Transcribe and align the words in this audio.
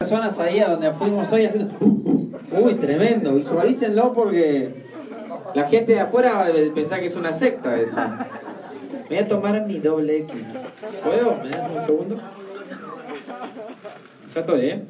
Personas 0.00 0.38
ahí 0.38 0.60
a 0.60 0.68
donde 0.70 0.90
fuimos 0.92 1.30
hoy 1.30 1.44
haciendo... 1.44 1.74
Uy, 1.78 2.74
tremendo, 2.76 3.34
visualícenlo 3.34 4.14
porque 4.14 4.72
la 5.54 5.68
gente 5.68 5.92
de 5.92 6.00
afuera 6.00 6.46
pensar 6.74 7.00
que 7.00 7.06
es 7.08 7.16
una 7.16 7.34
secta 7.34 7.78
eso. 7.78 7.98
Me 9.10 9.16
voy 9.16 9.18
a 9.18 9.28
tomar 9.28 9.66
mi 9.66 9.78
doble 9.78 10.20
X. 10.20 10.62
¿Puedo? 11.04 11.36
¿Me 11.42 11.50
das 11.50 11.70
un 11.70 11.84
segundo? 11.84 12.16
Ya 14.34 14.40
estoy, 14.40 14.60
¿eh? 14.70 14.84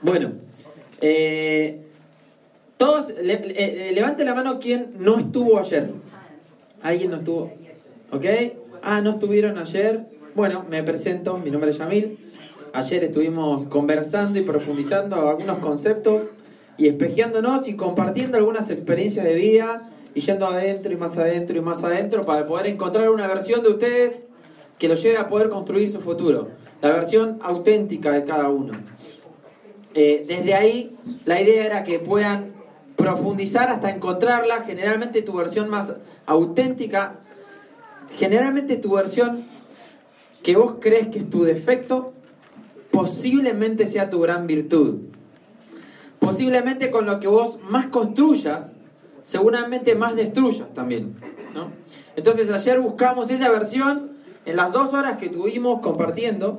Bueno, 0.00 0.32
eh, 1.00 1.80
todos, 2.76 3.08
le- 3.10 3.38
le- 3.46 3.88
eh, 3.88 3.92
levante 3.92 4.24
la 4.24 4.34
mano 4.34 4.58
quien 4.58 4.92
no 4.98 5.18
estuvo 5.18 5.58
ayer. 5.58 5.90
¿Alguien 6.82 7.10
no 7.10 7.18
estuvo? 7.18 7.52
¿Ok? 8.10 8.24
Ah, 8.82 9.00
no 9.00 9.10
estuvieron 9.10 9.56
ayer. 9.58 10.06
Bueno, 10.34 10.64
me 10.68 10.82
presento, 10.82 11.38
mi 11.38 11.50
nombre 11.50 11.70
es 11.70 11.78
Yamil. 11.78 12.18
Ayer 12.72 13.04
estuvimos 13.04 13.66
conversando 13.66 14.40
y 14.40 14.42
profundizando 14.42 15.28
algunos 15.28 15.58
conceptos 15.58 16.22
y 16.76 16.88
espejeándonos 16.88 17.68
y 17.68 17.76
compartiendo 17.76 18.36
algunas 18.36 18.70
experiencias 18.70 19.24
de 19.24 19.34
vida 19.34 19.90
y 20.14 20.20
yendo 20.20 20.46
adentro 20.46 20.92
y 20.92 20.96
más 20.96 21.16
adentro 21.18 21.56
y 21.56 21.60
más 21.60 21.84
adentro 21.84 22.22
para 22.22 22.46
poder 22.46 22.66
encontrar 22.66 23.10
una 23.10 23.28
versión 23.28 23.62
de 23.62 23.68
ustedes 23.68 24.20
que 24.78 24.88
los 24.88 25.00
lleve 25.02 25.18
a 25.18 25.28
poder 25.28 25.50
construir 25.50 25.92
su 25.92 26.00
futuro. 26.00 26.48
La 26.80 26.90
versión 26.90 27.38
auténtica 27.42 28.10
de 28.10 28.24
cada 28.24 28.48
uno. 28.48 28.72
Eh, 29.94 30.24
desde 30.26 30.54
ahí, 30.54 30.96
la 31.26 31.40
idea 31.40 31.66
era 31.66 31.84
que 31.84 32.00
puedan 32.00 32.61
profundizar 32.96 33.68
hasta 33.68 33.90
encontrarla, 33.90 34.62
generalmente 34.62 35.22
tu 35.22 35.34
versión 35.34 35.68
más 35.68 35.92
auténtica, 36.26 37.20
generalmente 38.16 38.76
tu 38.76 38.94
versión 38.94 39.44
que 40.42 40.56
vos 40.56 40.74
crees 40.80 41.08
que 41.08 41.20
es 41.20 41.30
tu 41.30 41.44
defecto, 41.44 42.12
posiblemente 42.90 43.86
sea 43.86 44.10
tu 44.10 44.20
gran 44.20 44.46
virtud. 44.46 45.00
Posiblemente 46.18 46.90
con 46.90 47.06
lo 47.06 47.18
que 47.18 47.28
vos 47.28 47.58
más 47.68 47.86
construyas, 47.86 48.76
seguramente 49.22 49.94
más 49.94 50.14
destruyas 50.14 50.72
también. 50.74 51.16
¿no? 51.54 51.70
Entonces 52.16 52.50
ayer 52.50 52.80
buscamos 52.80 53.30
esa 53.30 53.50
versión 53.50 54.12
en 54.44 54.56
las 54.56 54.72
dos 54.72 54.92
horas 54.92 55.16
que 55.16 55.28
tuvimos 55.28 55.80
compartiendo, 55.80 56.58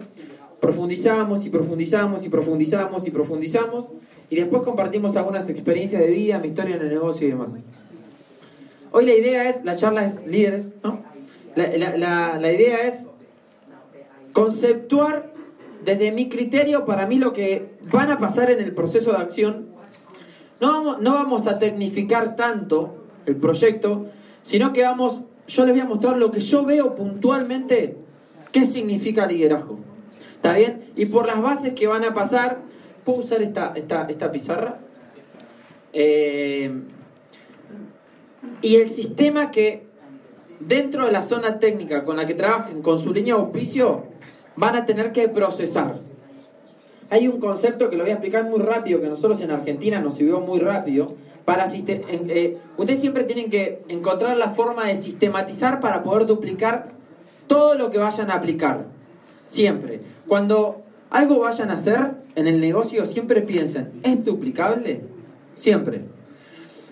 profundizamos 0.60 1.46
y 1.46 1.50
profundizamos 1.50 2.26
y 2.26 2.30
profundizamos 2.30 3.08
y 3.08 3.12
profundizamos 3.12 3.86
y 3.88 3.92
después 4.36 4.64
compartimos 4.64 5.16
algunas 5.16 5.50
experiencias 5.50 6.02
de 6.02 6.08
vida, 6.08 6.40
mi 6.40 6.50
historia 6.50 6.76
en 6.76 6.82
el 6.84 6.90
negocio 6.90 7.28
y 7.28 7.32
demás. 7.32 7.56
Hoy 8.92 9.06
la 9.06 9.14
idea 9.14 9.50
es, 9.50 9.64
la 9.66 9.76
charla 9.76 10.06
es 10.06 10.26
líderes, 10.26 10.70
¿no? 10.84 11.00
La, 11.56 11.68
la- 11.98 12.38
la- 12.40 12.52
idea 12.52 12.88
es 12.88 13.08
conceptuar 14.34 15.32
desde 15.86 16.12
mi 16.12 16.30
criterio 16.30 16.86
para 16.86 17.06
mí 17.06 17.18
lo 17.18 17.34
que 17.34 17.74
van 17.92 18.10
a 18.12 18.18
pasar 18.20 18.50
en 18.52 18.60
el 18.60 18.74
proceso 18.74 19.12
de 19.12 19.18
acción. 19.18 19.68
No 20.62 20.98
no 21.00 21.14
vamos 21.14 21.46
a 21.48 21.60
tecnificar 21.60 22.36
tanto 22.36 22.96
el 23.26 23.36
proyecto, 23.36 24.08
sino 24.44 24.74
que 24.74 24.84
vamos, 24.84 25.22
yo 25.48 25.66
les 25.66 25.74
voy 25.74 25.82
a 25.82 25.86
mostrar 25.86 26.18
lo 26.18 26.32
que 26.32 26.40
yo 26.40 26.64
veo 26.66 26.96
puntualmente, 26.96 27.98
qué 28.52 28.66
significa 28.66 29.26
liderazgo. 29.28 29.80
¿Está 30.36 30.54
bien? 30.54 30.86
Y 30.96 31.06
por 31.06 31.26
las 31.28 31.42
bases 31.42 31.74
que 31.74 31.88
van 31.88 32.04
a 32.04 32.14
pasar, 32.14 32.60
¿puedo 33.04 33.20
usar 33.20 33.42
esta, 33.42 33.74
esta, 33.76 34.06
esta 34.10 34.32
pizarra? 34.32 34.80
Eh, 35.94 36.72
y 38.62 38.76
el 38.76 38.90
sistema 38.90 39.52
que 39.52 39.84
dentro 40.60 41.06
de 41.06 41.12
la 41.12 41.24
zona 41.24 41.60
técnica 41.60 42.04
con 42.04 42.18
la 42.18 42.26
que 42.26 42.34
trabajen 42.34 42.82
con 42.82 43.00
su 43.00 43.14
línea 43.14 43.36
de 43.36 43.42
auspicio 43.42 44.04
van 44.56 44.76
a 44.76 44.86
tener 44.86 45.12
que 45.12 45.28
procesar. 45.28 46.00
Hay 47.10 47.28
un 47.28 47.40
concepto 47.40 47.90
que 47.90 47.96
lo 47.96 48.04
voy 48.04 48.12
a 48.12 48.16
explicar 48.16 48.46
muy 48.46 48.60
rápido, 48.60 49.02
que 49.02 49.08
nosotros 49.08 49.40
en 49.42 49.52
Argentina 49.52 50.00
nos 50.00 50.16
sirvió 50.16 50.40
muy 50.40 50.60
rápido. 50.60 51.16
Para 51.46 51.66
eh, 51.72 52.58
ustedes 52.78 53.02
siempre 53.02 53.26
tienen 53.26 53.50
que 53.50 53.84
encontrar 53.90 54.38
la 54.38 54.52
forma 54.52 54.88
de 54.88 54.96
sistematizar 54.96 55.80
para 55.80 56.02
poder 56.02 56.26
duplicar 56.26 56.92
todo 57.48 57.76
lo 57.76 57.92
que 57.92 57.98
vayan 57.98 58.32
a 58.32 58.36
aplicar. 58.36 58.86
Siempre. 59.46 60.00
Cuando 60.28 60.82
algo 61.10 61.40
vayan 61.40 61.70
a 61.70 61.74
hacer 61.74 62.23
en 62.36 62.48
el 62.48 62.60
negocio, 62.60 63.06
siempre 63.06 63.42
piensen, 63.42 63.92
¿es 64.04 64.24
duplicable? 64.24 65.02
Siempre. 65.56 66.02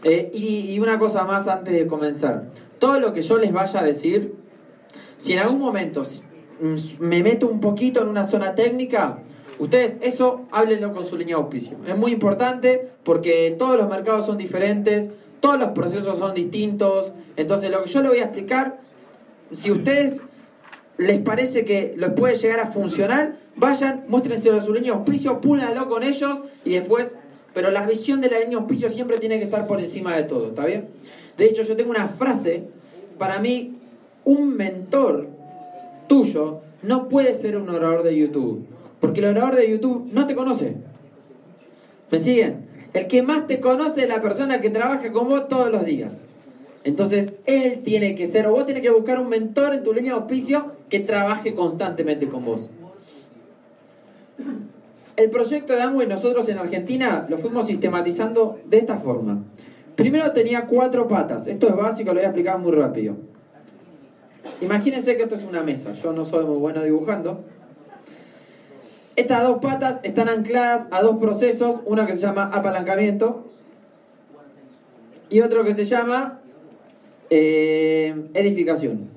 Eh, 0.03 0.31
y, 0.34 0.79
una 0.79 0.97
cosa 0.97 1.24
más 1.25 1.47
antes 1.47 1.74
de 1.74 1.88
comenzar. 1.88 2.46
Todo 2.79 3.00
lo 3.00 3.13
que 3.13 3.22
yo 3.22 3.38
les 3.38 3.51
vaya 3.51 3.81
a 3.81 3.84
decir, 3.84 4.34
si 5.18 5.34
en 5.34 5.40
algún 5.40 5.59
momento 5.59 6.03
mm, 6.62 6.75
me 7.00 7.22
meto 7.22 7.47
un 7.47 7.59
poquito 7.59 8.01
en 8.01 8.09
una 8.09 8.25
zona 8.25 8.56
técnica, 8.56 9.19
ustedes 9.59 9.97
eso 10.01 10.47
háblenlo 10.51 10.94
con 10.94 11.06
su 11.06 11.18
línea 11.18 11.35
de 11.35 11.44
auspicio. 11.44 11.78
Es 11.88 11.97
muy 11.97 12.13
importante 12.13 12.90
porque 13.03 13.56
todos 13.57 13.78
los 13.78 13.90
mercados 13.90 14.25
son 14.25 14.38
diferentes, 14.38 15.09
todos 15.40 15.59
los 15.59 15.69
procesos 15.69 16.18
son 16.18 16.34
distintos. 16.34 17.12
Entonces 17.35 17.69
lo 17.69 17.84
que 17.84 17.90
yo 17.90 18.01
les 18.01 18.09
voy 18.09 18.19
a 18.19 18.24
explicar, 18.25 18.80
si 19.51 19.72
ustedes 19.72 20.19
les 20.97 21.19
parece 21.19 21.66
que 21.66 21.94
les 21.97 22.12
puede 22.13 22.38
llegar 22.38 22.59
a 22.59 22.68
funcionar, 22.68 23.35
vayan, 23.56 24.06
muéstrenselo 24.07 24.57
a 24.57 24.63
su 24.63 24.73
línea 24.73 24.91
de 24.91 24.97
auspicio, 24.97 25.41
púlalo 25.41 25.88
con 25.88 26.03
ellos 26.03 26.39
y 26.66 26.72
después 26.73 27.16
pero 27.53 27.72
la 27.72 27.85
visión 27.85 28.22
de 28.22 28.29
la 28.29 28.39
línea 28.39 28.51
de 28.51 28.56
auspicio 28.63 28.89
siempre 28.89 29.17
tiene 29.17 29.38
que 29.38 29.45
estar 29.45 29.67
por 29.67 29.79
encima 29.79 30.16
de 30.16 30.23
todo, 30.23 30.50
¿está 30.50 30.66
bien? 30.66 30.88
De 31.38 31.45
hecho, 31.45 31.63
yo 31.63 31.75
tengo 31.75 31.91
una 31.91 32.07
frase, 32.09 32.63
para 33.17 33.39
mí, 33.39 33.78
un 34.23 34.56
mentor 34.56 35.28
tuyo 36.07 36.62
no 36.81 37.07
puede 37.07 37.35
ser 37.35 37.57
un 37.57 37.69
orador 37.69 38.03
de 38.03 38.16
YouTube, 38.16 38.66
porque 39.00 39.19
el 39.19 39.28
orador 39.28 39.56
de 39.56 39.69
YouTube 39.69 40.09
no 40.13 40.28
te 40.28 40.35
conoce. 40.35 40.75
¿Me 42.09 42.19
siguen? 42.19 42.69
El 42.94 43.07
que 43.07 43.22
más 43.22 43.47
te 43.47 43.59
conoce 43.59 44.03
es 44.03 44.09
la 44.09 44.22
persona 44.22 44.62
que 44.62 44.69
trabaja 44.69 45.12
con 45.12 45.29
vos 45.29 45.47
todos 45.47 45.72
los 45.72 45.85
días. 45.85 46.25
Entonces, 46.83 47.33
él 47.45 47.81
tiene 47.83 48.16
que 48.16 48.28
ser, 48.28 48.47
o 48.47 48.51
vos 48.51 48.66
tenés 48.66 48.81
que 48.81 48.89
buscar 48.89 49.19
un 49.19 49.29
mentor 49.29 49.73
en 49.73 49.83
tu 49.83 49.94
línea 49.94 50.13
de 50.13 50.19
auspicio 50.19 50.73
que 50.89 51.00
trabaje 51.00 51.53
constantemente 51.53 52.28
con 52.28 52.44
vos. 52.44 52.69
El 55.16 55.29
proyecto 55.29 55.74
de 55.74 55.81
Amway 55.81 56.07
nosotros 56.07 56.47
en 56.50 56.57
Argentina 56.57 57.25
lo 57.29 57.38
fuimos 57.38 57.68
sistematizando 57.68 58.59
de 58.66 58.78
esta 58.78 58.97
forma. 58.97 59.44
Primero 59.96 60.31
tenía 60.31 60.66
cuatro 60.66 61.07
patas. 61.07 61.47
Esto 61.47 61.68
es 61.68 61.75
básico, 61.75 62.09
lo 62.09 62.16
voy 62.16 62.24
a 62.24 62.28
explicar 62.28 62.57
muy 62.59 62.72
rápido. 62.72 63.18
Imagínense 64.62 65.16
que 65.18 65.24
esto 65.24 65.35
es 65.35 65.44
una 65.44 65.63
mesa. 65.63 65.94
Yo 65.94 66.13
no 66.13 66.25
soy 66.25 66.46
muy 66.46 66.57
bueno 66.57 66.81
dibujando. 66.84 67.44
Estas 69.16 69.44
dos 69.44 69.59
patas 69.59 70.00
están 70.03 70.30
ancladas 70.30 70.88
a 70.91 71.01
dos 71.01 71.18
procesos. 71.18 71.81
Uno 71.85 72.06
que 72.06 72.13
se 72.13 72.22
llama 72.22 72.46
apalancamiento 72.46 73.51
y 75.30 75.41
otro 75.41 75.63
que 75.63 75.75
se 75.75 75.85
llama 75.85 76.40
eh, 77.30 78.30
edificación. 78.34 79.09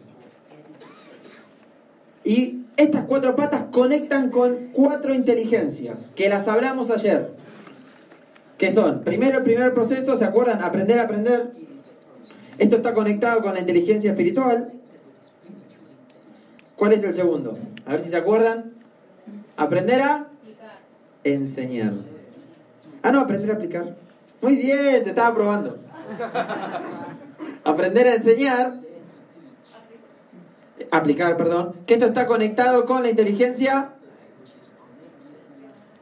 Y 2.24 2.63
estas 2.76 3.04
cuatro 3.04 3.36
patas 3.36 3.64
conectan 3.70 4.30
con 4.30 4.70
cuatro 4.72 5.14
inteligencias, 5.14 6.08
que 6.14 6.28
las 6.28 6.48
hablamos 6.48 6.90
ayer. 6.90 7.32
Que 8.58 8.72
son, 8.72 9.02
primero 9.02 9.38
el 9.38 9.44
primer 9.44 9.74
proceso, 9.74 10.18
¿se 10.18 10.24
acuerdan? 10.24 10.62
Aprender 10.62 10.98
a 10.98 11.04
aprender. 11.04 11.52
Esto 12.58 12.76
está 12.76 12.94
conectado 12.94 13.42
con 13.42 13.54
la 13.54 13.60
inteligencia 13.60 14.10
espiritual. 14.10 14.72
¿Cuál 16.76 16.92
es 16.92 17.04
el 17.04 17.14
segundo? 17.14 17.58
A 17.86 17.92
ver 17.92 18.02
si 18.02 18.10
se 18.10 18.16
acuerdan. 18.16 18.72
Aprender 19.56 20.02
a 20.02 20.28
enseñar. 21.22 21.92
Ah, 23.02 23.12
no, 23.12 23.20
aprender 23.20 23.50
a 23.50 23.54
aplicar. 23.54 23.96
Muy 24.40 24.56
bien, 24.56 25.04
te 25.04 25.10
estaba 25.10 25.34
probando. 25.34 25.78
Aprender 27.64 28.08
a 28.08 28.14
enseñar 28.16 28.83
aplicar, 30.90 31.36
perdón, 31.36 31.74
que 31.86 31.94
esto 31.94 32.06
está 32.06 32.26
conectado 32.26 32.84
con 32.86 33.02
la 33.02 33.10
inteligencia 33.10 33.90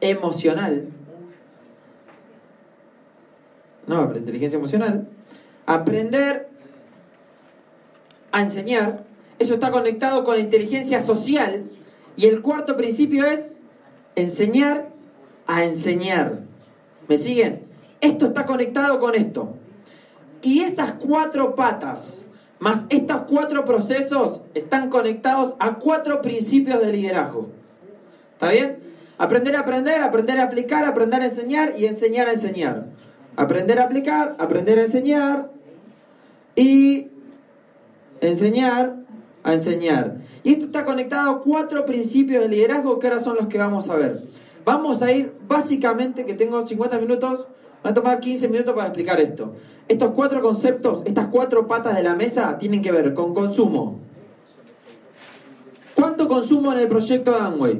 emocional. 0.01 0.87
No, 3.87 4.11
la 4.11 4.17
inteligencia 4.17 4.57
emocional. 4.57 5.07
Aprender 5.65 6.49
a 8.31 8.41
enseñar 8.41 9.05
Eso 9.39 9.55
está 9.55 9.71
conectado 9.71 10.23
con 10.23 10.35
la 10.35 10.41
inteligencia 10.41 11.01
social. 11.01 11.65
Y 12.15 12.27
el 12.27 12.41
cuarto 12.41 12.77
principio 12.77 13.25
es 13.25 13.47
enseñar 14.15 14.89
a 15.47 15.63
enseñar. 15.63 16.39
¿Me 17.07 17.17
siguen? 17.17 17.63
Esto 17.99 18.27
está 18.27 18.45
conectado 18.45 18.99
con 18.99 19.15
esto. 19.15 19.55
Y 20.41 20.61
esas 20.61 20.93
cuatro 20.93 21.55
patas, 21.55 22.25
más 22.63 22.85
estos 22.87 23.23
cuatro 23.29 23.65
procesos, 23.65 24.39
están 24.53 24.89
conectados 24.89 25.53
a 25.59 25.75
cuatro 25.75 26.21
principios 26.21 26.79
de 26.79 26.93
liderazgo. 26.93 27.49
¿Está 28.35 28.51
bien? 28.51 28.79
Aprender 29.17 29.57
a 29.57 29.59
aprender, 29.59 30.01
aprender 30.01 30.39
a 30.39 30.43
aplicar, 30.43 30.85
aprender 30.85 31.21
a 31.23 31.25
enseñar 31.25 31.73
y 31.77 31.87
enseñar 31.87 32.29
a 32.29 32.31
enseñar. 32.31 32.85
Aprender 33.35 33.79
a 33.79 33.83
aplicar, 33.83 34.37
aprender 34.39 34.79
a 34.79 34.83
enseñar 34.83 35.51
y 36.55 37.09
enseñar 38.21 38.95
a 39.43 39.53
enseñar. 39.55 40.19
Y 40.43 40.53
esto 40.53 40.67
está 40.67 40.85
conectado 40.85 41.31
a 41.31 41.41
cuatro 41.41 41.85
principios 41.85 42.43
de 42.43 42.47
liderazgo 42.47 42.97
que 42.97 43.07
ahora 43.07 43.19
son 43.19 43.35
los 43.35 43.47
que 43.47 43.57
vamos 43.57 43.89
a 43.89 43.95
ver. 43.95 44.23
Vamos 44.63 45.01
a 45.01 45.11
ir 45.11 45.33
básicamente, 45.49 46.25
que 46.25 46.33
tengo 46.33 46.65
50 46.65 46.97
minutos, 46.99 47.45
va 47.85 47.89
a 47.89 47.93
tomar 47.93 48.19
15 48.19 48.47
minutos 48.47 48.73
para 48.73 48.87
explicar 48.87 49.19
esto. 49.19 49.53
Estos 49.87 50.11
cuatro 50.11 50.41
conceptos, 50.41 51.01
estas 51.05 51.27
cuatro 51.27 51.67
patas 51.67 51.95
de 51.95 52.03
la 52.03 52.15
mesa 52.15 52.57
tienen 52.57 52.81
que 52.81 52.91
ver 52.91 53.13
con 53.13 53.33
consumo. 53.33 53.99
¿Cuánto 55.95 56.27
consumo 56.27 56.73
en 56.73 56.79
el 56.79 56.87
proyecto 56.87 57.31
de 57.31 57.37
Amway? 57.37 57.79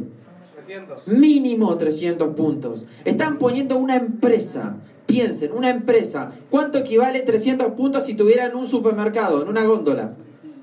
300. 0.55 1.07
Mínimo 1.07 1.75
300 1.77 2.35
puntos. 2.35 2.85
Están 3.05 3.37
poniendo 3.37 3.77
una 3.77 3.95
empresa. 3.95 4.75
Piensen, 5.05 5.51
una 5.51 5.69
empresa. 5.69 6.31
¿Cuánto 6.49 6.77
equivale 6.77 7.21
300 7.21 7.73
puntos 7.73 8.05
si 8.05 8.13
tuvieran 8.13 8.55
un 8.55 8.67
supermercado, 8.67 9.41
en 9.41 9.49
una 9.49 9.63
góndola? 9.63 10.13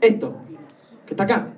Esto, 0.01 0.35
que 1.07 1.15
está 1.15 1.25
acá. 1.25 1.50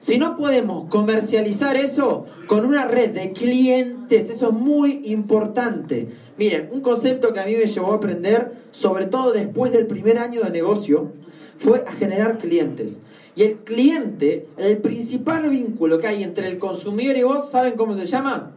Si 0.00 0.18
no 0.18 0.36
podemos 0.36 0.88
comercializar 0.88 1.76
eso 1.76 2.26
con 2.46 2.64
una 2.64 2.84
red 2.84 3.10
de 3.10 3.32
clientes, 3.32 4.30
eso 4.30 4.48
es 4.48 4.54
muy 4.54 5.02
importante. 5.06 6.08
Miren, 6.36 6.68
un 6.70 6.80
concepto 6.80 7.32
que 7.32 7.40
a 7.40 7.46
mí 7.46 7.54
me 7.54 7.66
llevó 7.66 7.92
a 7.92 7.96
aprender, 7.96 8.52
sobre 8.70 9.06
todo 9.06 9.32
después 9.32 9.72
del 9.72 9.86
primer 9.86 10.18
año 10.18 10.42
de 10.42 10.50
negocio, 10.50 11.12
fue 11.58 11.84
a 11.86 11.92
generar 11.92 12.38
clientes. 12.38 13.00
Y 13.34 13.42
el 13.42 13.56
cliente, 13.58 14.46
el 14.56 14.78
principal 14.78 15.48
vínculo 15.50 15.98
que 15.98 16.06
hay 16.06 16.22
entre 16.22 16.48
el 16.48 16.58
consumidor 16.58 17.16
y 17.16 17.22
vos, 17.24 17.50
¿saben 17.50 17.74
cómo 17.74 17.94
se 17.94 18.06
llama? 18.06 18.52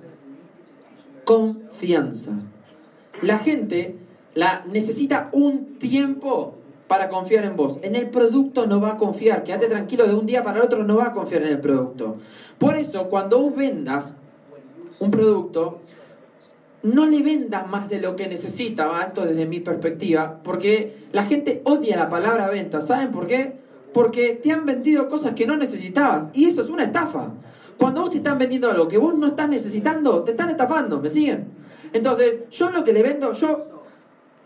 Confianza. 1.26 2.32
La 3.22 3.40
gente 3.40 3.96
la 4.34 4.64
necesita 4.72 5.30
un 5.34 5.78
tiempo 5.78 6.56
para 6.92 7.08
confiar 7.08 7.46
en 7.46 7.56
vos. 7.56 7.80
En 7.84 7.96
el 7.96 8.10
producto 8.10 8.68
no 8.68 8.82
va 8.82 8.90
a 8.90 8.98
confiar. 8.98 9.46
Quédate 9.46 9.68
tranquilo, 9.68 10.06
de 10.06 10.14
un 10.14 10.26
día 10.26 10.44
para 10.44 10.58
el 10.58 10.66
otro 10.66 10.84
no 10.84 10.98
va 10.98 11.06
a 11.06 11.14
confiar 11.14 11.44
en 11.44 11.48
el 11.48 11.62
producto. 11.62 12.18
Por 12.58 12.76
eso, 12.76 13.06
cuando 13.06 13.40
vos 13.40 13.56
vendas 13.56 14.14
un 15.00 15.10
producto, 15.10 15.80
no 16.84 17.06
le 17.06 17.22
vendas 17.22 17.66
más 17.66 17.88
de 17.88 18.02
lo 18.02 18.18
que 18.18 18.28
necesita, 18.28 18.92
esto 19.08 19.26
desde 19.26 19.46
mi 19.46 19.62
perspectiva, 19.62 20.40
porque 20.44 21.08
la 21.14 21.24
gente 21.24 21.62
odia 21.64 21.96
la 21.96 22.10
palabra 22.10 22.50
venta. 22.50 22.82
¿Saben 22.82 23.14
por 23.14 23.26
qué? 23.26 23.54
Porque 23.94 24.38
te 24.44 24.52
han 24.52 24.66
vendido 24.66 25.08
cosas 25.08 25.34
que 25.34 25.48
no 25.48 25.56
necesitabas 25.56 26.28
y 26.34 26.50
eso 26.50 26.62
es 26.62 26.70
una 26.70 26.84
estafa. 26.84 27.30
Cuando 27.78 28.02
vos 28.02 28.10
te 28.10 28.18
están 28.18 28.38
vendiendo 28.38 28.70
algo 28.70 28.90
que 28.90 28.98
vos 28.98 29.16
no 29.16 29.28
estás 29.28 29.48
necesitando, 29.48 30.24
te 30.24 30.32
están 30.32 30.50
estafando, 30.50 31.00
¿me 31.00 31.10
siguen? 31.10 31.54
Entonces, 31.94 32.50
yo 32.50 32.70
lo 32.70 32.84
que 32.84 32.92
le 32.92 33.02
vendo, 33.02 33.32
yo 33.32 33.81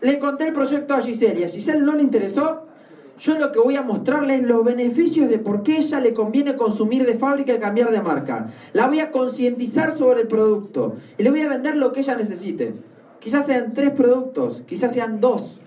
le 0.00 0.18
conté 0.18 0.48
el 0.48 0.52
proyecto 0.52 0.94
a 0.94 1.02
Giselle 1.02 1.40
y 1.40 1.44
a 1.44 1.48
Giselle 1.48 1.80
no 1.80 1.92
le 1.92 2.02
interesó. 2.02 2.62
Yo 3.18 3.38
lo 3.38 3.50
que 3.50 3.58
voy 3.58 3.76
a 3.76 3.82
mostrarle 3.82 4.36
es 4.36 4.42
los 4.42 4.62
beneficios 4.62 5.30
de 5.30 5.38
por 5.38 5.62
qué 5.62 5.78
ella 5.78 6.00
le 6.00 6.12
conviene 6.12 6.54
consumir 6.54 7.06
de 7.06 7.14
fábrica 7.14 7.54
y 7.54 7.58
cambiar 7.58 7.90
de 7.90 8.02
marca. 8.02 8.50
La 8.74 8.86
voy 8.88 9.00
a 9.00 9.10
concientizar 9.10 9.96
sobre 9.96 10.22
el 10.22 10.28
producto 10.28 10.96
y 11.16 11.22
le 11.22 11.30
voy 11.30 11.40
a 11.40 11.48
vender 11.48 11.76
lo 11.76 11.92
que 11.92 12.00
ella 12.00 12.14
necesite. 12.14 12.74
Quizás 13.18 13.46
sean 13.46 13.72
tres 13.72 13.90
productos, 13.92 14.62
quizás 14.66 14.92
sean 14.92 15.20
dos, 15.20 15.58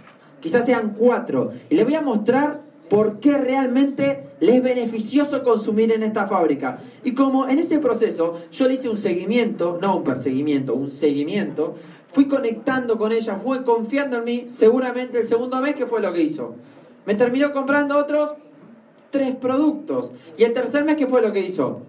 quizás 0.41 0.65
sean 0.65 0.95
cuatro. 0.95 1.51
Y 1.71 1.75
le 1.75 1.83
voy 1.83 1.95
a 1.95 2.01
mostrar 2.01 2.61
por 2.87 3.19
qué 3.19 3.37
realmente 3.37 4.25
le 4.39 4.57
es 4.57 4.63
beneficioso 4.63 5.43
consumir 5.43 5.91
en 5.91 6.03
esta 6.03 6.27
fábrica. 6.27 6.79
Y 7.03 7.13
como 7.13 7.47
en 7.47 7.59
ese 7.59 7.79
proceso 7.79 8.41
yo 8.51 8.67
le 8.67 8.75
hice 8.75 8.89
un 8.89 8.97
seguimiento, 8.97 9.79
no 9.81 9.97
un 9.97 10.03
perseguimiento, 10.03 10.75
un 10.75 10.91
seguimiento, 10.91 11.75
fui 12.11 12.27
conectando 12.27 12.97
con 12.97 13.11
ella, 13.11 13.39
fue 13.43 13.63
confiando 13.63 14.17
en 14.17 14.23
mí, 14.23 14.45
seguramente 14.49 15.19
el 15.19 15.27
segundo 15.27 15.59
mes, 15.61 15.75
¿qué 15.75 15.85
fue 15.85 16.01
lo 16.01 16.11
que 16.11 16.21
hizo? 16.21 16.55
Me 17.05 17.15
terminó 17.15 17.53
comprando 17.53 17.97
otros 17.97 18.33
tres 19.09 19.35
productos. 19.35 20.11
Y 20.37 20.43
el 20.43 20.53
tercer 20.53 20.83
mes, 20.85 20.95
¿qué 20.95 21.07
fue 21.07 21.21
lo 21.21 21.31
que 21.31 21.41
hizo? 21.41 21.81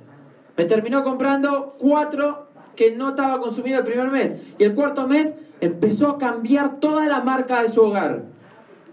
Me 0.57 0.65
terminó 0.65 1.03
comprando 1.05 1.77
cuatro 1.79 2.49
que 2.77 2.95
no 2.95 3.11
estaba 3.11 3.41
consumido 3.41 3.79
el 3.79 3.85
primer 3.85 4.11
mes. 4.11 4.37
Y 4.59 4.65
el 4.65 4.75
cuarto 4.75 5.07
mes 5.07 5.35
empezó 5.61 6.09
a 6.09 6.19
cambiar 6.19 6.81
toda 6.81 7.07
la 7.07 7.21
marca 7.21 7.63
de 7.63 7.69
su 7.69 7.83
hogar. 7.83 8.25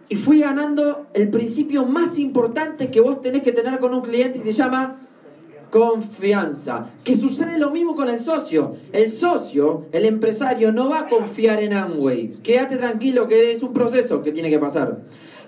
Y 0.10 0.16
fui 0.16 0.40
ganando 0.40 1.08
el 1.14 1.30
principio 1.30 1.86
más 1.86 2.18
importante 2.18 2.90
que 2.90 3.02
vos 3.02 3.22
tenés 3.22 3.44
que 3.44 3.52
tener 3.52 3.80
con 3.80 3.94
un 3.94 4.02
cliente 4.02 4.40
y 4.40 4.42
se 4.42 4.54
llama 4.54 5.07
confianza. 5.70 6.90
Que 7.04 7.16
sucede 7.16 7.58
lo 7.58 7.72
mismo 7.72 7.96
con 7.96 8.10
el 8.10 8.20
socio. 8.20 8.76
El 8.94 9.10
socio, 9.10 9.86
el 9.92 10.06
empresario, 10.06 10.72
no 10.72 10.90
va 10.90 11.02
a 11.02 11.08
confiar 11.08 11.62
en 11.62 11.74
Amway. 11.74 12.36
Quédate 12.44 12.78
tranquilo 12.78 13.28
que 13.28 13.52
es 13.52 13.64
un 13.64 13.74
proceso 13.74 14.22
que 14.22 14.32
tiene 14.32 14.50
que 14.50 14.60
pasar. 14.60 15.00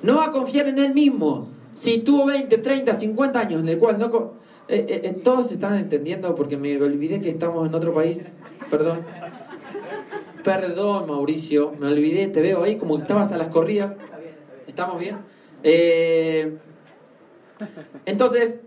No 0.03 0.17
va 0.17 0.25
a 0.25 0.31
confiar 0.31 0.67
en 0.67 0.77
él 0.77 0.93
mismo. 0.93 1.49
Si 1.75 1.99
tuvo 1.99 2.25
20, 2.25 2.57
30, 2.57 2.93
50 2.95 3.39
años 3.39 3.61
en 3.61 3.69
el 3.69 3.77
cual 3.77 3.99
no... 3.99 4.39
Eh, 4.67 4.85
eh, 4.87 5.01
eh, 5.03 5.13
todos 5.23 5.51
están 5.51 5.77
entendiendo 5.77 6.35
porque 6.35 6.55
me 6.55 6.79
olvidé 6.79 7.19
que 7.21 7.29
estamos 7.29 7.67
en 7.67 7.73
otro 7.73 7.93
país. 7.93 8.23
Perdón. 8.69 8.99
Perdón, 10.43 11.07
Mauricio. 11.07 11.73
Me 11.79 11.87
olvidé, 11.87 12.27
te 12.27 12.41
veo 12.41 12.63
ahí 12.63 12.77
como 12.77 12.95
que 12.95 13.01
estabas 13.01 13.31
a 13.31 13.37
las 13.37 13.47
corridas. 13.47 13.97
¿Estamos 14.67 14.99
bien? 14.99 15.17
entonces 18.05 18.61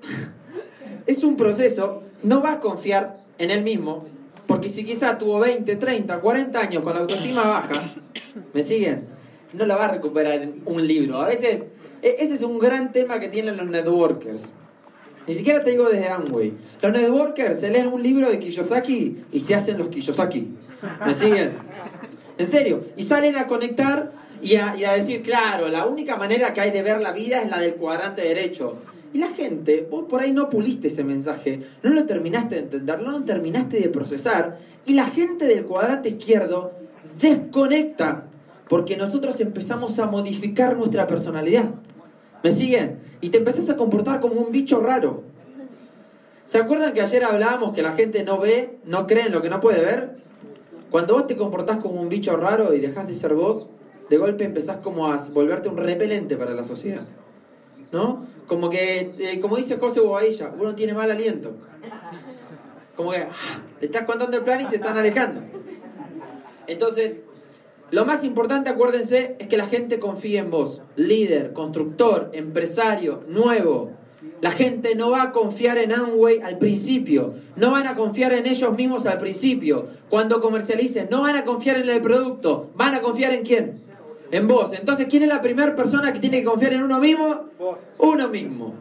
es 1.06 1.25
un 1.25 1.37
proceso, 1.37 2.02
no 2.22 2.43
va 2.43 2.52
a 2.52 2.60
confiar 2.60 3.16
en 3.38 3.50
él 3.50 3.62
mismo, 3.62 4.06
porque 4.46 4.70
si 4.70 4.84
quizá 4.84 5.19
tuvo 5.19 5.38
20, 5.40 5.76
30, 5.76 6.20
40 6.20 6.60
años 6.60 6.82
con 6.82 6.94
la 6.94 7.00
autoestima 7.00 7.43
baja, 7.43 7.94
¿me 8.52 8.62
siguen? 8.62 9.06
No 9.52 9.66
la 9.66 9.76
va 9.76 9.87
a 9.87 9.88
recuperar 9.88 10.43
en 10.43 10.62
un 10.64 10.87
libro. 10.87 11.20
A 11.20 11.28
veces, 11.28 11.64
e, 12.02 12.16
ese 12.19 12.34
es 12.34 12.43
un 12.43 12.58
gran 12.58 12.93
tema 12.93 13.19
que 13.20 13.28
tienen 13.28 13.56
los 13.56 13.66
networkers. 13.66 14.52
Ni 15.26 15.34
siquiera 15.34 15.62
te 15.62 15.70
digo 15.70 15.88
desde 15.88 16.09
Amway. 16.09 16.52
Los 16.80 16.92
networkers 16.92 17.61
se 17.61 17.71
leen 17.71 17.87
un 17.87 18.02
libro 18.02 18.28
de 18.28 18.38
Kiyosaki 18.38 19.25
y 19.30 19.40
se 19.40 19.54
hacen 19.54 19.78
los 19.78 19.88
Kiyosaki. 19.88 20.49
¿Me 21.06 21.14
siguen? 21.14 21.52
En 22.38 22.47
serio. 22.47 22.85
Y 22.97 23.04
salen 23.04 23.37
a 23.37 23.47
conectar 23.47 24.11
y 24.40 24.56
a, 24.56 24.75
y 24.76 24.85
a 24.85 24.94
decir, 24.94 25.23
claro, 25.23 25.68
la 25.68 25.87
única 25.87 26.16
manera 26.16 26.52
que 26.52 26.61
hay 26.61 26.73
de 26.73 26.82
ver 26.82 27.00
la 27.00 27.12
vida 27.12 27.40
es 27.40 27.49
la 27.49 27.61
del 27.61 27.75
cuadrante 27.75 28.23
derecho. 28.23 28.78
Y 29.12 29.19
la 29.19 29.28
gente, 29.28 29.87
vos 29.90 30.07
por 30.09 30.21
ahí 30.21 30.33
no 30.33 30.49
puliste 30.49 30.88
ese 30.88 31.04
mensaje, 31.04 31.62
no 31.83 31.90
lo 31.90 32.07
terminaste 32.07 32.54
de 32.54 32.61
entender, 32.62 33.00
no 33.02 33.11
lo 33.11 33.23
terminaste 33.23 33.81
de 33.81 33.88
procesar, 33.88 34.59
y 34.87 34.95
la 34.95 35.07
gente 35.07 35.45
del 35.45 35.64
cuadrante 35.64 36.11
izquierdo 36.11 36.73
desconecta, 37.21 38.25
porque 38.69 38.97
nosotros 38.97 39.38
empezamos 39.40 39.99
a 39.99 40.07
modificar 40.07 40.76
nuestra 40.76 41.07
personalidad. 41.07 41.71
¿Me 42.42 42.52
siguen? 42.52 43.00
Y 43.21 43.28
te 43.28 43.38
empezás 43.38 43.69
a 43.69 43.76
comportar 43.76 44.21
como 44.21 44.40
un 44.40 44.50
bicho 44.50 44.81
raro. 44.81 45.23
¿Se 46.45 46.59
acuerdan 46.59 46.92
que 46.92 47.00
ayer 47.00 47.23
hablábamos 47.25 47.75
que 47.75 47.83
la 47.83 47.92
gente 47.92 48.25
no 48.25 48.38
ve, 48.38 48.78
no 48.85 49.07
cree 49.07 49.26
en 49.26 49.33
lo 49.33 49.42
que 49.42 49.50
no 49.50 49.61
puede 49.61 49.81
ver? 49.85 50.16
Cuando 50.90 51.14
vos 51.14 51.26
te 51.26 51.37
comportás 51.37 51.78
como 51.78 52.00
un 52.00 52.09
bicho 52.09 52.37
raro 52.37 52.75
y 52.75 52.81
dejás 52.81 53.07
de 53.07 53.14
ser 53.14 53.35
vos, 53.35 53.69
de 54.11 54.16
golpe 54.19 54.45
empezás 54.45 54.78
como 54.78 55.07
a 55.07 55.16
volverte 55.33 55.69
un 55.69 55.76
repelente 55.76 56.37
para 56.37 56.52
la 56.52 56.64
sociedad. 56.64 57.07
¿No? 57.92 58.26
Como 58.46 58.70
que, 58.70 59.12
eh, 59.18 59.40
como 59.40 59.56
dice 59.56 59.76
José 59.76 60.00
Bobadilla, 60.00 60.52
uno 60.58 60.75
tiene 60.75 60.94
mal 60.94 61.11
aliento. 61.11 61.52
Como 62.96 63.12
que 63.12 63.18
ah, 63.18 63.62
le 63.80 63.87
estás 63.87 64.04
contando 64.04 64.37
el 64.37 64.44
plan 64.44 64.61
y 64.61 64.64
se 64.64 64.76
están 64.76 64.96
alejando. 64.99 65.40
Entonces, 66.66 67.22
lo 67.90 68.04
más 68.04 68.25
importante, 68.25 68.70
acuérdense, 68.70 69.37
es 69.38 69.49
que 69.49 69.56
la 69.56 69.66
gente 69.66 69.99
confíe 69.99 70.38
en 70.38 70.50
vos. 70.50 70.80
Líder, 70.96 71.52
constructor, 71.52 72.30
empresario, 72.32 73.22
nuevo. 73.28 73.90
La 74.40 74.50
gente 74.50 74.94
no 74.94 75.11
va 75.11 75.22
a 75.22 75.32
confiar 75.32 75.78
en 75.78 75.92
Amway 75.92 76.40
al 76.40 76.58
principio. 76.58 77.34
No 77.56 77.70
van 77.70 77.87
a 77.87 77.94
confiar 77.94 78.32
en 78.32 78.46
ellos 78.46 78.75
mismos 78.76 79.04
al 79.06 79.18
principio. 79.18 79.88
Cuando 80.08 80.40
comercialicen, 80.40 81.08
no 81.11 81.22
van 81.22 81.37
a 81.37 81.44
confiar 81.44 81.76
en 81.76 81.88
el 81.88 82.00
producto. 82.00 82.70
¿Van 82.76 82.94
a 82.94 83.02
confiar 83.02 83.34
en 83.34 83.44
quién? 83.44 83.80
En 84.32 84.48
vos. 84.48 84.72
Entonces, 84.72 85.06
¿quién 85.08 85.22
es 85.22 85.28
la 85.28 85.40
primera 85.40 85.76
persona 85.76 86.12
que 86.12 86.18
tiene 86.18 86.40
que 86.40 86.44
confiar 86.44 86.72
en 86.72 86.82
uno 86.82 86.98
mismo? 86.98 87.44
Uno 87.98 88.28
mismo. 88.28 88.74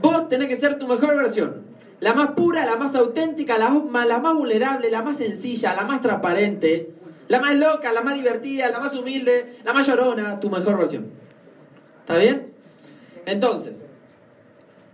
Vos 0.00 0.28
tenés 0.28 0.46
que 0.46 0.56
ser 0.56 0.78
tu 0.78 0.86
mejor 0.86 1.16
versión. 1.16 1.62
La 1.98 2.14
más 2.14 2.32
pura, 2.32 2.64
la 2.64 2.76
más 2.76 2.94
auténtica, 2.94 3.58
la 3.58 3.70
más, 3.70 4.06
la 4.06 4.18
más 4.18 4.34
vulnerable, 4.34 4.90
la 4.90 5.02
más 5.02 5.16
sencilla, 5.16 5.74
la 5.74 5.84
más 5.84 6.00
transparente, 6.00 6.90
la 7.28 7.40
más 7.40 7.56
loca, 7.56 7.92
la 7.92 8.02
más 8.02 8.14
divertida, 8.14 8.70
la 8.70 8.78
más 8.78 8.94
humilde, 8.94 9.56
la 9.64 9.72
más 9.72 9.86
llorona, 9.86 10.38
tu 10.38 10.50
mejor 10.50 10.78
versión. 10.78 11.06
¿Está 12.02 12.18
bien? 12.18 12.52
Entonces, 13.26 13.84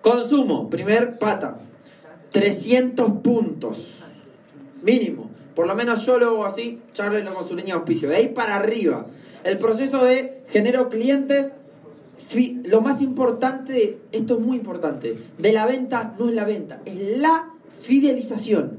Consumo, 0.02 0.70
primer 0.70 1.18
pata, 1.18 1.58
300 2.30 3.10
puntos, 3.22 3.84
mínimo. 4.82 5.29
Por 5.60 5.66
lo 5.66 5.74
menos 5.74 6.06
yo 6.06 6.18
lo 6.18 6.28
hago 6.28 6.46
así, 6.46 6.78
charlenlo 6.94 7.34
con 7.34 7.46
su 7.46 7.54
línea 7.54 7.74
de 7.74 7.80
auspicio. 7.80 8.08
De 8.08 8.16
ahí 8.16 8.28
para 8.28 8.56
arriba. 8.56 9.04
El 9.44 9.58
proceso 9.58 10.02
de 10.06 10.42
genero 10.48 10.88
clientes, 10.88 11.54
lo 12.64 12.80
más 12.80 13.02
importante, 13.02 13.98
esto 14.10 14.38
es 14.38 14.40
muy 14.40 14.56
importante, 14.56 15.18
de 15.36 15.52
la 15.52 15.66
venta 15.66 16.14
no 16.18 16.30
es 16.30 16.34
la 16.34 16.44
venta, 16.44 16.80
es 16.86 17.18
la 17.18 17.50
fidelización. 17.82 18.78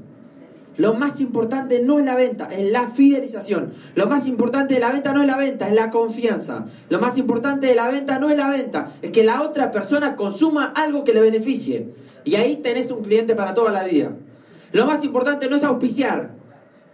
Lo 0.76 0.94
más 0.94 1.20
importante 1.20 1.80
no 1.82 2.00
es 2.00 2.04
la 2.04 2.16
venta, 2.16 2.48
es 2.50 2.68
la 2.72 2.88
fidelización. 2.88 3.74
Lo 3.94 4.08
más 4.08 4.26
importante 4.26 4.74
de 4.74 4.80
la 4.80 4.90
venta 4.90 5.12
no 5.12 5.20
es 5.20 5.28
la 5.28 5.36
venta, 5.36 5.68
es 5.68 5.74
la 5.74 5.88
confianza. 5.88 6.66
Lo 6.88 6.98
más 6.98 7.16
importante 7.16 7.68
de 7.68 7.76
la 7.76 7.86
venta 7.90 8.18
no 8.18 8.28
es 8.28 8.36
la 8.36 8.50
venta, 8.50 8.90
es 9.02 9.12
que 9.12 9.22
la 9.22 9.42
otra 9.42 9.70
persona 9.70 10.16
consuma 10.16 10.72
algo 10.74 11.04
que 11.04 11.14
le 11.14 11.20
beneficie. 11.20 11.90
Y 12.24 12.34
ahí 12.34 12.56
tenés 12.56 12.90
un 12.90 13.04
cliente 13.04 13.36
para 13.36 13.54
toda 13.54 13.70
la 13.70 13.84
vida. 13.84 14.10
Lo 14.72 14.84
más 14.84 15.04
importante 15.04 15.48
no 15.48 15.54
es 15.54 15.62
auspiciar. 15.62 16.41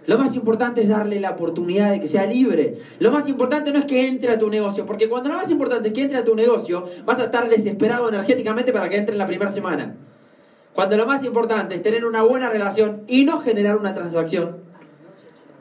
Lo 0.09 0.17
más 0.17 0.35
importante 0.35 0.81
es 0.81 0.89
darle 0.89 1.21
la 1.21 1.33
oportunidad 1.33 1.91
de 1.91 2.01
que 2.01 2.09
sea 2.09 2.25
libre. 2.25 2.79
Lo 2.99 3.11
más 3.11 3.29
importante 3.29 3.71
no 3.73 3.79
es 3.79 3.85
que 3.85 4.09
entre 4.09 4.31
a 4.31 4.39
tu 4.39 4.49
negocio, 4.49 4.87
porque 4.87 5.07
cuando 5.07 5.29
lo 5.29 5.35
más 5.35 5.51
importante 5.51 5.89
es 5.89 5.95
que 5.95 6.01
entre 6.01 6.17
a 6.17 6.25
tu 6.25 6.35
negocio, 6.35 6.89
vas 7.05 7.21
a 7.21 7.25
estar 7.25 7.47
desesperado 7.51 8.09
energéticamente 8.09 8.73
para 8.73 8.89
que 8.89 8.97
entre 8.97 9.13
en 9.13 9.19
la 9.19 9.27
primera 9.27 9.53
semana. 9.53 9.97
Cuando 10.73 10.97
lo 10.97 11.05
más 11.05 11.23
importante 11.27 11.75
es 11.75 11.83
tener 11.83 12.07
una 12.07 12.23
buena 12.23 12.49
relación 12.49 13.03
y 13.07 13.27
no 13.27 13.43
generar 13.43 13.77
una 13.77 13.93
transacción. 13.93 14.57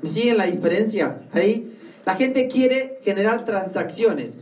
¿Me 0.02 0.08
siguen 0.08 0.38
la 0.38 0.46
diferencia? 0.46 1.24
Ahí 1.34 1.78
la 2.06 2.16
gente 2.16 2.48
quiere 2.48 3.00
generar 3.04 3.44
transacciones. 3.44 4.36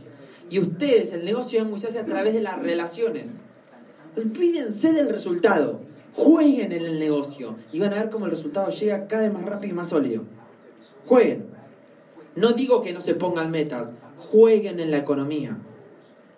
Y 0.48 0.60
ustedes, 0.60 1.14
el 1.14 1.24
negocio 1.24 1.64
de 1.64 1.74
hace 1.88 1.98
a 1.98 2.04
través 2.04 2.32
de 2.32 2.42
las 2.42 2.60
relaciones. 2.60 3.24
Olvídense 4.16 4.92
del 4.92 5.08
resultado. 5.08 5.80
Jueguen 6.16 6.72
en 6.72 6.82
el 6.84 6.98
negocio. 6.98 7.56
Y 7.72 7.78
van 7.78 7.92
a 7.92 7.96
ver 7.96 8.10
cómo 8.10 8.24
el 8.24 8.30
resultado 8.30 8.70
llega 8.70 9.06
cada 9.06 9.22
vez 9.22 9.32
más 9.32 9.44
rápido 9.44 9.72
y 9.72 9.76
más 9.76 9.90
sólido. 9.90 10.24
Jueguen. 11.06 11.46
No 12.34 12.52
digo 12.52 12.82
que 12.82 12.92
no 12.92 13.02
se 13.02 13.14
pongan 13.14 13.50
metas. 13.50 13.92
Jueguen 14.30 14.80
en 14.80 14.90
la 14.90 14.98
economía. 14.98 15.58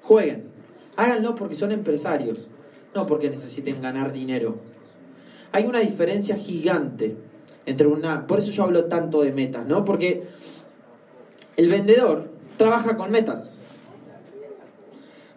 Jueguen. 0.03 0.49
Háganlo 0.97 1.37
porque 1.37 1.55
son 1.55 1.71
empresarios. 1.73 2.49
No 2.95 3.07
porque 3.07 3.31
necesiten 3.31 3.81
ganar 3.81 4.13
dinero. 4.13 4.57
Hay 5.53 5.65
una 5.65 5.79
diferencia 5.79 6.37
gigante 6.37 7.17
entre 7.65 7.87
una... 7.87 8.27
Por 8.27 8.41
eso 8.41 8.51
yo 8.51 8.65
hablo 8.65 8.87
tanto 8.87 9.23
de 9.23 9.33
metas, 9.33 9.67
¿no? 9.67 9.85
Porque 9.85 10.27
el 11.57 11.69
vendedor 11.69 12.31
trabaja 12.57 12.97
con 12.97 13.11
metas. 13.11 13.51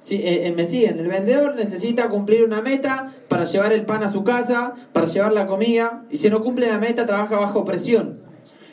Eh, 0.10 0.48
eh, 0.48 0.54
me 0.56 0.66
siguen, 0.66 1.00
el 1.00 1.08
vendedor 1.08 1.56
necesita 1.56 2.10
cumplir 2.10 2.44
una 2.44 2.62
meta 2.62 3.14
para 3.28 3.46
llevar 3.46 3.72
el 3.72 3.86
pan 3.86 4.04
a 4.04 4.10
su 4.10 4.24
casa, 4.24 4.74
para 4.94 5.06
llevar 5.06 5.32
la 5.32 5.46
comida, 5.46 6.06
y 6.10 6.18
si 6.18 6.30
no 6.30 6.42
cumple 6.42 6.68
la 6.68 6.80
meta 6.80 7.06
trabaja 7.06 7.38
bajo 7.38 7.64
presión. 7.66 8.20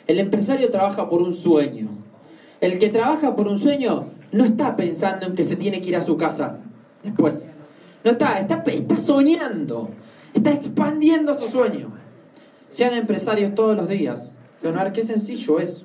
El 0.07 0.19
empresario 0.19 0.71
trabaja 0.71 1.07
por 1.07 1.21
un 1.21 1.35
sueño. 1.35 1.89
El 2.61 2.79
que 2.79 2.89
trabaja 2.89 3.35
por 3.35 3.47
un 3.47 3.59
sueño 3.59 4.07
no 4.31 4.43
está 4.43 4.75
pensando 4.75 5.27
en 5.27 5.35
que 5.35 5.43
se 5.43 5.55
tiene 5.55 5.81
que 5.81 5.89
ir 5.89 5.95
a 5.95 6.01
su 6.01 6.17
casa 6.17 6.57
después. 7.03 7.45
No 8.03 8.11
está, 8.11 8.39
está, 8.39 8.63
está 8.65 8.97
soñando, 8.97 9.89
está 10.33 10.51
expandiendo 10.51 11.35
su 11.35 11.47
sueño. 11.47 11.91
Sean 12.69 12.93
empresarios 12.93 13.53
todos 13.53 13.75
los 13.75 13.87
días. 13.87 14.33
Leonardo, 14.63 14.93
qué 14.93 15.03
sencillo 15.03 15.59
es. 15.59 15.83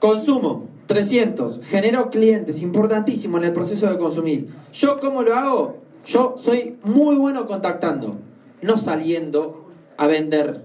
Consumo, 0.00 0.69
300. 0.90 1.60
Genero 1.62 2.10
clientes, 2.10 2.60
importantísimo 2.62 3.38
en 3.38 3.44
el 3.44 3.52
proceso 3.52 3.88
de 3.88 3.96
consumir. 3.96 4.48
¿Yo 4.72 4.98
cómo 4.98 5.22
lo 5.22 5.36
hago? 5.36 5.76
Yo 6.04 6.34
soy 6.42 6.78
muy 6.82 7.14
bueno 7.14 7.46
contactando, 7.46 8.16
no 8.60 8.76
saliendo 8.76 9.68
a 9.96 10.08
vender 10.08 10.62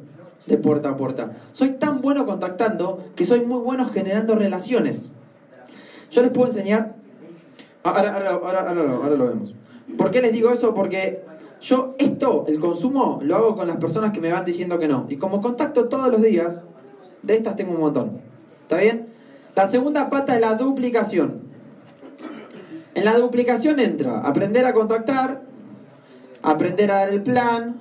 de 0.47 0.57
puerta 0.57 0.89
a 0.89 0.97
puerta. 0.97 1.33
Soy 1.53 1.73
tan 1.73 2.01
bueno 2.01 2.25
contactando 2.25 3.03
que 3.15 3.23
soy 3.23 3.41
muy 3.41 3.59
bueno 3.59 3.85
generando 3.85 4.33
relaciones. 4.33 5.11
Yo 6.09 6.23
les 6.23 6.31
puedo 6.31 6.47
enseñar... 6.47 6.95
Ahora, 7.83 8.15
ahora, 8.15 8.31
ahora, 8.31 8.67
ahora, 8.67 8.93
ahora 8.95 9.15
lo 9.15 9.27
vemos. 9.27 9.53
¿Por 9.95 10.09
qué 10.09 10.23
les 10.23 10.33
digo 10.33 10.49
eso? 10.49 10.73
Porque 10.73 11.21
yo 11.61 11.93
esto, 11.99 12.45
el 12.47 12.59
consumo, 12.59 13.19
lo 13.21 13.35
hago 13.35 13.55
con 13.55 13.67
las 13.67 13.77
personas 13.77 14.11
que 14.11 14.21
me 14.21 14.31
van 14.31 14.43
diciendo 14.43 14.79
que 14.79 14.87
no. 14.87 15.05
Y 15.07 15.17
como 15.17 15.39
contacto 15.39 15.87
todos 15.87 16.11
los 16.11 16.23
días, 16.23 16.63
de 17.21 17.35
estas 17.35 17.55
tengo 17.55 17.73
un 17.73 17.81
montón. 17.81 18.21
¿Está 18.63 18.77
bien? 18.77 19.13
La 19.55 19.67
segunda 19.67 20.09
pata 20.09 20.35
es 20.35 20.41
la 20.41 20.55
duplicación. 20.55 21.43
En 22.93 23.05
la 23.05 23.17
duplicación 23.17 23.79
entra 23.79 24.19
aprender 24.19 24.65
a 24.65 24.73
contactar, 24.73 25.43
aprender 26.41 26.91
a 26.91 26.95
dar 26.95 27.09
el 27.09 27.23
plan, 27.23 27.77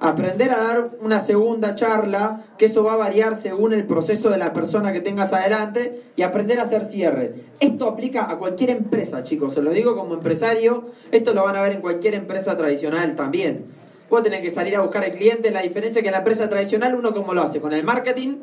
aprender 0.00 0.50
a 0.52 0.58
dar 0.58 0.90
una 1.00 1.20
segunda 1.20 1.74
charla, 1.74 2.44
que 2.56 2.66
eso 2.66 2.82
va 2.82 2.94
a 2.94 2.96
variar 2.96 3.36
según 3.36 3.74
el 3.74 3.84
proceso 3.84 4.30
de 4.30 4.38
la 4.38 4.54
persona 4.54 4.92
que 4.92 5.00
tengas 5.00 5.34
adelante, 5.34 6.02
y 6.16 6.22
aprender 6.22 6.60
a 6.60 6.64
hacer 6.64 6.84
cierres. 6.84 7.32
Esto 7.60 7.86
aplica 7.88 8.30
a 8.30 8.38
cualquier 8.38 8.70
empresa, 8.70 9.22
chicos, 9.22 9.52
se 9.52 9.62
lo 9.62 9.72
digo 9.72 9.94
como 9.96 10.14
empresario, 10.14 10.90
esto 11.12 11.34
lo 11.34 11.44
van 11.44 11.56
a 11.56 11.62
ver 11.62 11.72
en 11.72 11.82
cualquier 11.82 12.14
empresa 12.14 12.56
tradicional 12.56 13.16
también. 13.16 13.66
Vos 14.08 14.22
tenés 14.22 14.40
que 14.40 14.50
salir 14.50 14.76
a 14.76 14.80
buscar 14.80 15.04
el 15.04 15.12
cliente, 15.12 15.50
la 15.50 15.60
diferencia 15.60 15.98
es 15.98 16.02
que 16.02 16.08
en 16.08 16.12
la 16.12 16.18
empresa 16.18 16.48
tradicional 16.48 16.94
uno 16.94 17.12
como 17.12 17.34
lo 17.34 17.42
hace, 17.42 17.60
con 17.60 17.72
el 17.72 17.84
marketing 17.84 18.36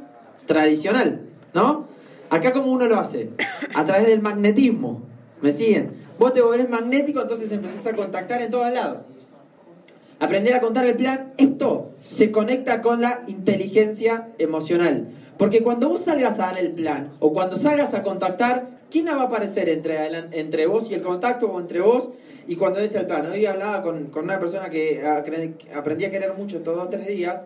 tradicional, 0.45 1.21
¿no? 1.53 1.87
Acá 2.33 2.51
como 2.51 2.71
uno 2.71 2.87
lo 2.87 2.97
hace, 2.99 3.29
a 3.75 3.85
través 3.85 4.07
del 4.07 4.19
magnetismo, 4.23 5.03
¿me 5.43 5.51
siguen? 5.51 5.91
Vos 6.17 6.33
te 6.33 6.41
volvés 6.41 6.67
magnético, 6.67 7.21
entonces 7.21 7.51
empezás 7.51 7.85
a 7.85 7.93
contactar 7.95 8.41
en 8.41 8.49
todos 8.49 8.71
lados. 8.73 9.01
Aprender 10.19 10.55
a 10.55 10.59
contar 10.59 10.83
el 10.87 10.95
plan, 10.95 11.33
esto 11.37 11.91
se 12.03 12.31
conecta 12.31 12.81
con 12.81 13.01
la 13.01 13.21
inteligencia 13.27 14.29
emocional. 14.39 15.09
Porque 15.37 15.61
cuando 15.61 15.89
vos 15.89 16.05
salgas 16.05 16.39
a 16.39 16.47
dar 16.47 16.57
el 16.57 16.71
plan 16.71 17.11
o 17.19 17.33
cuando 17.33 17.55
salgas 17.57 17.93
a 17.93 18.01
contactar, 18.01 18.65
¿quién 18.89 19.05
va 19.05 19.11
a 19.11 19.23
aparecer 19.25 19.69
entre, 19.69 20.07
entre 20.31 20.65
vos 20.65 20.89
y 20.89 20.95
el 20.95 21.03
contacto 21.03 21.45
o 21.51 21.59
entre 21.59 21.81
vos 21.81 22.09
y 22.47 22.55
cuando 22.55 22.79
des 22.79 22.95
el 22.95 23.05
plan? 23.05 23.29
Hoy 23.29 23.45
hablaba 23.45 23.83
con, 23.83 24.05
con 24.07 24.23
una 24.23 24.39
persona 24.39 24.71
que 24.71 25.03
acre- 25.05 25.53
aprendí 25.75 26.05
a 26.05 26.09
querer 26.11 26.33
mucho 26.33 26.57
estos 26.57 26.75
dos 26.75 26.87
o 26.87 26.89
tres 26.89 27.05
días 27.05 27.45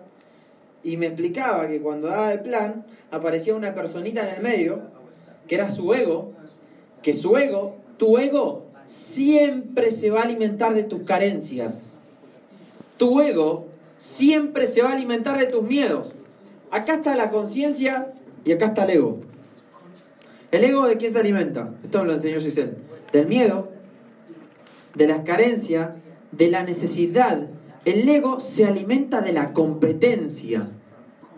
y 0.87 0.95
me 0.95 1.07
explicaba 1.07 1.67
que 1.67 1.81
cuando 1.81 2.07
daba 2.07 2.31
el 2.31 2.39
plan 2.39 2.85
aparecía 3.11 3.53
una 3.53 3.75
personita 3.75 4.25
en 4.25 4.37
el 4.37 4.41
medio 4.41 4.83
que 5.45 5.55
era 5.55 5.67
su 5.67 5.93
ego, 5.93 6.31
que 7.01 7.13
su 7.13 7.35
ego, 7.35 7.75
tu 7.97 8.17
ego, 8.17 8.67
siempre 8.85 9.91
se 9.91 10.09
va 10.11 10.21
a 10.21 10.23
alimentar 10.23 10.73
de 10.73 10.83
tus 10.83 11.01
carencias. 11.01 11.97
Tu 12.95 13.19
ego 13.19 13.67
siempre 13.97 14.65
se 14.65 14.81
va 14.81 14.91
a 14.91 14.93
alimentar 14.93 15.37
de 15.37 15.47
tus 15.47 15.61
miedos. 15.61 16.13
Acá 16.71 16.95
está 16.95 17.17
la 17.17 17.31
conciencia 17.31 18.13
y 18.45 18.53
acá 18.53 18.67
está 18.67 18.85
el 18.85 18.91
ego. 18.91 19.17
¿El 20.51 20.63
ego 20.63 20.87
de 20.87 20.95
quién 20.95 21.11
se 21.11 21.19
alimenta? 21.19 21.73
Esto 21.83 21.99
me 21.99 22.05
lo 22.05 22.13
enseñó 22.13 22.39
Giselle. 22.39 22.75
Del 23.11 23.27
miedo, 23.27 23.67
de 24.95 25.05
las 25.05 25.19
carencias, 25.25 25.89
de 26.31 26.49
la 26.49 26.63
necesidad. 26.63 27.47
El 27.83 28.07
ego 28.07 28.39
se 28.39 28.65
alimenta 28.65 29.19
de 29.19 29.33
la 29.33 29.51
competencia. 29.51 30.71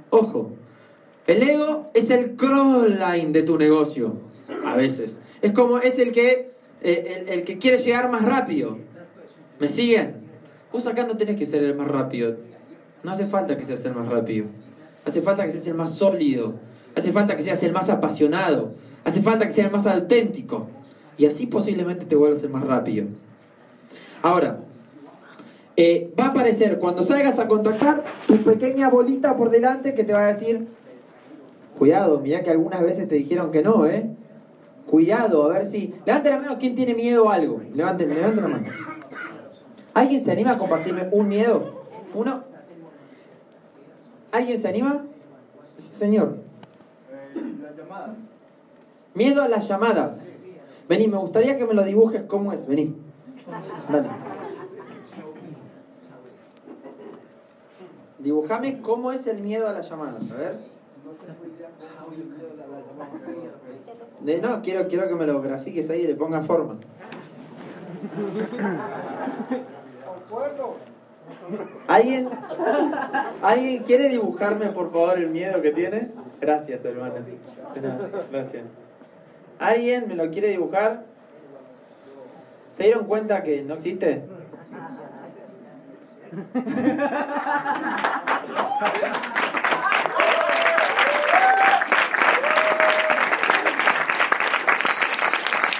Ojo, 0.10 0.51
el 1.28 1.44
ego 1.44 1.92
es 1.94 2.10
el 2.10 2.36
crossline 2.36 3.32
de 3.32 3.44
tu 3.44 3.58
negocio, 3.58 4.16
a 4.66 4.75
veces. 4.75 5.20
Es 5.42 5.54
como, 5.54 5.78
es 5.78 6.00
el 6.00 6.12
que, 6.12 6.51
eh, 6.82 7.25
el, 7.28 7.30
el 7.30 7.44
que 7.44 7.58
quiere 7.58 7.78
llegar 7.78 8.10
más 8.10 8.24
rápido. 8.24 8.78
¿Me 9.60 9.70
siguen? 9.70 10.16
Vos 10.72 10.88
acá 10.88 11.06
no 11.06 11.18
tenés 11.18 11.38
que 11.38 11.46
ser 11.46 11.63
el 11.63 11.75
más 11.75 11.88
rápido. 11.88 12.38
No 13.04 13.12
hace 13.12 13.28
falta 13.28 13.58
que 13.58 13.66
seas 13.66 13.84
el 13.86 13.94
más 13.94 14.08
rápido. 14.08 14.46
Hace 15.06 15.22
falta 15.22 15.46
que 15.46 15.51
seas 15.51 15.68
el 15.68 15.75
más 15.75 15.96
sólido. 15.96 16.56
Hace 16.96 17.12
falta 17.12 17.36
que 17.36 17.44
seas 17.44 17.62
el 17.63 17.72
más 17.72 17.89
apasionado. 17.89 18.74
Hace 19.04 19.22
falta 19.22 19.48
que 19.48 19.54
seas 19.54 19.68
el 19.68 19.74
más 19.74 19.88
auténtico. 19.88 20.68
Y 21.18 21.25
así 21.25 21.48
posiblemente 21.48 22.06
te 22.06 22.16
vuelvas 22.16 22.44
el 22.44 22.50
más 22.50 22.63
rápido. 22.66 23.08
Ahora, 24.22 24.60
eh, 25.81 26.13
va 26.19 26.25
a 26.25 26.27
aparecer 26.31 26.77
cuando 26.77 27.03
salgas 27.03 27.39
a 27.39 27.48
contactar 27.48 28.03
tu 28.27 28.36
pequeña 28.43 28.89
bolita 28.89 29.38
por 29.38 29.50
delante 29.50 29.93
que 29.93 30.03
te 30.03 30.12
va 30.12 30.25
a 30.25 30.33
decir, 30.33 30.67
cuidado, 31.77 32.19
mirá 32.19 32.43
que 32.43 32.50
algunas 32.50 32.81
veces 32.81 33.07
te 33.07 33.15
dijeron 33.15 33.50
que 33.50 33.63
no, 33.63 33.88
¿eh? 33.88 34.09
Cuidado, 34.86 35.45
a 35.45 35.53
ver 35.53 35.65
si... 35.65 35.95
Levante 36.05 36.29
la 36.31 36.39
mano, 36.39 36.57
¿quién 36.59 36.75
tiene 36.75 36.93
miedo 36.93 37.29
a 37.29 37.36
algo? 37.36 37.62
Levante, 37.74 38.05
levante 38.05 38.41
la 38.41 38.48
mano. 38.50 38.67
¿Alguien 39.93 40.19
se 40.19 40.29
anima 40.33 40.51
a 40.51 40.57
compartirme 40.57 41.07
un 41.13 41.29
miedo? 41.29 41.86
¿Uno? 42.13 42.43
¿Alguien 44.33 44.59
se 44.59 44.67
anima? 44.67 45.05
Señor. 45.77 46.39
Miedo 49.13 49.41
a 49.41 49.48
las 49.48 49.65
llamadas. 49.65 50.27
Vení, 50.89 51.07
me 51.07 51.15
gustaría 51.15 51.57
que 51.57 51.63
me 51.63 51.74
lo 51.74 51.83
dibujes 51.86 52.24
cómo 52.24 52.51
es. 52.51 52.67
Vení. 52.67 52.98
Dale. 53.89 54.09
Dibujame 58.20 58.82
cómo 58.82 59.12
es 59.12 59.26
el 59.28 59.42
miedo 59.42 59.68
a 59.68 59.74
las 59.74 59.90
llamadas. 59.90 60.30
A 60.32 60.36
ver. 60.36 60.58
De, 64.22 64.42
no, 64.42 64.62
quiero, 64.62 64.88
quiero 64.88 65.08
que 65.08 65.16
me 65.16 65.26
lo 65.26 65.42
grafiques 65.42 65.90
ahí 65.90 66.02
y 66.02 66.08
le 66.08 66.16
ponga 66.16 66.42
forma. 66.42 66.78
¿Alguien, 71.88 72.30
¿Alguien 73.42 73.84
quiere 73.84 74.10
dibujarme 74.10 74.68
por 74.68 74.92
favor 74.92 75.18
el 75.18 75.30
miedo 75.30 75.62
que 75.62 75.72
tiene? 75.72 76.12
Gracias, 76.42 76.84
hermano. 76.84 77.16
Gracias. 78.32 78.64
¿Alguien 79.60 80.08
me 80.08 80.16
lo 80.16 80.30
quiere 80.30 80.50
dibujar? 80.50 81.06
¿Se 82.72 82.84
dieron 82.84 83.06
cuenta 83.06 83.44
que 83.44 83.64
no 83.64 83.76
existe? 83.76 84.24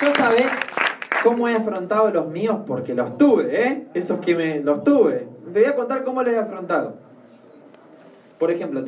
¿Yo 0.01 0.15
sabes 0.15 0.47
cómo 1.23 1.47
he 1.47 1.55
afrontado 1.55 2.09
los 2.09 2.27
míos? 2.27 2.59
Porque 2.65 2.95
los 2.95 3.17
tuve, 3.17 3.67
¿eh? 3.67 3.87
Esos 3.93 4.19
que 4.19 4.35
me 4.35 4.59
los 4.61 4.83
tuve. 4.83 5.27
Te 5.53 5.59
voy 5.59 5.69
a 5.69 5.75
contar 5.75 6.03
cómo 6.03 6.23
los 6.23 6.33
he 6.33 6.37
afrontado. 6.37 6.95
Por 8.39 8.51
ejemplo, 8.51 8.83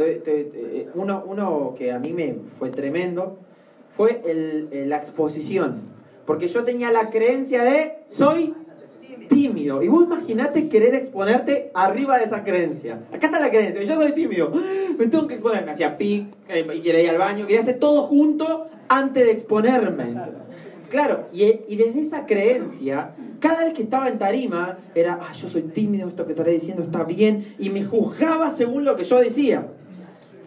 uno, 0.96 1.24
uno 1.26 1.76
que 1.78 1.92
a 1.92 2.00
mí 2.00 2.14
me 2.14 2.38
fue 2.58 2.70
tremendo 2.70 3.38
fue 3.96 4.22
el, 4.26 4.90
la 4.90 4.98
exposición. 4.98 5.82
Porque 6.26 6.48
yo 6.48 6.64
tenía 6.64 6.92
la 6.92 7.10
creencia 7.10 7.64
de 7.64 8.06
soy 8.08 8.56
Y 9.82 9.88
vos 9.88 10.04
imaginate 10.04 10.68
querer 10.68 10.96
exponerte 10.96 11.72
arriba 11.74 12.18
de 12.18 12.26
esa 12.26 12.44
creencia. 12.44 13.00
Acá 13.14 13.28
está 13.28 13.40
la 13.40 13.50
creencia, 13.50 13.82
yo 13.84 13.96
soy 13.96 14.12
tímido. 14.14 14.52
Me 14.98 15.08
tengo 15.08 15.28
que 15.28 15.36
exponer. 15.36 15.64
Me 15.64 15.72
hacía 15.72 15.98
pic, 15.98 16.28
eh, 16.50 16.66
quería 16.84 17.02
ir 17.02 17.10
al 17.12 17.18
baño, 17.18 17.46
quería 17.46 17.62
hacer 17.62 17.80
todo 17.80 18.04
junto 18.04 18.68
antes 18.90 19.26
de 19.26 19.32
exponerme. 19.32 20.16
Claro, 20.90 21.30
y, 21.32 21.44
y, 21.70 21.78
desde 21.78 22.02
esa 22.02 22.26
creencia, 22.26 23.12
cada 23.40 23.64
vez 23.64 23.74
que 23.74 23.84
estaba 23.84 24.10
en 24.10 24.18
tarima, 24.18 24.80
era, 24.94 25.20
ah, 25.22 25.32
yo 25.32 25.48
soy 25.48 25.62
tímido, 25.62 26.10
esto 26.10 26.26
que 26.26 26.34
estaré 26.34 26.52
diciendo 26.52 26.84
está 26.84 27.06
bien, 27.06 27.56
y 27.58 27.70
me 27.70 27.86
juzgaba 27.86 28.50
según 28.50 28.84
lo 28.84 28.98
que 28.98 29.06
yo 29.06 29.18
decía. 29.20 29.68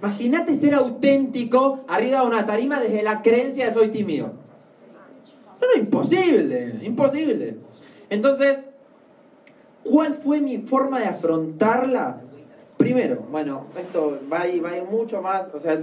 Imagínate 0.01 0.55
ser 0.55 0.75
auténtico 0.75 1.81
arriba 1.89 2.21
de 2.21 2.27
una 2.27 2.45
tarima 2.45 2.79
desde 2.79 3.03
la 3.03 3.23
creencia 3.23 3.65
de 3.65 3.73
soy 3.73 3.89
tímido. 3.89 4.35
No, 5.63 5.67
no, 5.75 5.81
imposible, 5.81 6.75
imposible. 6.83 7.57
Entonces, 8.11 8.67
¿cuál 9.85 10.15
fue 10.15 10.41
mi 10.41 10.59
forma 10.59 10.99
de 11.01 11.07
afrontarla? 11.07 12.17
Primero, 12.77 13.19
bueno, 13.31 13.67
esto 13.79 14.19
va 14.33 14.43
a 14.43 14.49
ir, 14.49 14.65
va 14.65 14.71
a 14.71 14.77
ir 14.79 14.85
mucho 14.85 15.23
más, 15.23 15.45
o 15.55 15.61
sea, 15.61 15.81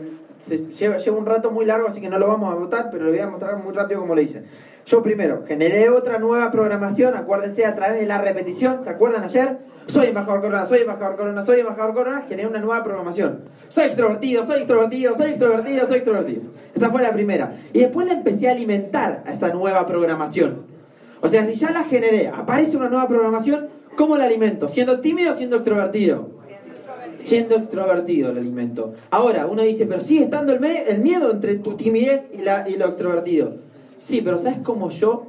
lleva, 0.77 0.97
un 1.17 1.25
rato 1.25 1.51
muy 1.51 1.65
largo, 1.65 1.87
así 1.87 2.01
que 2.01 2.09
no 2.09 2.19
lo 2.19 2.27
vamos 2.27 2.51
a 2.51 2.57
votar, 2.57 2.89
pero 2.91 3.05
lo 3.05 3.11
voy 3.11 3.19
a 3.19 3.27
mostrar 3.27 3.57
muy 3.63 3.73
rápido 3.73 4.01
como 4.01 4.15
lo 4.15 4.21
hice. 4.21 4.43
Yo 4.85 5.01
primero 5.01 5.43
generé 5.47 5.89
otra 5.89 6.17
nueva 6.17 6.51
programación, 6.51 7.15
acuérdense, 7.15 7.65
a 7.65 7.75
través 7.75 7.99
de 7.99 8.05
la 8.05 8.19
repetición, 8.19 8.83
¿se 8.83 8.89
acuerdan 8.89 9.23
ayer? 9.23 9.59
Soy 9.85 10.07
embajador 10.07 10.41
corona, 10.41 10.65
soy 10.65 10.79
embajador 10.79 11.15
corona, 11.15 11.43
soy 11.43 11.59
embajador 11.59 11.93
corona, 11.93 12.23
generé 12.27 12.47
una 12.47 12.59
nueva 12.59 12.83
programación. 12.83 13.41
Soy 13.67 13.85
extrovertido, 13.85 14.43
soy 14.43 14.57
extrovertido, 14.57 15.15
soy 15.15 15.31
extrovertido, 15.31 15.87
soy 15.87 15.95
extrovertido. 15.97 16.41
Esa 16.73 16.89
fue 16.89 17.01
la 17.01 17.11
primera. 17.11 17.55
Y 17.73 17.79
después 17.79 18.07
la 18.07 18.13
empecé 18.13 18.47
a 18.47 18.51
alimentar 18.51 19.23
a 19.25 19.31
esa 19.31 19.49
nueva 19.49 19.85
programación. 19.85 20.65
O 21.21 21.27
sea, 21.27 21.45
si 21.45 21.53
ya 21.53 21.71
la 21.71 21.83
generé, 21.83 22.27
aparece 22.27 22.77
una 22.77 22.89
nueva 22.89 23.07
programación, 23.07 23.69
¿cómo 23.95 24.17
la 24.17 24.25
alimento? 24.25 24.67
¿Siendo 24.67 24.99
tímido 24.99 25.33
o 25.33 25.35
siendo 25.35 25.57
extrovertido? 25.57 26.41
siendo 27.21 27.55
extrovertido 27.55 28.31
el 28.31 28.37
alimento. 28.37 28.93
Ahora, 29.09 29.45
uno 29.45 29.61
dice, 29.61 29.85
pero 29.85 30.01
sigue 30.01 30.23
estando 30.23 30.53
el, 30.53 30.63
el 30.65 30.99
miedo 30.99 31.31
entre 31.31 31.55
tu 31.55 31.75
timidez 31.75 32.25
y, 32.33 32.39
la, 32.39 32.67
y 32.67 32.75
lo 32.77 32.87
extrovertido. 32.87 33.57
Sí, 33.99 34.21
pero 34.21 34.37
¿sabes 34.37 34.59
cómo 34.63 34.89
yo 34.89 35.27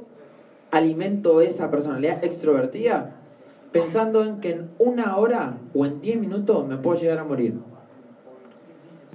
alimento 0.71 1.41
esa 1.41 1.69
personalidad 1.69 2.23
extrovertida? 2.23 3.15
Pensando 3.71 4.23
en 4.23 4.39
que 4.39 4.51
en 4.51 4.69
una 4.79 5.17
hora 5.17 5.57
o 5.73 5.85
en 5.85 6.01
diez 6.01 6.19
minutos 6.19 6.67
me 6.67 6.77
puedo 6.77 6.99
llegar 6.99 7.19
a 7.19 7.23
morir. 7.23 7.53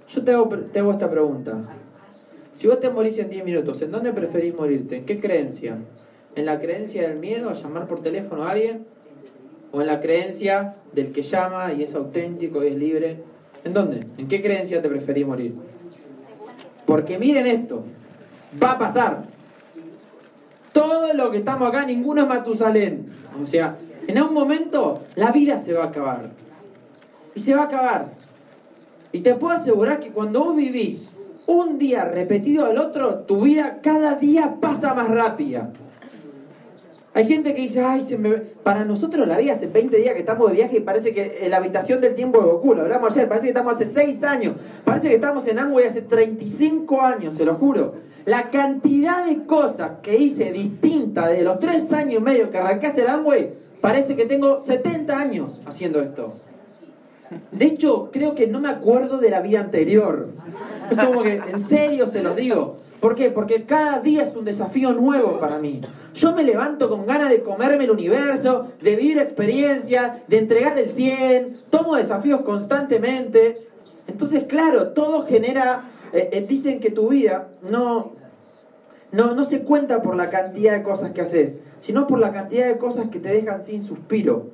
Yo 0.09 0.25
te 0.25 0.33
hago, 0.33 0.49
te 0.49 0.79
hago 0.79 0.93
esta 0.93 1.11
pregunta. 1.11 1.59
Si 2.55 2.67
vos 2.67 2.81
te 2.81 2.89
morís 2.89 3.19
en 3.19 3.31
diez 3.31 3.45
minutos, 3.45 3.81
¿en 3.83 3.91
dónde 3.91 4.13
preferís 4.13 4.55
morirte? 4.55 4.97
¿En 4.97 5.05
qué 5.05 5.21
creencia? 5.21 5.79
¿En 6.35 6.47
la 6.47 6.59
creencia 6.59 7.09
del 7.09 7.19
miedo 7.19 7.51
a 7.51 7.53
llamar 7.53 7.87
por 7.87 8.03
teléfono 8.03 8.45
a 8.45 8.51
alguien? 8.51 8.87
O 9.73 9.81
en 9.81 9.87
la 9.87 10.01
creencia 10.01 10.77
del 10.93 11.13
que 11.13 11.23
llama 11.23 11.73
y 11.73 11.83
es 11.83 11.95
auténtico 11.95 12.65
y 12.65 12.69
es 12.69 12.77
libre? 12.77 13.23
¿En 13.65 13.73
dónde? 13.73 14.07
¿En 14.17 14.29
qué 14.29 14.41
creencia 14.41 14.81
te 14.81 14.89
preferís 14.89 15.27
morir? 15.27 15.55
Porque 16.87 17.19
miren 17.19 17.47
esto, 17.47 17.85
va 18.63 18.73
a 18.73 18.79
pasar. 18.79 19.25
Todo 20.73 21.13
lo 21.13 21.31
que 21.31 21.39
estamos 21.39 21.69
acá, 21.69 21.85
ninguno 21.85 22.23
es 22.23 22.29
Matusalén. 22.29 23.09
O 23.43 23.47
sea, 23.47 23.77
en 24.07 24.17
algún 24.17 24.35
momento 24.35 25.03
la 25.15 25.31
vida 25.33 25.59
se 25.59 25.73
va 25.73 25.85
a 25.85 25.89
acabar. 25.89 26.31
Y 27.35 27.41
se 27.41 27.55
va 27.55 27.63
a 27.63 27.65
acabar. 27.67 28.13
Y 29.13 29.21
te 29.21 29.35
puedo 29.35 29.55
asegurar 29.55 30.01
que 30.01 30.11
cuando 30.11 30.45
vos 30.45 30.57
vivís 30.57 31.05
un 31.47 31.79
día 31.79 32.05
repetido 32.05 32.67
al 32.67 32.79
otro, 32.79 33.21
tu 33.21 33.43
vida 33.43 33.81
cada 33.83 34.15
día 34.15 34.57
pasa 34.61 34.95
más 34.95 35.09
rápida. 35.09 35.73
Hay 37.19 37.27
gente 37.27 37.53
que 37.53 37.63
dice, 37.63 37.83
ay, 37.83 38.03
se 38.03 38.17
me... 38.17 38.31
para 38.63 38.85
nosotros 38.85 39.27
la 39.27 39.37
vida 39.37 39.55
hace 39.55 39.67
20 39.67 39.97
días 39.97 40.15
que 40.15 40.21
estamos 40.21 40.51
de 40.51 40.55
viaje 40.55 40.77
y 40.77 40.81
parece 40.83 41.13
que 41.13 41.49
la 41.51 41.57
habitación 41.57 42.01
del 42.01 42.15
tiempo 42.15 42.39
de 42.39 42.45
Goku, 42.45 42.75
lo 42.75 42.83
hablamos 42.83 43.11
ayer, 43.11 43.27
parece 43.27 43.47
que 43.47 43.51
estamos 43.51 43.75
hace 43.75 43.87
6 43.87 44.23
años, 44.23 44.55
parece 44.85 45.09
que 45.09 45.17
estamos 45.17 45.45
en 45.49 45.59
Amway 45.59 45.87
hace 45.87 46.03
35 46.03 47.03
años, 47.03 47.35
se 47.35 47.45
lo 47.45 47.57
juro. 47.57 47.95
La 48.25 48.51
cantidad 48.51 49.27
de 49.27 49.47
cosas 49.47 49.99
que 50.01 50.17
hice 50.17 50.53
distinta 50.53 51.27
de 51.27 51.43
los 51.43 51.59
3 51.59 51.93
años 51.93 52.21
y 52.21 52.23
medio 52.23 52.53
que 52.53 52.59
arranqué 52.59 52.87
a 52.87 52.91
hacer 52.91 53.09
Amway, 53.09 53.53
parece 53.81 54.15
que 54.15 54.25
tengo 54.25 54.61
70 54.61 55.19
años 55.19 55.61
haciendo 55.67 56.01
esto. 56.01 56.35
De 57.51 57.65
hecho, 57.65 58.11
creo 58.13 58.37
que 58.37 58.47
no 58.47 58.61
me 58.61 58.69
acuerdo 58.69 59.19
de 59.19 59.31
la 59.31 59.41
vida 59.41 59.59
anterior. 59.59 60.29
Es 60.89 60.97
como 60.97 61.25
que, 61.25 61.33
en 61.33 61.59
serio 61.59 62.07
se 62.07 62.23
los 62.23 62.37
digo. 62.37 62.77
¿Por 63.01 63.15
qué? 63.15 63.31
Porque 63.31 63.65
cada 63.65 64.01
día 64.01 64.25
es 64.25 64.35
un 64.35 64.45
desafío 64.45 64.93
nuevo 64.93 65.39
para 65.39 65.59
mí. 65.59 65.81
Yo 66.15 66.33
me 66.33 66.43
levanto 66.43 66.89
con 66.89 67.07
ganas 67.07 67.31
de 67.31 67.43
comerme 67.43 67.85
el 67.85 67.93
universo, 67.93 68.69
de 68.83 68.97
vivir 68.97 69.19
experiencias, 69.19 70.27
de 70.27 70.39
entregar 70.39 70.77
el 70.79 70.89
100, 70.89 71.61
tomo 71.71 71.95
desafíos 71.95 72.41
constantemente. 72.41 73.69
Entonces, 74.09 74.45
claro, 74.45 74.89
todo 74.89 75.27
genera, 75.27 75.85
eh, 76.13 76.31
eh, 76.33 76.47
dicen 76.49 76.81
que 76.81 76.91
tu 76.91 77.09
vida 77.09 77.51
no, 77.63 78.13
no, 79.13 79.35
no 79.35 79.45
se 79.45 79.63
cuenta 79.63 80.03
por 80.03 80.17
la 80.17 80.29
cantidad 80.29 80.73
de 80.73 80.83
cosas 80.83 81.13
que 81.13 81.21
haces, 81.21 81.59
sino 81.79 82.09
por 82.09 82.19
la 82.19 82.33
cantidad 82.33 82.67
de 82.67 82.79
cosas 82.79 83.11
que 83.11 83.21
te 83.21 83.29
dejan 83.29 83.63
sin 83.63 83.83
suspiro. 83.83 84.51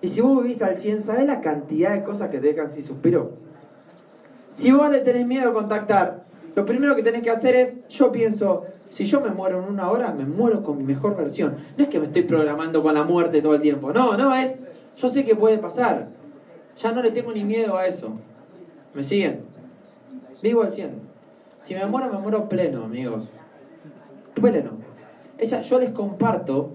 Y 0.00 0.08
si 0.08 0.22
vos 0.22 0.42
vivís 0.42 0.62
al 0.62 0.78
100, 0.78 1.02
¿sabés 1.02 1.26
la 1.26 1.42
cantidad 1.42 1.92
de 1.92 2.02
cosas 2.02 2.30
que 2.30 2.38
te 2.38 2.48
dejan 2.48 2.70
sin 2.70 2.84
suspiro? 2.84 3.32
Si 4.48 4.70
vos 4.72 4.90
le 4.90 5.00
tenés 5.00 5.26
miedo 5.26 5.50
a 5.50 5.52
contactar, 5.52 6.24
lo 6.54 6.64
primero 6.64 6.94
que 6.94 7.02
tenés 7.02 7.22
que 7.22 7.30
hacer 7.30 7.56
es, 7.56 7.78
yo 7.88 8.12
pienso, 8.12 8.64
si 8.88 9.04
yo 9.04 9.20
me 9.20 9.30
muero 9.30 9.62
en 9.62 9.68
una 9.68 9.90
hora, 9.90 10.12
me 10.12 10.24
muero 10.24 10.62
con 10.62 10.78
mi 10.78 10.84
mejor 10.84 11.16
versión. 11.16 11.56
No 11.76 11.84
es 11.84 11.90
que 11.90 11.98
me 11.98 12.06
estoy 12.06 12.22
programando 12.22 12.82
con 12.82 12.94
la 12.94 13.02
muerte 13.02 13.42
todo 13.42 13.54
el 13.54 13.60
tiempo. 13.60 13.92
No, 13.92 14.16
no, 14.16 14.34
es, 14.34 14.56
yo 14.96 15.08
sé 15.08 15.24
que 15.24 15.34
puede 15.34 15.58
pasar. 15.58 16.08
Ya 16.80 16.92
no 16.92 17.02
le 17.02 17.10
tengo 17.10 17.32
ni 17.32 17.44
miedo 17.44 17.76
a 17.76 17.86
eso. 17.86 18.12
¿Me 18.94 19.02
siguen? 19.02 19.40
Vivo 20.42 20.62
al 20.62 20.70
100. 20.70 20.90
Si 21.60 21.74
me 21.74 21.86
muero, 21.86 22.12
me 22.12 22.18
muero 22.18 22.48
pleno, 22.48 22.84
amigos. 22.84 23.28
Pleno. 24.34 24.72
Esa, 25.38 25.62
yo 25.62 25.80
les 25.80 25.90
comparto 25.90 26.70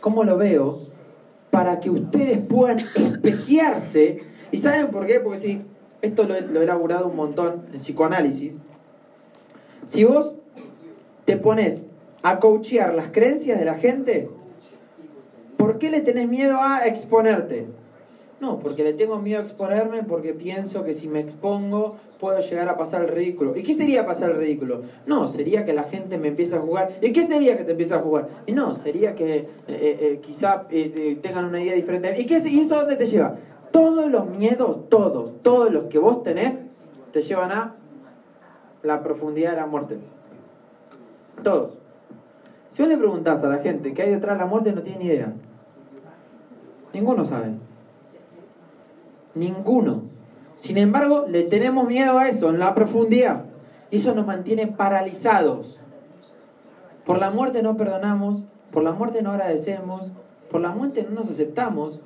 cómo 0.00 0.24
lo 0.24 0.36
veo 0.36 0.80
para 1.50 1.80
que 1.80 1.88
ustedes 1.88 2.38
puedan 2.40 2.80
espejearse. 2.94 4.22
¿Y 4.50 4.56
saben 4.58 4.88
por 4.88 5.06
qué? 5.06 5.20
Porque 5.20 5.38
si 5.38 5.62
esto 6.02 6.24
lo, 6.24 6.38
lo 6.40 6.60
he 6.60 6.64
elaborado 6.64 7.06
un 7.06 7.16
montón 7.16 7.66
en 7.72 7.78
psicoanálisis. 7.78 8.58
Si 9.86 10.04
vos 10.04 10.34
te 11.24 11.36
pones 11.36 11.84
a 12.22 12.38
coachear 12.38 12.94
las 12.94 13.08
creencias 13.08 13.58
de 13.58 13.64
la 13.64 13.74
gente, 13.74 14.30
¿por 15.56 15.78
qué 15.78 15.90
le 15.90 16.00
tenés 16.00 16.28
miedo 16.28 16.58
a 16.58 16.86
exponerte? 16.86 17.66
No, 18.40 18.58
porque 18.58 18.82
le 18.82 18.92
tengo 18.92 19.18
miedo 19.18 19.40
a 19.40 19.42
exponerme 19.42 20.02
porque 20.02 20.34
pienso 20.34 20.84
que 20.84 20.92
si 20.92 21.08
me 21.08 21.20
expongo 21.20 21.96
puedo 22.18 22.38
llegar 22.40 22.68
a 22.68 22.76
pasar 22.76 23.02
el 23.02 23.08
ridículo. 23.08 23.56
¿Y 23.56 23.62
qué 23.62 23.74
sería 23.74 24.06
pasar 24.06 24.30
el 24.30 24.36
ridículo? 24.38 24.82
No, 25.06 25.28
sería 25.28 25.64
que 25.64 25.72
la 25.72 25.84
gente 25.84 26.18
me 26.18 26.28
empiece 26.28 26.56
a 26.56 26.60
jugar. 26.60 26.98
¿Y 27.00 27.12
qué 27.12 27.26
sería 27.26 27.56
que 27.56 27.64
te 27.64 27.72
empiece 27.72 27.94
a 27.94 28.00
jugar? 28.00 28.28
Y 28.46 28.52
no, 28.52 28.74
sería 28.74 29.14
que 29.14 29.36
eh, 29.36 29.48
eh, 29.68 30.20
quizá 30.22 30.66
eh, 30.70 31.18
tengan 31.22 31.46
una 31.46 31.62
idea 31.62 31.74
diferente. 31.74 32.14
¿Y, 32.18 32.26
qué, 32.26 32.42
¿Y 32.46 32.60
eso 32.60 32.76
dónde 32.76 32.96
te 32.96 33.06
lleva? 33.06 33.36
Todos 33.70 34.10
los 34.10 34.26
miedos, 34.28 34.88
todos, 34.88 35.42
todos 35.42 35.72
los 35.72 35.84
que 35.84 35.98
vos 35.98 36.22
tenés, 36.22 36.62
te 37.12 37.22
llevan 37.22 37.52
a 37.52 37.76
la 38.84 39.02
profundidad 39.02 39.52
de 39.52 39.56
la 39.56 39.66
muerte. 39.66 39.98
Todos. 41.42 41.78
Si 42.68 42.82
vos 42.82 42.88
le 42.88 42.96
preguntás 42.96 43.42
a 43.42 43.48
la 43.48 43.58
gente 43.58 43.94
qué 43.94 44.02
hay 44.02 44.10
detrás 44.10 44.36
de 44.36 44.44
la 44.44 44.46
muerte, 44.46 44.72
no 44.72 44.82
tiene 44.82 44.98
ni 44.98 45.06
idea. 45.06 45.32
Ninguno 46.92 47.24
sabe. 47.24 47.54
Ninguno. 49.34 50.02
Sin 50.54 50.78
embargo, 50.78 51.24
le 51.28 51.42
tenemos 51.42 51.88
miedo 51.88 52.18
a 52.18 52.28
eso, 52.28 52.50
en 52.50 52.58
la 52.58 52.74
profundidad. 52.74 53.44
Y 53.90 53.96
eso 53.96 54.14
nos 54.14 54.26
mantiene 54.26 54.66
paralizados. 54.66 55.80
Por 57.04 57.18
la 57.18 57.30
muerte 57.30 57.62
no 57.62 57.76
perdonamos, 57.76 58.44
por 58.70 58.82
la 58.82 58.92
muerte 58.92 59.22
no 59.22 59.32
agradecemos, 59.32 60.10
por 60.50 60.60
la 60.60 60.70
muerte 60.70 61.02
no 61.08 61.20
nos 61.20 61.30
aceptamos, 61.30 62.00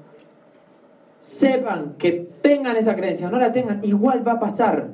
sepan 1.21 1.95
que 1.99 2.12
tengan 2.41 2.77
esa 2.77 2.97
creencia 2.97 3.29
o 3.29 3.31
no 3.31 3.38
la 3.38 3.53
tengan, 3.53 3.81
igual 3.85 4.27
va 4.27 4.33
a 4.33 4.41
pasar. 4.41 4.88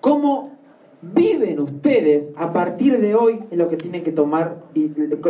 ¿Cómo 0.00 0.59
viven 1.02 1.60
ustedes 1.60 2.30
a 2.36 2.52
partir 2.52 3.00
de 3.00 3.14
hoy 3.14 3.40
en 3.50 3.58
lo 3.58 3.68
que 3.68 3.76
tienen 3.76 4.04
que 4.04 4.12
tomar 4.12 4.56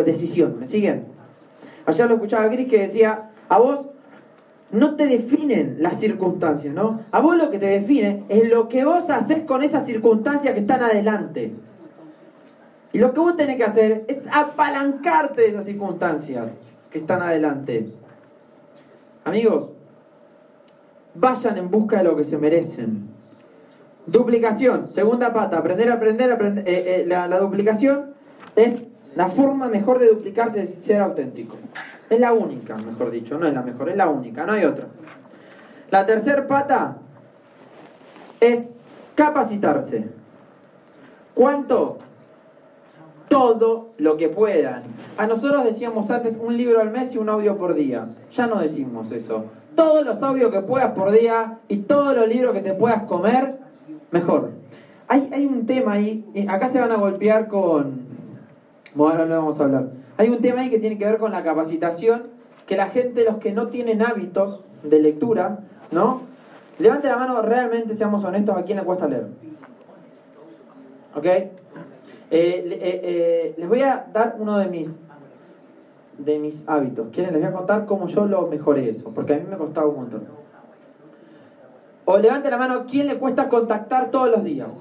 decisión? 0.04 0.58
¿Me 0.58 0.66
siguen? 0.66 1.06
Ayer 1.86 2.08
lo 2.08 2.14
escuchaba 2.14 2.46
Gris 2.48 2.68
que 2.68 2.80
decía, 2.80 3.30
a 3.48 3.58
vos 3.58 3.86
no 4.70 4.94
te 4.94 5.06
definen 5.06 5.76
las 5.80 5.98
circunstancias, 5.98 6.72
¿no? 6.72 7.00
A 7.10 7.20
vos 7.20 7.36
lo 7.36 7.50
que 7.50 7.58
te 7.58 7.66
define 7.66 8.24
es 8.28 8.48
lo 8.48 8.68
que 8.68 8.84
vos 8.84 9.08
haces 9.10 9.44
con 9.44 9.62
esas 9.62 9.84
circunstancias 9.86 10.54
que 10.54 10.60
están 10.60 10.82
adelante. 10.82 11.52
Y 12.92 12.98
lo 12.98 13.12
que 13.12 13.20
vos 13.20 13.36
tenés 13.36 13.56
que 13.56 13.64
hacer 13.64 14.04
es 14.08 14.26
apalancarte 14.32 15.42
de 15.42 15.48
esas 15.48 15.64
circunstancias 15.64 16.60
que 16.90 16.98
están 16.98 17.22
adelante. 17.22 17.88
Amigos, 19.24 19.68
vayan 21.14 21.56
en 21.58 21.70
busca 21.70 21.98
de 21.98 22.04
lo 22.04 22.16
que 22.16 22.24
se 22.24 22.38
merecen. 22.38 23.09
Duplicación, 24.06 24.88
segunda 24.88 25.32
pata, 25.32 25.58
aprender 25.58 25.90
aprender, 25.90 26.32
aprender 26.32 26.66
eh, 26.66 27.02
eh, 27.02 27.04
la, 27.06 27.38
duplicación 27.38 28.14
es 28.56 28.84
la 29.14 29.28
forma 29.28 29.68
mejor 29.68 29.98
de 29.98 30.08
duplicarse 30.08 30.66
ser 30.66 31.00
auténtico. 31.00 31.56
Es 32.08 32.18
la 32.18 32.32
única, 32.32 32.76
mejor 32.76 33.10
dicho, 33.10 33.38
no 33.38 33.46
es 33.46 33.54
la 33.54 33.62
mejor, 33.62 33.90
es 33.90 33.96
la 33.96 34.08
única, 34.08 34.44
no 34.46 34.52
hay 34.52 34.64
otra. 34.64 34.86
La 35.90 36.06
tercera 36.06 36.46
pata 36.46 36.96
es 38.40 38.72
capacitarse. 39.14 40.08
¿Cuánto? 41.34 41.98
Todo 43.28 43.90
lo 43.98 44.16
que 44.16 44.28
puedan. 44.28 44.82
A 45.16 45.26
nosotros 45.26 45.64
decíamos 45.64 46.10
antes 46.10 46.36
un 46.40 46.56
libro 46.56 46.80
al 46.80 46.90
mes 46.90 47.14
y 47.14 47.18
un 47.18 47.28
audio 47.28 47.56
por 47.56 47.74
día. 47.74 48.08
Ya 48.32 48.46
no 48.46 48.60
decimos 48.60 49.12
eso. 49.12 49.44
Todos 49.76 50.04
los 50.04 50.20
audios 50.22 50.50
que 50.50 50.62
puedas 50.62 50.92
por 50.92 51.12
día 51.12 51.58
y 51.68 51.78
todos 51.78 52.16
los 52.16 52.26
libros 52.26 52.54
que 52.54 52.60
te 52.60 52.74
puedas 52.74 53.04
comer, 53.04 53.59
mejor. 54.10 54.50
Hay, 55.08 55.30
hay 55.32 55.46
un 55.46 55.66
tema 55.66 55.92
ahí, 55.92 56.24
acá 56.48 56.68
se 56.68 56.80
van 56.80 56.92
a 56.92 56.96
golpear 56.96 57.48
con... 57.48 58.08
Bueno, 58.94 59.26
no 59.26 59.36
vamos 59.36 59.60
a 59.60 59.64
hablar 59.64 60.00
hay 60.20 60.28
un 60.28 60.42
tema 60.42 60.60
ahí 60.60 60.68
que 60.68 60.78
tiene 60.78 60.98
que 60.98 61.06
ver 61.06 61.16
con 61.16 61.32
la 61.32 61.42
capacitación, 61.42 62.24
que 62.66 62.76
la 62.76 62.88
gente, 62.88 63.24
los 63.24 63.38
que 63.38 63.52
no 63.52 63.68
tienen 63.68 64.02
hábitos 64.02 64.60
de 64.82 65.00
lectura, 65.00 65.60
¿no? 65.90 66.20
Levante 66.78 67.08
la 67.08 67.16
mano, 67.16 67.40
realmente 67.40 67.94
seamos 67.94 68.22
honestos, 68.22 68.54
¿a 68.54 68.62
quién 68.64 68.76
le 68.76 68.84
cuesta 68.84 69.08
leer? 69.08 69.28
¿Ok? 71.14 71.24
Eh, 71.24 71.50
eh, 72.30 72.78
eh, 72.82 73.54
les 73.56 73.66
voy 73.66 73.80
a 73.80 74.04
dar 74.12 74.36
uno 74.38 74.58
de 74.58 74.66
mis, 74.66 74.94
de 76.18 76.38
mis 76.38 76.68
hábitos. 76.68 77.08
¿Quieren? 77.12 77.32
Les 77.32 77.40
voy 77.40 77.50
a 77.50 77.54
contar 77.54 77.86
cómo 77.86 78.06
yo 78.08 78.26
lo 78.26 78.46
mejoré 78.46 78.90
eso, 78.90 79.10
porque 79.14 79.32
a 79.32 79.38
mí 79.38 79.44
me 79.48 79.56
costaba 79.56 79.86
un 79.86 79.96
montón. 79.96 80.39
O 82.12 82.18
levante 82.18 82.50
la 82.50 82.56
mano, 82.56 82.86
¿quién 82.90 83.06
le 83.06 83.18
cuesta 83.18 83.48
contactar 83.48 84.10
todos 84.10 84.28
los 84.28 84.42
días? 84.42 84.72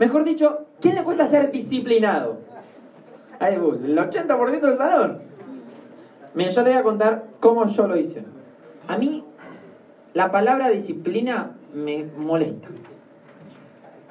Mejor 0.00 0.24
dicho, 0.24 0.66
¿quién 0.80 0.96
le 0.96 1.04
cuesta 1.04 1.28
ser 1.28 1.52
disciplinado? 1.52 2.38
Ahí, 3.38 3.54
el 3.54 3.96
80% 3.96 4.60
del 4.60 4.76
salón. 4.76 5.20
Miren, 6.34 6.52
yo 6.52 6.62
les 6.64 6.72
voy 6.72 6.80
a 6.80 6.82
contar 6.82 7.26
cómo 7.38 7.64
yo 7.68 7.86
lo 7.86 7.96
hice. 7.96 8.24
A 8.88 8.96
mí, 8.96 9.24
la 10.14 10.32
palabra 10.32 10.68
disciplina 10.68 11.52
me 11.72 12.04
molesta. 12.16 12.70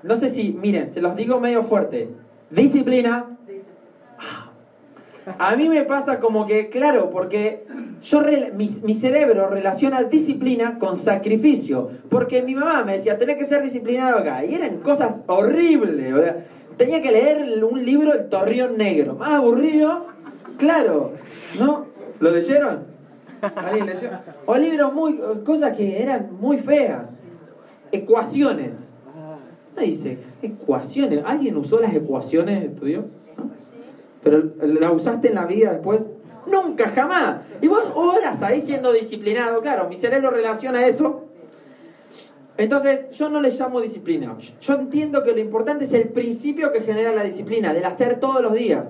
No 0.01 0.15
sé 0.15 0.30
si, 0.30 0.54
miren, 0.54 0.88
se 0.88 1.01
los 1.01 1.17
digo 1.17 1.38
medio 1.41 1.63
fuerte. 1.63 2.08
Disciplina. 2.49 3.25
A 5.38 5.56
mí 5.58 5.67
me 5.67 5.84
pasa 5.84 6.21
como 6.21 6.45
que, 6.45 6.69
claro, 6.69 7.10
porque 7.10 7.65
yo 8.06 8.22
mi, 8.54 8.70
mi, 8.84 8.94
cerebro 8.94 9.50
relaciona 9.50 10.04
disciplina 10.04 10.78
con 10.78 10.96
sacrificio. 10.96 11.89
Porque 12.10 12.44
mi 12.44 12.54
mamá 12.54 12.84
me 12.84 12.94
decía, 12.94 13.18
tenés 13.18 13.38
que 13.38 13.46
ser 13.46 13.63
disciplinado 13.63 14.20
acá. 14.20 14.46
Y 14.46 14.54
eran 14.54 14.78
cosas 14.78 15.22
horribles. 15.26 16.13
Tenía 16.78 17.02
que 17.02 17.12
leer 17.12 17.63
un 17.63 17.84
libro 17.84 18.13
El 18.13 18.30
Torrión 18.30 18.78
Negro. 18.78 19.15
Más 19.15 19.34
aburrido, 19.34 20.06
claro. 20.58 21.13
¿No? 21.58 21.88
¿Lo 22.20 22.30
leyeron? 22.30 22.84
¿Alguien 23.41 23.88
leyó? 23.88 24.10
O 24.46 24.56
libros 24.56 24.94
muy. 24.94 25.20
cosas 25.44 25.76
que 25.76 26.02
eran 26.02 26.30
muy 26.39 26.60
feas. 26.60 27.18
Ecuaciones. 27.91 28.88
No 29.76 29.82
dice, 29.82 30.20
ecuaciones. 30.44 31.22
¿Alguien 31.26 31.58
usó 31.58 31.80
las 31.80 31.94
ecuaciones, 31.94 32.65
estudió? 32.65 33.06
Pero 34.24 34.44
las 34.62 34.94
usaste 34.94 35.30
en 35.30 35.36
la 35.36 35.46
vida 35.46 35.72
después. 35.72 36.08
Nunca, 36.65 36.89
jamás. 36.89 37.41
Y 37.62 37.67
vos 37.67 37.91
horas 37.95 38.41
ahí 38.41 38.62
siendo 38.62 38.93
disciplinado. 38.93 39.62
Claro, 39.62 39.89
mi 39.89 39.97
cerebro 39.97 40.32
relaciona 40.32 40.86
eso 40.86 41.25
entonces, 42.58 43.12
yo 43.12 43.30
no 43.30 43.41
le 43.41 43.49
llamo 43.49 43.82
disciplina. 43.82 44.34
Yo 44.62 44.75
entiendo 44.75 45.23
que 45.23 45.34
lo 45.34 45.39
importante 45.39 45.84
es 45.86 45.93
el 45.93 46.10
principio 46.10 46.71
que 46.71 46.82
genera 46.82 47.12
la 47.12 47.23
disciplina, 47.23 47.73
del 47.73 47.86
hacer 47.86 48.19
todos 48.19 48.41
los 48.41 48.54
días. 48.54 48.88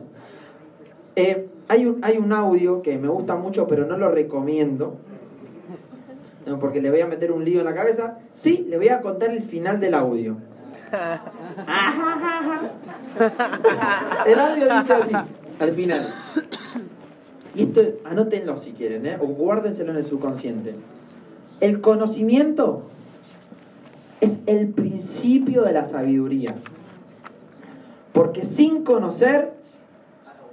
Eh, 1.16 1.48
hay, 1.68 1.88
un, 1.88 2.00
hay 2.04 2.18
un 2.18 2.32
audio 2.32 2.84
que 2.84 2.98
me 2.98 3.08
gusta 3.08 3.36
mucho, 3.36 3.68
pero 3.68 3.86
no 3.86 3.98
lo 3.98 4.12
recomiendo, 4.12 4.98
porque 6.60 6.80
le 6.80 6.92
voy 6.92 7.02
a 7.02 7.08
meter 7.08 7.32
un 7.32 7.44
lío 7.44 7.62
en 7.62 7.66
la 7.66 7.74
cabeza. 7.74 8.20
Sí, 8.34 8.68
le 8.70 8.78
voy 8.78 8.90
a 8.90 9.02
contar 9.02 9.32
el 9.32 9.42
final 9.42 9.80
del 9.80 9.96
audio. 9.96 10.38
el 14.28 14.40
audio 14.40 14.80
dice 14.80 14.94
así, 14.94 15.16
al 15.60 15.72
final. 15.72 16.08
Y 17.56 17.64
esto, 17.64 17.82
anótenlo 18.04 18.58
si 18.60 18.72
quieren, 18.72 19.06
¿eh? 19.06 19.18
o 19.20 19.28
guárdenselo 19.28 19.92
en 19.92 19.98
el 19.98 20.06
subconsciente. 20.06 20.76
El 21.62 21.80
conocimiento 21.80 22.84
es 24.20 24.40
el 24.46 24.70
principio 24.70 25.64
de 25.64 25.72
la 25.72 25.86
sabiduría. 25.86 26.56
Porque 28.12 28.44
sin 28.44 28.84
conocer 28.84 29.54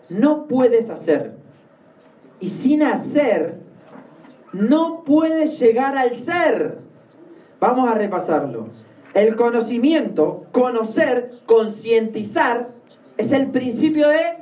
no 0.09 0.47
puedes 0.47 0.91
hacer. 0.91 1.35
Y 2.39 2.51
sin 2.51 2.83
hacer 2.83 3.61
no 4.53 5.03
puedes 5.05 5.59
llegar 5.59 5.97
al 5.97 6.15
ser. 6.17 6.79
Vamos 7.59 7.89
a 7.89 7.95
repasarlo. 7.95 8.69
El 9.15 9.37
conocimiento, 9.37 10.47
conocer, 10.53 11.33
concientizar, 11.47 12.71
es 13.17 13.33
el 13.33 13.51
principio 13.51 14.09
de 14.09 14.42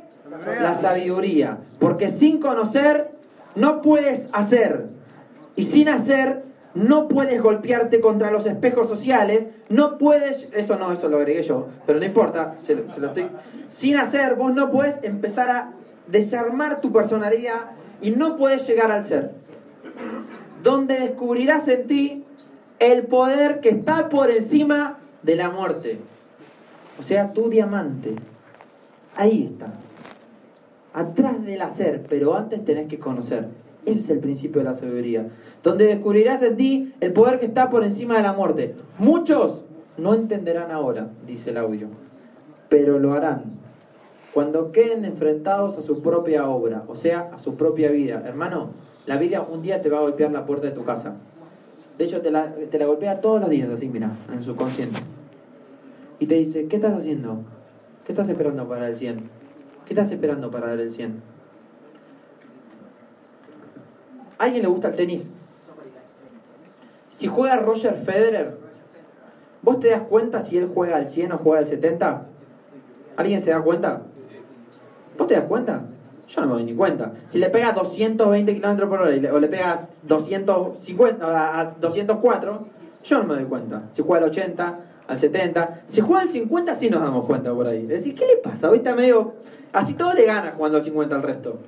la 0.60 0.74
sabiduría. 0.74 1.58
Porque 1.78 2.10
sin 2.10 2.40
conocer 2.40 3.10
no 3.54 3.82
puedes 3.82 4.28
hacer. 4.32 4.86
Y 5.56 5.64
sin 5.64 5.88
hacer 5.88 6.44
no 6.74 7.08
puedes 7.08 7.42
golpearte 7.42 8.00
contra 8.00 8.30
los 8.30 8.46
espejos 8.46 8.88
sociales, 8.88 9.46
no 9.68 9.98
puedes, 9.98 10.48
eso 10.52 10.76
no, 10.76 10.92
eso 10.92 11.08
lo 11.08 11.16
agregué 11.18 11.42
yo, 11.42 11.66
pero 11.86 11.98
no 11.98 12.04
importa, 12.04 12.54
sin 13.68 13.96
hacer, 13.96 14.34
vos 14.36 14.54
no 14.54 14.70
puedes 14.70 15.02
empezar 15.02 15.50
a 15.50 15.72
desarmar 16.06 16.80
tu 16.80 16.92
personalidad 16.92 17.72
y 18.00 18.10
no 18.10 18.36
puedes 18.36 18.66
llegar 18.66 18.92
al 18.92 19.04
ser, 19.04 19.32
donde 20.62 21.00
descubrirás 21.00 21.66
en 21.68 21.86
ti 21.86 22.24
el 22.78 23.02
poder 23.04 23.60
que 23.60 23.70
está 23.70 24.08
por 24.08 24.30
encima 24.30 24.98
de 25.22 25.36
la 25.36 25.50
muerte, 25.50 25.98
o 26.98 27.02
sea, 27.02 27.32
tu 27.32 27.50
diamante, 27.50 28.14
ahí 29.16 29.50
está, 29.52 29.72
atrás 30.92 31.44
del 31.44 31.62
hacer, 31.62 32.07
pero 32.09 32.35
antes 32.35 32.64
tenés 32.64 32.88
que 32.88 32.98
conocer. 32.98 33.48
Ese 33.87 34.00
es 34.00 34.11
el 34.11 34.18
principio 34.18 34.61
de 34.61 34.68
la 34.68 34.74
sabiduría. 34.74 35.29
Donde 35.62 35.87
descubrirás 35.87 36.42
en 36.42 36.57
ti 36.57 36.94
el 37.00 37.12
poder 37.12 37.40
que 37.40 37.46
está 37.46 37.70
por 37.70 37.83
encima 37.83 38.16
de 38.16 38.22
la 38.22 38.33
muerte. 38.33 38.74
Muchos 38.98 39.64
no 39.96 40.14
entenderán 40.14 40.70
ahora, 40.70 41.11
dice 41.26 41.50
el 41.50 41.57
audio, 41.57 41.88
pero 42.68 42.98
lo 42.98 43.14
harán 43.14 43.61
cuando 44.33 44.70
queden 44.72 45.05
enfrentados 45.05 45.76
a 45.76 45.83
su 45.83 46.03
propia 46.03 46.48
obra, 46.48 46.85
o 46.87 46.94
sea, 46.94 47.31
a 47.35 47.38
su 47.38 47.57
propia 47.57 47.90
vida. 47.90 48.22
Hermano, 48.24 48.70
la 49.07 49.16
vida 49.16 49.42
un 49.42 49.62
día 49.62 49.81
te 49.83 49.90
va 49.90 49.98
a 49.98 50.03
golpear 50.03 50.31
la 50.31 50.46
puerta 50.46 50.68
de 50.68 50.72
tu 50.72 50.85
casa. 50.85 51.16
De 51.98 52.05
hecho, 52.05 52.20
te 52.20 52.31
la, 52.31 52.55
te 52.55 52.79
la 52.79 52.87
golpea 52.87 53.20
todos 53.20 53.40
los 53.40 53.50
días, 53.50 53.68
así, 53.70 53.88
mira, 53.88 54.12
en 54.33 54.42
su 54.42 54.57
consciente. 54.57 55.00
Y 56.18 56.26
te 56.26 56.37
dice, 56.37 56.66
¿qué 56.68 56.76
estás 56.76 56.94
haciendo? 56.94 57.38
¿Qué 58.07 58.12
estás 58.12 58.29
esperando 58.29 58.68
para 58.68 58.88
el 58.88 58.96
100? 58.96 59.39
¿Qué 59.90 59.94
estás 59.94 60.12
esperando 60.12 60.53
para 60.53 60.68
dar 60.68 60.79
el 60.79 60.92
100? 60.92 61.20
¿A 64.38 64.44
alguien 64.44 64.62
le 64.62 64.68
gusta 64.68 64.87
el 64.87 64.94
tenis? 64.94 65.29
Si 67.09 67.26
juega 67.26 67.57
Roger 67.57 67.96
Federer, 67.96 68.57
¿vos 69.62 69.81
te 69.81 69.90
das 69.90 70.03
cuenta 70.03 70.42
si 70.42 70.59
él 70.59 70.70
juega 70.72 70.96
al 70.96 71.09
100 71.09 71.33
o 71.33 71.38
juega 71.38 71.59
al 71.59 71.66
70? 71.66 72.26
¿Alguien 73.16 73.40
se 73.40 73.50
da 73.50 73.61
cuenta? 73.62 74.03
¿Vos 75.18 75.26
te 75.26 75.35
das 75.35 75.46
cuenta? 75.46 75.83
Yo 76.29 76.40
no 76.40 76.46
me 76.46 76.53
doy 76.53 76.64
ni 76.66 76.74
cuenta. 76.74 77.14
Si 77.26 77.40
le 77.40 77.50
pegas 77.50 77.74
220 77.74 78.61
km 78.61 78.88
por 78.88 79.00
hora 79.00 79.33
o 79.33 79.40
le 79.40 79.48
pegas 79.48 79.90
250 80.05 81.61
a 81.61 81.64
204, 81.64 82.66
yo 83.03 83.18
no 83.18 83.24
me 83.24 83.35
doy 83.35 83.44
cuenta. 83.46 83.83
Si 83.90 84.03
juega 84.03 84.24
al 84.24 84.31
80, 84.31 84.79
al 85.11 85.18
70. 85.18 85.83
Si 85.88 86.01
juega 86.01 86.23
al 86.23 86.29
50, 86.29 86.75
sí 86.77 86.88
nos 86.88 87.03
damos 87.03 87.25
cuenta 87.25 87.53
por 87.53 87.66
ahí. 87.66 87.83
Es 87.83 87.88
decir, 87.88 88.14
¿qué 88.14 88.27
le 88.27 88.37
pasa? 88.37 88.70
Hoy 88.70 88.79
está 88.79 88.94
medio. 88.94 89.33
Así 89.73 89.94
todo 89.94 90.12
le 90.14 90.25
gana 90.25 90.53
jugando 90.57 90.79
al 90.79 90.85
50 90.85 91.16
al 91.16 91.23
resto. 91.23 91.59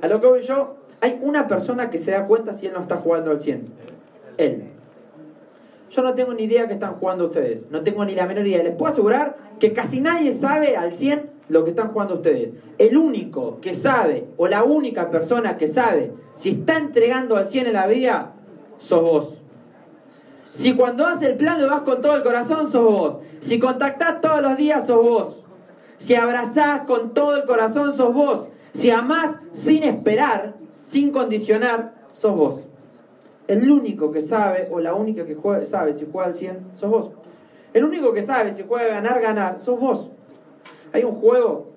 A 0.00 0.08
lo 0.08 0.20
que 0.20 0.26
voy 0.26 0.42
yo, 0.42 0.76
hay 1.00 1.18
una 1.20 1.46
persona 1.46 1.90
que 1.90 1.98
se 1.98 2.12
da 2.12 2.26
cuenta 2.26 2.54
si 2.54 2.66
él 2.66 2.72
no 2.72 2.80
está 2.80 2.96
jugando 2.96 3.30
al 3.30 3.40
100. 3.40 3.66
Él. 4.38 4.64
Yo 5.90 6.02
no 6.02 6.14
tengo 6.14 6.32
ni 6.32 6.44
idea 6.44 6.66
que 6.66 6.72
están 6.72 6.94
jugando 6.94 7.26
ustedes. 7.26 7.70
No 7.70 7.82
tengo 7.82 8.06
ni 8.06 8.14
la 8.14 8.24
menor 8.24 8.46
idea. 8.46 8.62
Les 8.62 8.74
puedo 8.74 8.90
asegurar 8.90 9.36
que 9.58 9.74
casi 9.74 10.00
nadie 10.00 10.32
sabe 10.32 10.74
al 10.74 10.94
100 10.94 11.30
lo 11.50 11.64
que 11.64 11.70
están 11.70 11.88
jugando 11.88 12.14
ustedes. 12.14 12.54
El 12.78 12.96
único 12.96 13.60
que 13.60 13.74
sabe, 13.74 14.24
o 14.38 14.48
la 14.48 14.64
única 14.64 15.10
persona 15.10 15.58
que 15.58 15.68
sabe, 15.68 16.12
si 16.36 16.50
está 16.50 16.78
entregando 16.78 17.36
al 17.36 17.48
100 17.48 17.66
en 17.66 17.72
la 17.74 17.86
vida, 17.86 18.32
sos 18.78 19.02
vos. 19.02 19.41
Si 20.54 20.74
cuando 20.74 21.06
haces 21.06 21.30
el 21.30 21.36
plan 21.36 21.60
lo 21.60 21.68
vas 21.68 21.82
con 21.82 22.00
todo 22.00 22.16
el 22.16 22.22
corazón, 22.22 22.70
sos 22.70 22.84
vos. 22.84 23.18
Si 23.40 23.58
contactás 23.58 24.20
todos 24.20 24.42
los 24.42 24.56
días, 24.56 24.86
sos 24.86 25.02
vos. 25.02 25.36
Si 25.98 26.14
abrazás 26.14 26.82
con 26.82 27.14
todo 27.14 27.36
el 27.36 27.44
corazón, 27.44 27.94
sos 27.94 28.12
vos. 28.12 28.48
Si 28.74 28.90
amás 28.90 29.36
sin 29.52 29.82
esperar, 29.82 30.54
sin 30.82 31.10
condicionar, 31.10 31.94
sos 32.12 32.36
vos. 32.36 32.60
El 33.48 33.70
único 33.70 34.12
que 34.12 34.22
sabe, 34.22 34.68
o 34.70 34.78
la 34.80 34.94
única 34.94 35.24
que 35.24 35.36
sabe 35.66 35.94
si 35.94 36.06
juega 36.10 36.28
al 36.28 36.36
100, 36.36 36.58
sos 36.74 36.90
vos. 36.90 37.10
El 37.72 37.84
único 37.84 38.12
que 38.12 38.22
sabe 38.22 38.52
si 38.52 38.62
juega 38.66 38.88
ganar, 38.88 39.20
ganar, 39.20 39.58
sos 39.60 39.80
vos. 39.80 40.08
Hay 40.92 41.04
un 41.04 41.14
juego, 41.14 41.68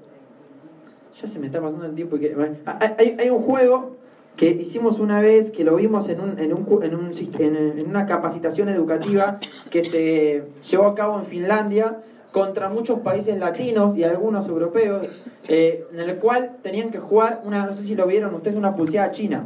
ya 1.22 1.28
se 1.28 1.40
me 1.40 1.48
está 1.48 1.62
pasando 1.62 1.86
el 1.86 1.96
tiempo, 1.96 2.18
que, 2.18 2.36
hay, 2.66 3.16
hay 3.18 3.30
un 3.30 3.42
juego 3.44 3.95
que 4.36 4.50
hicimos 4.50 5.00
una 5.00 5.22
vez, 5.22 5.52
que 5.52 5.64
lo 5.64 5.76
vimos 5.76 6.10
en, 6.10 6.20
un, 6.20 6.40
en, 6.40 6.54
un, 6.54 6.84
en, 6.84 6.96
un, 6.96 7.12
en, 7.40 7.90
una 7.90 8.06
capacitación 8.06 8.70
educativa 8.70 9.40
que 9.70 9.84
se 9.86 10.44
llevó 10.70 10.88
a 10.88 10.96
cabo 10.96 11.20
en 11.20 11.26
Finlandia 11.26 11.98
contra 12.32 12.68
muchos 12.68 13.00
países 13.00 13.38
latinos 13.38 13.98
y 13.98 14.04
algunos 14.04 14.48
europeos, 14.48 15.08
eh, 15.48 15.86
en 15.94 16.00
el 16.02 16.18
cual 16.18 16.58
tenían 16.62 16.92
que 16.92 17.00
jugar 17.00 17.42
una, 17.46 17.66
no 17.66 17.74
sé 17.76 17.84
si 17.84 17.96
lo 17.96 18.08
vieron 18.08 18.36
ustedes, 18.36 18.58
una 18.58 18.76
pulseada 18.76 19.12
china. 19.12 19.46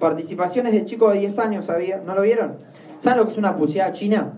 Participaciones 0.00 0.72
de 0.72 0.84
chicos 0.86 1.12
de 1.12 1.20
10 1.20 1.38
años, 1.38 1.66
¿sabía? 1.66 2.02
¿No 2.04 2.16
lo 2.16 2.22
vieron? 2.22 2.56
¿Saben 2.98 3.20
lo 3.20 3.26
que 3.26 3.32
es 3.32 3.38
una 3.38 3.56
pulseada 3.56 3.92
china? 3.92 4.32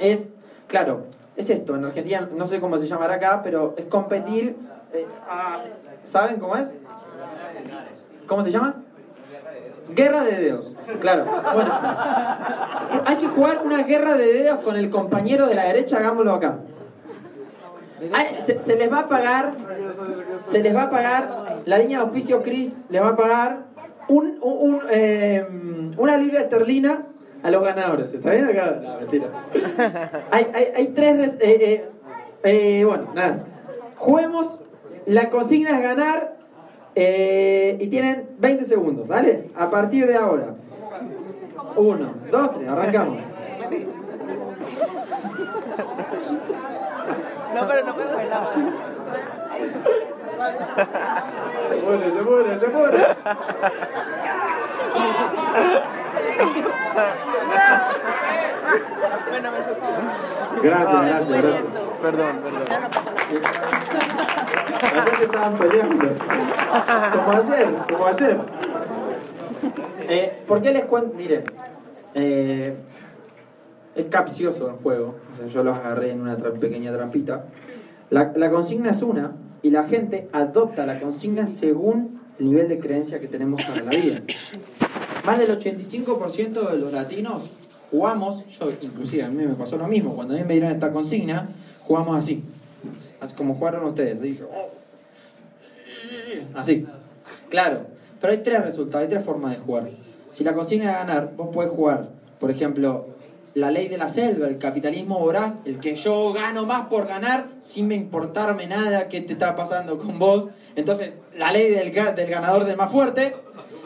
Es, 0.00 0.28
claro, 0.66 1.04
es 1.36 1.48
esto, 1.50 1.76
en 1.76 1.84
Argentina 1.84 2.28
no 2.34 2.46
sé 2.46 2.58
cómo 2.58 2.78
se 2.78 2.88
llamará 2.88 3.14
acá, 3.14 3.42
pero 3.44 3.74
es 3.76 3.84
competir, 3.84 4.56
eh, 4.92 5.06
ah, 5.28 5.56
¿saben 6.04 6.40
cómo 6.40 6.56
es? 6.56 6.66
¿Cómo 8.26 8.42
se 8.42 8.50
llama? 8.50 8.74
Guerra 9.94 10.24
de 10.24 10.32
dedos. 10.32 10.72
Claro. 11.00 11.24
Bueno. 11.54 11.72
Hay 13.04 13.16
que 13.16 13.28
jugar 13.28 13.62
una 13.64 13.82
guerra 13.84 14.16
de 14.16 14.32
dedos 14.32 14.60
con 14.60 14.76
el 14.76 14.90
compañero 14.90 15.46
de 15.46 15.54
la 15.54 15.64
derecha, 15.64 15.98
hagámoslo 15.98 16.34
acá. 16.34 16.58
se, 18.44 18.76
les 18.76 18.92
va 18.92 19.00
a 19.00 19.08
pagar, 19.08 19.52
se 20.46 20.62
les 20.62 20.74
va 20.74 20.82
a 20.82 20.90
pagar, 20.90 21.62
la 21.64 21.78
línea 21.78 22.00
de 22.00 22.04
oficio 22.04 22.42
Cris 22.42 22.72
les 22.88 23.02
va 23.02 23.10
a 23.10 23.16
pagar 23.16 23.58
eh, 24.90 25.46
una 25.96 26.16
libra 26.16 26.40
esterlina 26.40 27.06
a 27.42 27.50
los 27.50 27.62
ganadores. 27.62 28.12
¿Está 28.12 28.32
bien 28.32 28.46
acá? 28.46 28.80
No, 28.82 29.00
mentira. 29.00 29.26
Hay, 30.30 30.48
hay, 30.52 30.64
hay 30.74 30.86
tres... 30.88 31.36
Eh, 31.40 31.88
eh, 32.42 32.84
bueno, 32.84 33.08
nada. 33.14 33.44
Juguemos, 33.96 34.58
la 35.06 35.30
consigna 35.30 35.76
es 35.76 35.82
ganar 35.82 36.36
eh, 36.98 37.76
y 37.78 37.88
tienen 37.88 38.26
20 38.38 38.64
segundos, 38.64 39.06
¿vale? 39.06 39.50
A 39.54 39.68
partir 39.70 40.06
de 40.06 40.16
ahora. 40.16 40.54
Uno, 41.76 42.14
dos, 42.30 42.54
tres, 42.54 42.68
arrancamos. 42.68 43.18
No, 47.54 47.66
pero 47.68 47.86
no 47.86 47.96
me 47.96 48.04
la 48.04 48.40
mano. 48.40 48.72
Se 51.68 51.76
muere, 51.82 52.10
se 52.10 52.22
muere, 52.22 52.60
se 52.60 52.68
muere. 52.68 52.98
Bueno, 59.30 59.50
me 59.52 59.58
supongo. 59.64 59.98
Gracias, 60.62 61.00
gracias, 61.02 61.28
gracias. 61.28 61.62
Perdón, 62.00 62.40
perdón. 62.42 64.26
Ayer 64.66 65.16
que 65.18 65.24
estaban 65.24 65.58
peleando. 65.58 66.08
Como 67.14 67.32
ayer, 67.32 67.74
como 67.88 68.06
ayer. 68.06 68.38
Eh, 70.08 70.42
¿Por 70.46 70.62
qué 70.62 70.72
les 70.72 70.84
cuento? 70.84 71.14
Miren, 71.16 71.44
eh, 72.14 72.76
es 73.94 74.06
capcioso 74.06 74.68
el 74.68 74.74
juego. 74.76 75.16
Yo 75.52 75.62
los 75.62 75.78
agarré 75.78 76.10
en 76.10 76.22
una 76.22 76.36
pequeña 76.36 76.92
trampita. 76.92 77.46
La, 78.10 78.32
la 78.36 78.50
consigna 78.50 78.90
es 78.90 79.02
una 79.02 79.32
y 79.62 79.70
la 79.70 79.84
gente 79.84 80.28
adopta 80.32 80.86
la 80.86 81.00
consigna 81.00 81.46
según 81.46 82.20
el 82.38 82.46
nivel 82.46 82.68
de 82.68 82.78
creencia 82.78 83.20
que 83.20 83.28
tenemos 83.28 83.62
para 83.62 83.82
la 83.82 83.90
vida. 83.90 84.22
Más 85.24 85.38
del 85.38 85.58
85% 85.58 86.70
de 86.70 86.78
los 86.78 86.92
latinos 86.92 87.50
jugamos, 87.90 88.46
yo 88.58 88.70
inclusive 88.80 89.24
a 89.24 89.28
mí 89.28 89.44
me 89.44 89.54
pasó 89.54 89.76
lo 89.76 89.86
mismo, 89.86 90.14
cuando 90.14 90.34
a 90.34 90.36
mí 90.36 90.44
me 90.44 90.54
dieron 90.54 90.72
esta 90.72 90.92
consigna, 90.92 91.48
jugamos 91.84 92.18
así. 92.18 92.42
Así 93.20 93.34
como 93.34 93.54
jugaron 93.54 93.84
ustedes. 93.84 94.20
Dije, 94.20 94.44
"Oh". 94.44 94.70
Así. 96.54 96.86
Claro. 97.48 97.86
Pero 98.20 98.32
hay 98.32 98.38
tres 98.38 98.64
resultados, 98.64 99.02
hay 99.02 99.08
tres 99.08 99.24
formas 99.24 99.52
de 99.52 99.58
jugar. 99.58 99.88
Si 100.32 100.44
la 100.44 100.54
consigna 100.54 100.90
es 100.90 100.96
ganar, 100.98 101.32
vos 101.36 101.48
podés 101.52 101.70
jugar, 101.70 102.08
por 102.38 102.50
ejemplo, 102.50 103.08
la 103.54 103.70
ley 103.70 103.88
de 103.88 103.96
la 103.96 104.08
selva, 104.10 104.48
el 104.48 104.58
capitalismo 104.58 105.18
voraz, 105.18 105.54
el 105.64 105.80
que 105.80 105.96
yo 105.96 106.32
gano 106.34 106.66
más 106.66 106.88
por 106.88 107.06
ganar 107.06 107.46
sin 107.62 107.88
me 107.88 107.94
importarme 107.94 108.66
nada 108.66 109.08
qué 109.08 109.22
te 109.22 109.32
está 109.32 109.56
pasando 109.56 109.98
con 109.98 110.18
vos. 110.18 110.48
Entonces, 110.76 111.14
la 111.36 111.52
ley 111.52 111.70
del, 111.70 111.90
del 111.92 112.30
ganador 112.30 112.66
del 112.66 112.76
más 112.76 112.92
fuerte, 112.92 113.34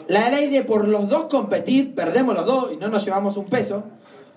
la 0.07 0.29
ley 0.29 0.49
de 0.49 0.63
por 0.63 0.87
los 0.87 1.07
dos 1.07 1.25
competir, 1.25 1.95
perdemos 1.95 2.35
los 2.35 2.45
dos 2.45 2.73
y 2.73 2.77
no 2.77 2.89
nos 2.89 3.05
llevamos 3.05 3.37
un 3.37 3.45
peso, 3.45 3.83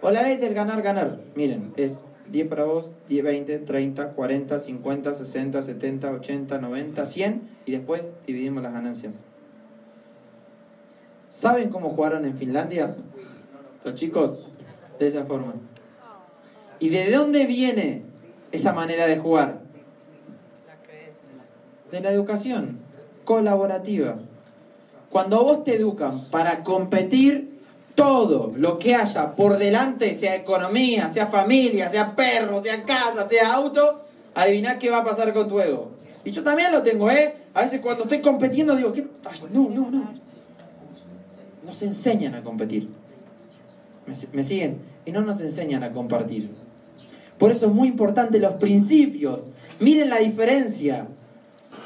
o 0.00 0.10
la 0.10 0.22
ley 0.22 0.36
del 0.36 0.54
ganar, 0.54 0.82
ganar. 0.82 1.18
Miren, 1.34 1.72
es 1.76 1.98
10 2.30 2.48
para 2.48 2.64
vos, 2.64 2.90
10, 3.08 3.24
20, 3.24 3.58
30, 3.58 4.12
40, 4.12 4.60
50, 4.60 5.14
60, 5.14 5.62
70, 5.62 6.10
80, 6.10 6.58
90, 6.58 7.06
100 7.06 7.42
y 7.66 7.72
después 7.72 8.08
dividimos 8.26 8.62
las 8.62 8.72
ganancias. 8.72 9.20
¿Saben 11.30 11.68
cómo 11.70 11.90
jugaron 11.90 12.24
en 12.24 12.36
Finlandia? 12.36 12.96
Los 13.84 13.94
chicos, 13.96 14.46
de 14.98 15.08
esa 15.08 15.24
forma. 15.24 15.54
¿Y 16.78 16.88
de 16.88 17.10
dónde 17.10 17.46
viene 17.46 18.02
esa 18.52 18.72
manera 18.72 19.06
de 19.06 19.18
jugar? 19.18 19.60
De 21.90 22.00
la 22.00 22.10
educación 22.10 22.78
colaborativa. 23.24 24.16
Cuando 25.10 25.42
vos 25.44 25.64
te 25.64 25.76
educan 25.76 26.30
para 26.30 26.64
competir 26.64 27.53
todo 27.94 28.52
lo 28.56 28.78
que 28.78 28.94
haya 28.94 29.34
por 29.34 29.58
delante, 29.58 30.14
sea 30.14 30.34
economía, 30.36 31.08
sea 31.08 31.28
familia, 31.28 31.88
sea 31.88 32.14
perro, 32.14 32.60
sea 32.62 32.82
casa, 32.82 33.28
sea 33.28 33.52
auto, 33.52 34.04
adiviná 34.34 34.78
qué 34.78 34.90
va 34.90 34.98
a 34.98 35.04
pasar 35.04 35.32
con 35.32 35.48
tu 35.48 35.60
ego. 35.60 35.92
Y 36.24 36.30
yo 36.30 36.42
también 36.42 36.72
lo 36.72 36.82
tengo, 36.82 37.10
¿eh? 37.10 37.34
A 37.52 37.62
veces 37.62 37.80
cuando 37.80 38.04
estoy 38.04 38.20
compitiendo 38.20 38.74
digo, 38.74 38.92
¿qué? 38.92 39.06
No, 39.52 39.68
no, 39.68 39.90
no. 39.90 40.14
Nos 41.64 41.82
enseñan 41.82 42.34
a 42.34 42.42
competir. 42.42 42.88
¿Me, 44.06 44.14
me 44.32 44.44
siguen? 44.44 44.78
Y 45.04 45.12
no 45.12 45.20
nos 45.20 45.40
enseñan 45.40 45.84
a 45.84 45.92
compartir. 45.92 46.50
Por 47.38 47.50
eso 47.50 47.66
es 47.66 47.72
muy 47.72 47.88
importante 47.88 48.38
los 48.38 48.54
principios. 48.54 49.46
Miren 49.80 50.10
la 50.10 50.18
diferencia. 50.18 51.06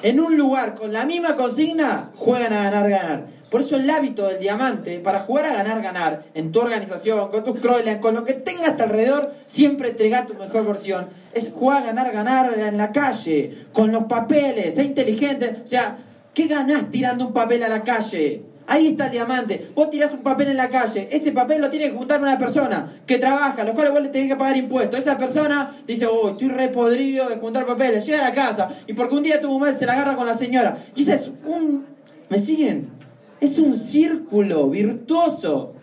En 0.03 0.21
un 0.21 0.37
lugar 0.37 0.75
con 0.75 0.93
la 0.93 1.05
misma 1.05 1.35
consigna, 1.35 2.13
juegan 2.15 2.53
a 2.53 2.65
ganar, 2.65 2.89
ganar. 2.89 3.27
Por 3.51 3.63
eso 3.63 3.77
el 3.77 3.89
hábito 3.89 4.27
del 4.27 4.41
diamante, 4.41 4.99
para 4.99 5.21
jugar 5.21 5.47
a 5.47 5.55
ganar, 5.55 5.83
ganar, 5.83 6.25
en 6.35 6.53
tu 6.53 6.61
organización, 6.61 7.31
con 7.31 7.45
tus 7.45 7.61
Croyland, 7.61 8.01
con 8.01 8.15
lo 8.15 8.25
que 8.25 8.35
tengas 8.35 8.79
alrededor, 8.79 9.33
siempre 9.47 9.91
entregar 9.91 10.27
tu 10.27 10.35
mejor 10.35 10.67
versión. 10.67 11.07
Es 11.33 11.51
jugar 11.51 11.83
a 11.83 11.87
ganar, 11.87 12.13
ganar 12.13 12.59
en 12.59 12.77
la 12.77 12.93
calle, 12.93 13.65
con 13.73 13.91
los 13.91 14.05
papeles, 14.05 14.75
sé 14.75 14.85
inteligente. 14.85 15.63
O 15.65 15.69
sea, 15.69 15.97
¿qué 16.35 16.47
ganás 16.47 16.91
tirando 16.91 17.27
un 17.27 17.33
papel 17.33 17.63
a 17.63 17.69
la 17.69 17.83
calle? 17.83 18.43
Ahí 18.67 18.89
está 18.89 19.07
el 19.07 19.13
diamante. 19.13 19.71
Vos 19.75 19.89
tirás 19.91 20.13
un 20.13 20.21
papel 20.21 20.49
en 20.49 20.59
la 20.59 20.69
calle. 20.69 21.09
Ese 21.11 21.33
papel 21.33 21.63
lo 21.63 21.71
tiene 21.71 21.91
que 21.91 21.97
juntar 21.97 22.21
una 22.21 22.37
persona 22.37 23.01
que 23.07 23.17
trabaja, 23.17 23.65
los 23.65 23.75
cuales 23.75 23.95
vos 23.95 24.03
le 24.03 24.11
tenés 24.11 24.29
que 24.29 24.37
pagar 24.37 24.59
impuestos. 24.59 25.01
Esa 25.01 25.17
persona 25.17 25.75
dice, 25.87 26.05
oh, 26.05 26.33
estoy 26.33 26.49
re 26.49 26.69
podrido 26.69 27.31
de 27.31 27.37
juntar 27.37 27.65
papeles. 27.65 28.05
Llega 28.05 28.19
a 28.19 28.29
la 28.29 28.35
casa 28.35 28.69
y 28.87 28.93
porque 28.93 29.15
un 29.15 29.23
día 29.23 29.41
tu 29.41 29.51
mamá 29.51 29.73
se 29.73 29.87
la 29.87 29.95
agarra 29.95 30.17
con 30.17 30.27
la 30.27 30.35
señora. 30.35 30.77
Y 30.95 31.01
ese 31.01 31.15
es 31.15 31.33
un... 31.47 31.87
¿Me 32.29 32.39
siguen? 32.39 32.98
Es 33.41 33.59
un 33.59 33.77
círculo 33.77 34.69
virtuoso. 34.69 35.75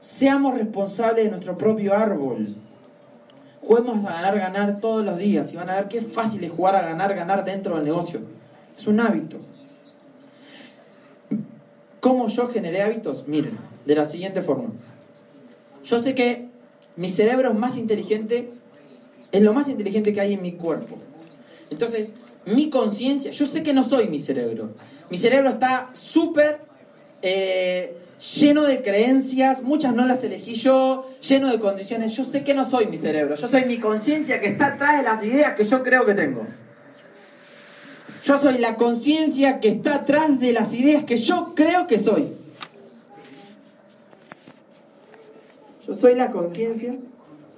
Seamos 0.00 0.54
responsables 0.54 1.24
de 1.24 1.30
nuestro 1.30 1.58
propio 1.58 1.94
árbol. 1.94 2.54
Juguemos 3.60 4.04
a 4.06 4.12
ganar, 4.12 4.38
ganar 4.38 4.80
todos 4.80 5.04
los 5.04 5.18
días 5.18 5.52
y 5.52 5.56
van 5.56 5.68
a 5.68 5.74
ver 5.74 5.88
qué 5.88 6.00
fácil 6.00 6.42
es 6.44 6.50
jugar 6.50 6.76
a 6.76 6.82
ganar, 6.82 7.14
ganar 7.14 7.44
dentro 7.44 7.76
del 7.76 7.84
negocio. 7.84 8.20
Es 8.76 8.86
un 8.86 9.00
hábito. 9.00 9.38
¿Cómo 12.00 12.28
yo 12.28 12.48
generé 12.48 12.80
hábitos? 12.80 13.28
Miren, 13.28 13.58
de 13.84 13.94
la 13.94 14.06
siguiente 14.06 14.40
forma. 14.40 14.70
Yo 15.84 15.98
sé 15.98 16.14
que 16.14 16.48
mi 16.96 17.10
cerebro 17.10 17.52
más 17.52 17.76
inteligente 17.76 18.50
es 19.30 19.42
lo 19.42 19.52
más 19.52 19.68
inteligente 19.68 20.14
que 20.14 20.20
hay 20.20 20.34
en 20.34 20.42
mi 20.42 20.52
cuerpo. 20.52 20.96
Entonces, 21.70 22.12
mi 22.46 22.70
conciencia, 22.70 23.30
yo 23.30 23.46
sé 23.46 23.62
que 23.62 23.74
no 23.74 23.84
soy 23.84 24.08
mi 24.08 24.20
cerebro. 24.20 24.70
Mi 25.10 25.18
cerebro 25.18 25.50
está 25.50 25.90
súper 25.92 26.67
eh, 27.22 27.96
lleno 28.36 28.62
de 28.62 28.82
creencias, 28.82 29.62
muchas 29.62 29.94
no 29.94 30.06
las 30.06 30.22
elegí 30.24 30.54
yo, 30.54 31.10
lleno 31.20 31.50
de 31.50 31.58
condiciones. 31.58 32.12
Yo 32.16 32.24
sé 32.24 32.44
que 32.44 32.54
no 32.54 32.64
soy 32.64 32.86
mi 32.86 32.98
cerebro, 32.98 33.34
yo 33.34 33.48
soy 33.48 33.64
mi 33.64 33.78
conciencia 33.78 34.40
que 34.40 34.48
está 34.48 34.68
atrás 34.68 34.98
de 34.98 35.02
las 35.04 35.24
ideas 35.24 35.54
que 35.54 35.64
yo 35.64 35.82
creo 35.82 36.04
que 36.04 36.14
tengo. 36.14 36.46
Yo 38.24 38.38
soy 38.38 38.58
la 38.58 38.76
conciencia 38.76 39.60
que 39.60 39.68
está 39.68 39.94
atrás 39.96 40.38
de 40.38 40.52
las 40.52 40.74
ideas 40.74 41.04
que 41.04 41.16
yo 41.16 41.54
creo 41.54 41.86
que 41.86 41.98
soy. 41.98 42.28
Yo 45.86 45.94
soy 45.94 46.14
la 46.14 46.30
conciencia 46.30 46.98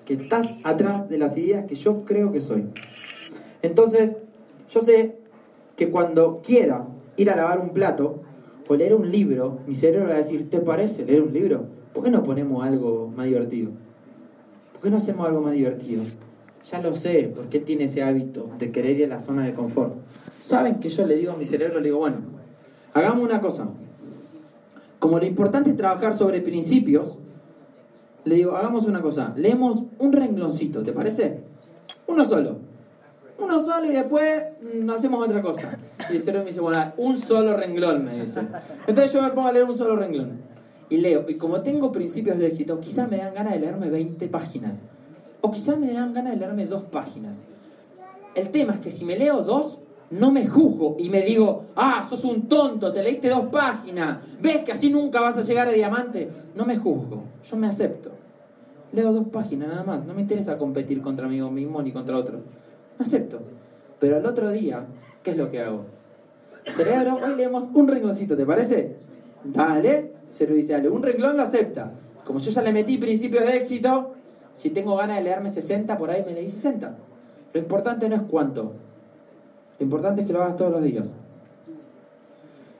que 0.06 0.14
estás 0.14 0.54
atrás 0.62 1.08
de 1.08 1.18
las 1.18 1.36
ideas 1.36 1.66
que 1.66 1.74
yo 1.74 2.04
creo 2.04 2.30
que 2.30 2.40
soy. 2.40 2.64
Entonces, 3.60 4.16
yo 4.70 4.82
sé 4.82 5.16
que 5.76 5.90
cuando 5.90 6.40
quiera 6.40 6.84
ir 7.16 7.28
a 7.30 7.34
lavar 7.34 7.58
un 7.58 7.70
plato 7.70 8.22
o 8.70 8.76
leer 8.76 8.94
un 8.94 9.10
libro, 9.10 9.58
mi 9.66 9.74
cerebro 9.74 10.10
va 10.10 10.14
a 10.14 10.18
decir, 10.18 10.48
¿te 10.48 10.60
parece 10.60 11.04
leer 11.04 11.22
un 11.22 11.32
libro? 11.32 11.64
¿Por 11.92 12.04
qué 12.04 12.10
no 12.12 12.22
ponemos 12.22 12.64
algo 12.64 13.12
más 13.16 13.26
divertido? 13.26 13.72
¿Por 14.72 14.82
qué 14.82 14.90
no 14.90 14.98
hacemos 14.98 15.26
algo 15.26 15.40
más 15.40 15.54
divertido? 15.54 16.04
Ya 16.70 16.80
lo 16.80 16.94
sé, 16.94 17.32
porque 17.34 17.58
él 17.58 17.64
tiene 17.64 17.84
ese 17.84 18.04
hábito 18.04 18.48
de 18.60 18.70
querer 18.70 18.96
ir 18.96 19.06
a 19.06 19.08
la 19.08 19.18
zona 19.18 19.44
de 19.44 19.54
confort. 19.54 19.94
¿Saben 20.38 20.76
que 20.78 20.88
yo 20.88 21.04
le 21.04 21.16
digo 21.16 21.32
a 21.32 21.36
mi 21.36 21.46
cerebro, 21.46 21.80
le 21.80 21.86
digo, 21.86 21.98
bueno, 21.98 22.18
hagamos 22.94 23.24
una 23.24 23.40
cosa. 23.40 23.66
Como 25.00 25.18
lo 25.18 25.26
importante 25.26 25.70
es 25.70 25.76
trabajar 25.76 26.14
sobre 26.14 26.40
principios, 26.40 27.18
le 28.24 28.36
digo, 28.36 28.54
hagamos 28.54 28.84
una 28.84 29.02
cosa, 29.02 29.32
leemos 29.36 29.82
un 29.98 30.12
rengloncito, 30.12 30.84
¿te 30.84 30.92
parece? 30.92 31.40
Uno 32.06 32.24
solo. 32.24 32.58
Uno 33.36 33.64
solo 33.64 33.86
y 33.86 33.90
después 33.90 34.44
mm, 34.62 34.88
hacemos 34.90 35.26
otra 35.26 35.42
cosa. 35.42 35.76
Y 36.12 36.16
el 36.16 36.22
cerebro 36.22 36.44
me 36.44 36.50
dice, 36.50 36.60
bueno, 36.60 36.92
un 36.96 37.16
solo 37.16 37.56
renglón, 37.56 38.04
me 38.04 38.20
dice. 38.20 38.40
Entonces 38.86 39.12
yo 39.12 39.22
me 39.22 39.30
pongo 39.30 39.48
a 39.48 39.52
leer 39.52 39.64
un 39.64 39.76
solo 39.76 39.96
renglón. 39.96 40.40
Y 40.88 40.98
leo, 40.98 41.24
y 41.28 41.34
como 41.36 41.60
tengo 41.62 41.92
principios 41.92 42.38
de 42.38 42.48
éxito, 42.48 42.80
quizás 42.80 43.08
me 43.08 43.18
dan 43.18 43.32
ganas 43.32 43.52
de 43.54 43.60
leerme 43.60 43.88
20 43.88 44.28
páginas. 44.28 44.80
O 45.40 45.50
quizás 45.50 45.78
me 45.78 45.92
dan 45.92 46.12
ganas 46.12 46.32
de 46.32 46.38
leerme 46.38 46.66
dos 46.66 46.82
páginas. 46.82 47.42
El 48.34 48.50
tema 48.50 48.74
es 48.74 48.80
que 48.80 48.90
si 48.90 49.04
me 49.04 49.16
leo 49.16 49.42
dos, 49.42 49.78
no 50.10 50.32
me 50.32 50.46
juzgo 50.46 50.96
y 50.98 51.08
me 51.08 51.22
digo, 51.22 51.66
ah, 51.76 52.04
sos 52.08 52.24
un 52.24 52.48
tonto, 52.48 52.92
te 52.92 53.02
leíste 53.02 53.28
dos 53.28 53.46
páginas, 53.46 54.18
ves 54.40 54.62
que 54.64 54.72
así 54.72 54.90
nunca 54.90 55.20
vas 55.20 55.38
a 55.38 55.42
llegar 55.42 55.68
a 55.68 55.72
diamante. 55.72 56.28
No 56.56 56.66
me 56.66 56.76
juzgo, 56.76 57.22
yo 57.48 57.56
me 57.56 57.68
acepto. 57.68 58.10
Leo 58.92 59.12
dos 59.12 59.28
páginas 59.28 59.68
nada 59.68 59.84
más, 59.84 60.04
no 60.04 60.14
me 60.14 60.22
interesa 60.22 60.58
competir 60.58 61.00
contra 61.00 61.28
mí 61.28 61.40
mismo 61.40 61.80
ni 61.80 61.92
contra 61.92 62.16
otro. 62.16 62.40
Me 62.98 63.04
acepto. 63.04 63.40
Pero 64.00 64.16
al 64.16 64.26
otro 64.26 64.50
día, 64.50 64.84
¿qué 65.22 65.30
es 65.30 65.36
lo 65.36 65.48
que 65.48 65.60
hago? 65.60 65.84
Cerebro, 66.66 67.18
hoy 67.24 67.36
leemos 67.36 67.70
un 67.74 67.88
rengloncito, 67.88 68.36
¿te 68.36 68.46
parece? 68.46 68.96
Dale, 69.44 70.12
cerebro 70.30 70.56
dice, 70.56 70.72
dale, 70.72 70.88
un 70.88 71.02
renglón 71.02 71.36
lo 71.36 71.42
acepta. 71.42 71.92
Como 72.24 72.38
yo 72.38 72.50
ya 72.50 72.62
le 72.62 72.72
metí 72.72 72.98
principios 72.98 73.44
de 73.44 73.56
éxito, 73.56 74.14
si 74.52 74.70
tengo 74.70 74.96
ganas 74.96 75.16
de 75.16 75.22
leerme 75.22 75.50
60, 75.50 75.96
por 75.96 76.10
ahí 76.10 76.22
me 76.26 76.32
leí 76.32 76.48
60. 76.48 76.96
Lo 77.52 77.60
importante 77.60 78.08
no 78.08 78.16
es 78.16 78.22
cuánto, 78.22 78.74
lo 79.80 79.84
importante 79.84 80.20
es 80.20 80.26
que 80.26 80.32
lo 80.32 80.42
hagas 80.42 80.56
todos 80.56 80.70
los 80.70 80.82
días. 80.82 81.08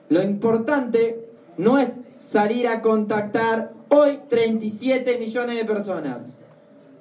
Lo 0.09 0.21
importante 0.21 1.27
no 1.57 1.79
es 1.79 1.97
salir 2.19 2.67
a 2.67 2.81
contactar 2.81 3.73
hoy 3.89 4.19
37 4.27 5.17
millones 5.17 5.55
de 5.55 5.65
personas, 5.65 6.39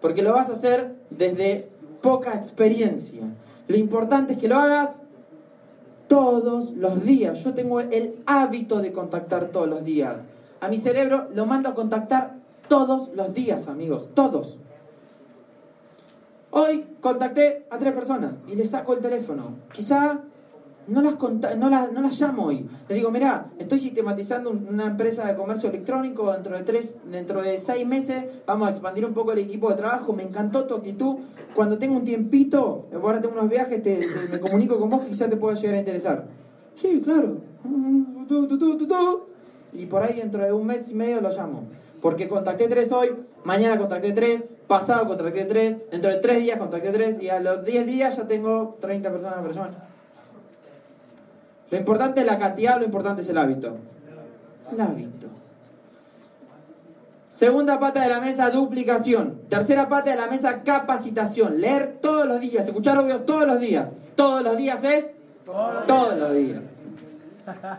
porque 0.00 0.22
lo 0.22 0.32
vas 0.32 0.48
a 0.48 0.52
hacer 0.52 0.94
desde 1.10 1.68
poca 2.00 2.34
experiencia. 2.34 3.22
Lo 3.68 3.76
importante 3.76 4.32
es 4.32 4.38
que 4.38 4.48
lo 4.48 4.56
hagas 4.56 5.02
todos 6.10 6.72
los 6.72 7.04
días. 7.04 7.44
Yo 7.44 7.54
tengo 7.54 7.78
el 7.78 8.16
hábito 8.26 8.80
de 8.80 8.90
contactar 8.90 9.52
todos 9.52 9.68
los 9.68 9.84
días. 9.84 10.24
A 10.60 10.66
mi 10.66 10.76
cerebro 10.76 11.28
lo 11.32 11.46
mando 11.46 11.68
a 11.68 11.74
contactar 11.74 12.34
todos 12.66 13.10
los 13.14 13.32
días, 13.32 13.68
amigos, 13.68 14.10
todos. 14.12 14.56
Hoy 16.50 16.84
contacté 17.00 17.64
a 17.70 17.78
tres 17.78 17.92
personas 17.92 18.34
y 18.48 18.56
les 18.56 18.70
saco 18.70 18.94
el 18.94 18.98
teléfono. 18.98 19.54
Quizá 19.72 20.22
no 20.86 21.02
las, 21.02 21.16
no, 21.56 21.70
las, 21.70 21.92
no 21.92 22.00
las 22.00 22.20
llamo 22.20 22.46
hoy. 22.46 22.66
Les 22.88 22.96
digo, 22.96 23.10
mira, 23.10 23.46
estoy 23.58 23.78
sistematizando 23.78 24.50
una 24.50 24.86
empresa 24.86 25.26
de 25.26 25.36
comercio 25.36 25.68
electrónico 25.68 26.32
dentro 26.32 26.56
de 26.56 26.62
tres, 26.62 26.96
dentro 27.10 27.42
de 27.42 27.58
seis 27.58 27.86
meses, 27.86 28.24
vamos 28.46 28.68
a 28.68 28.70
expandir 28.72 29.04
un 29.04 29.14
poco 29.14 29.32
el 29.32 29.38
equipo 29.38 29.70
de 29.70 29.76
trabajo, 29.76 30.12
me 30.12 30.22
encantó 30.22 30.64
tu 30.64 30.74
actitud. 30.74 31.16
Cuando 31.54 31.78
tengo 31.78 31.96
un 31.96 32.04
tiempito, 32.04 32.86
ahora 32.94 33.20
tengo 33.20 33.34
unos 33.34 33.50
viajes, 33.50 33.82
te, 33.82 34.00
me 34.30 34.40
comunico 34.40 34.78
con 34.78 34.90
vos, 34.90 35.02
quizás 35.02 35.30
te 35.30 35.36
pueda 35.36 35.56
llegar 35.56 35.74
a 35.74 35.78
interesar. 35.78 36.24
Sí, 36.74 37.00
claro. 37.04 37.38
Y 39.72 39.86
por 39.86 40.02
ahí 40.02 40.18
dentro 40.18 40.44
de 40.44 40.52
un 40.52 40.66
mes 40.66 40.90
y 40.90 40.94
medio 40.94 41.20
lo 41.20 41.30
llamo. 41.30 41.64
Porque 42.00 42.28
contacté 42.28 42.66
tres 42.68 42.90
hoy, 42.92 43.12
mañana 43.44 43.78
contacté 43.78 44.12
tres, 44.12 44.44
pasado 44.66 45.06
contacté 45.06 45.44
tres, 45.44 45.90
dentro 45.90 46.10
de 46.10 46.16
tres 46.16 46.38
días 46.38 46.58
contacté 46.58 46.90
tres 46.90 47.20
y 47.20 47.28
a 47.28 47.40
los 47.40 47.64
diez 47.64 47.84
días 47.86 48.16
ya 48.16 48.26
tengo 48.26 48.78
30 48.80 49.10
personas 49.10 49.38
en 49.38 49.44
persona. 49.44 49.89
Lo 51.70 51.78
importante 51.78 52.20
es 52.20 52.26
la 52.26 52.38
cantidad, 52.38 52.78
lo 52.78 52.84
importante 52.84 53.22
es 53.22 53.28
el 53.28 53.38
hábito. 53.38 53.76
El 54.72 54.80
hábito. 54.80 55.28
Segunda 57.30 57.78
pata 57.78 58.02
de 58.02 58.08
la 58.08 58.20
mesa, 58.20 58.50
duplicación. 58.50 59.40
Tercera 59.48 59.88
pata 59.88 60.10
de 60.10 60.16
la 60.16 60.26
mesa, 60.26 60.62
capacitación. 60.62 61.60
Leer 61.60 61.98
todos 62.02 62.26
los 62.26 62.40
días, 62.40 62.66
escuchar 62.66 62.98
audio 62.98 63.20
todos 63.20 63.46
los 63.46 63.60
días. 63.60 63.90
Todos 64.16 64.42
los 64.42 64.56
días 64.56 64.84
es 64.84 65.12
todos 65.86 66.18
los 66.18 66.34
días. 66.34 66.60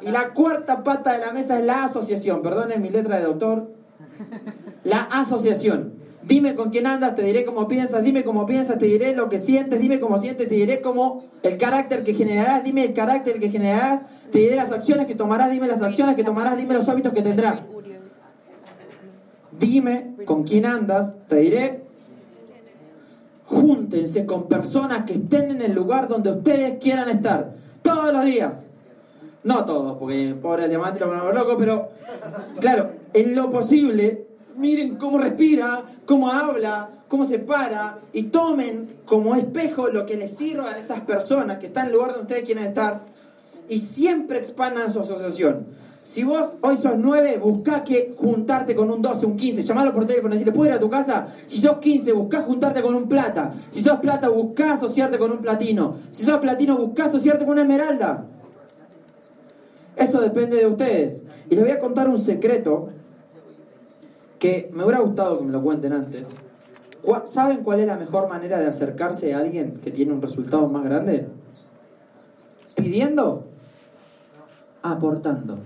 Y 0.02 0.10
la 0.10 0.30
cuarta 0.30 0.84
pata 0.84 1.14
de 1.14 1.20
la 1.20 1.32
mesa 1.32 1.60
es 1.60 1.66
la 1.66 1.84
asociación. 1.84 2.42
Perdonen 2.42 2.82
mi 2.82 2.90
letra 2.90 3.18
de 3.18 3.24
doctor. 3.24 3.70
La 4.84 5.02
asociación. 5.02 6.01
Dime 6.24 6.56
con 6.56 6.70
quién 6.70 6.86
andas, 6.86 7.16
te 7.16 7.24
diré 7.24 7.46
cómo 7.46 7.68
piensas, 7.68 8.04
dime 8.04 8.24
cómo 8.24 8.46
piensas, 8.46 8.78
te 8.78 8.86
diré 8.86 9.16
lo 9.16 9.28
que 9.28 9.40
sientes, 9.40 9.80
dime 9.80 10.00
cómo 10.00 10.20
sientes, 10.20 10.48
te 10.48 10.56
diré 10.56 10.80
cómo 10.80 11.26
el 11.42 11.58
carácter 11.58 12.04
que 12.04 12.14
generarás, 12.14 12.64
dime 12.64 12.86
el 12.86 12.94
carácter 12.94 13.40
que 13.40 13.50
generarás, 13.50 14.04
te 14.32 14.40
diré 14.40 14.56
las 14.56 14.72
acciones 14.72 15.08
que 15.08 15.16
tomarás, 15.16 15.52
dime 15.52 15.68
las 15.68 15.82
acciones 15.82 16.16
que 16.16 16.24
tomarás, 16.24 16.58
dime 16.58 16.76
los 16.76 16.88
hábitos 16.88 17.12
que 17.14 17.24
tendrás. 17.24 17.60
Dime 19.60 20.16
con 20.26 20.44
quién 20.44 20.66
andas, 20.66 21.16
te 21.28 21.38
diré. 21.38 21.84
Júntense 23.46 24.26
con 24.26 24.48
personas 24.48 25.06
que 25.06 25.14
estén 25.14 25.52
en 25.52 25.62
el 25.62 25.74
lugar 25.74 26.08
donde 26.08 26.32
ustedes 26.32 26.78
quieran 26.80 27.10
estar, 27.10 27.56
todos 27.82 28.14
los 28.14 28.24
días. 28.26 28.66
No 29.44 29.66
todos, 29.66 29.98
porque 29.98 30.36
pobre 30.40 30.66
el 30.66 30.70
diamante 30.70 31.00
lo 31.00 31.08
ponemos 31.08 31.34
loco, 31.34 31.58
pero 31.58 31.90
claro, 32.60 32.92
en 33.14 33.36
lo 33.36 33.50
posible, 33.50 34.28
miren 34.62 34.96
cómo 34.96 35.18
respira, 35.18 35.84
cómo 36.06 36.32
habla, 36.32 36.90
cómo 37.08 37.26
se 37.26 37.40
para, 37.40 38.00
y 38.14 38.24
tomen 38.24 38.88
como 39.06 39.36
espejo 39.36 39.90
lo 39.90 40.06
que 40.06 40.16
les 40.16 40.38
sirva 40.38 40.72
a 40.72 40.78
esas 40.78 41.02
personas 41.02 41.58
que 41.58 41.68
están 41.68 41.88
en 41.88 41.88
el 41.90 41.96
lugar 41.96 42.12
donde 42.12 42.22
ustedes 42.22 42.44
quieren 42.44 42.66
estar, 42.66 43.02
y 43.68 43.80
siempre 43.80 44.38
expandan 44.38 44.94
su 44.94 45.00
asociación. 45.02 45.66
Si 46.04 46.24
vos 46.24 46.56
hoy 46.62 46.78
sos 46.78 46.94
9, 46.98 47.38
buscá 47.38 47.84
que 47.84 48.16
juntarte 48.18 48.76
con 48.76 48.90
un 48.90 49.02
12, 49.02 49.26
un 49.26 49.36
15, 49.36 49.62
llamalo 49.62 49.94
por 49.94 50.08
teléfono, 50.08 50.36
te 50.36 50.52
puedo 50.52 50.70
ir 50.70 50.76
a 50.76 50.80
tu 50.80 50.90
casa. 50.90 51.28
Si 51.46 51.60
sos 51.60 51.78
15, 51.78 52.12
buscá 52.14 52.42
juntarte 52.42 52.82
con 52.82 52.96
un 52.96 53.08
plata. 53.08 53.52
Si 53.70 53.82
sos 53.82 54.00
plata, 54.00 54.28
buscá 54.30 54.74
asociarte 54.74 55.20
con 55.20 55.32
un 55.32 55.40
platino. 55.40 55.98
Si 56.10 56.24
sos 56.24 56.40
platino, 56.40 56.76
buscá 56.76 57.06
asociarte 57.06 57.46
con 57.46 57.54
una 57.54 57.62
esmeralda. 57.62 58.26
Eso 59.96 60.20
depende 60.22 60.58
de 60.58 60.66
ustedes. 60.66 61.22
Y 61.50 61.56
les 61.56 61.64
voy 61.64 61.72
a 61.72 61.80
contar 61.80 62.10
un 62.10 62.20
secreto 62.20 62.90
que 64.42 64.70
me 64.74 64.84
hubiera 64.84 65.00
gustado 65.00 65.38
que 65.38 65.46
me 65.46 65.52
lo 65.54 65.62
cuenten 65.62 65.94
antes. 65.94 66.36
¿Saben 67.24 67.64
cuál 67.64 67.80
es 67.80 67.88
la 67.88 67.96
mejor 67.96 68.28
manera 68.28 68.60
de 68.60 68.66
acercarse 68.66 69.34
a 69.34 69.40
alguien 69.40 69.80
que 69.82 69.92
tiene 69.92 70.12
un 70.12 70.22
resultado 70.22 70.68
más 70.68 70.84
grande? 70.84 71.28
¿Pidiendo? 72.76 73.46
Aportando. 74.82 75.60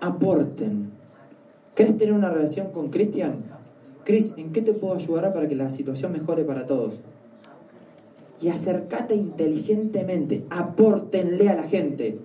Aporten. 0.00 0.90
¿Querés 1.74 1.96
tener 1.96 2.12
una 2.12 2.28
relación 2.28 2.72
con 2.72 2.88
Cristian? 2.88 3.44
Cris, 4.04 4.32
¿en 4.36 4.52
qué 4.52 4.60
te 4.60 4.74
puedo 4.74 4.94
ayudar 4.94 5.32
para 5.32 5.48
que 5.48 5.54
la 5.54 5.70
situación 5.70 6.12
mejore 6.12 6.44
para 6.44 6.66
todos? 6.66 7.00
y 8.40 8.48
acércate 8.48 9.14
inteligentemente. 9.14 10.44
Apórtenle 10.50 11.48
a 11.48 11.54
la 11.54 11.62
gente. 11.62 12.18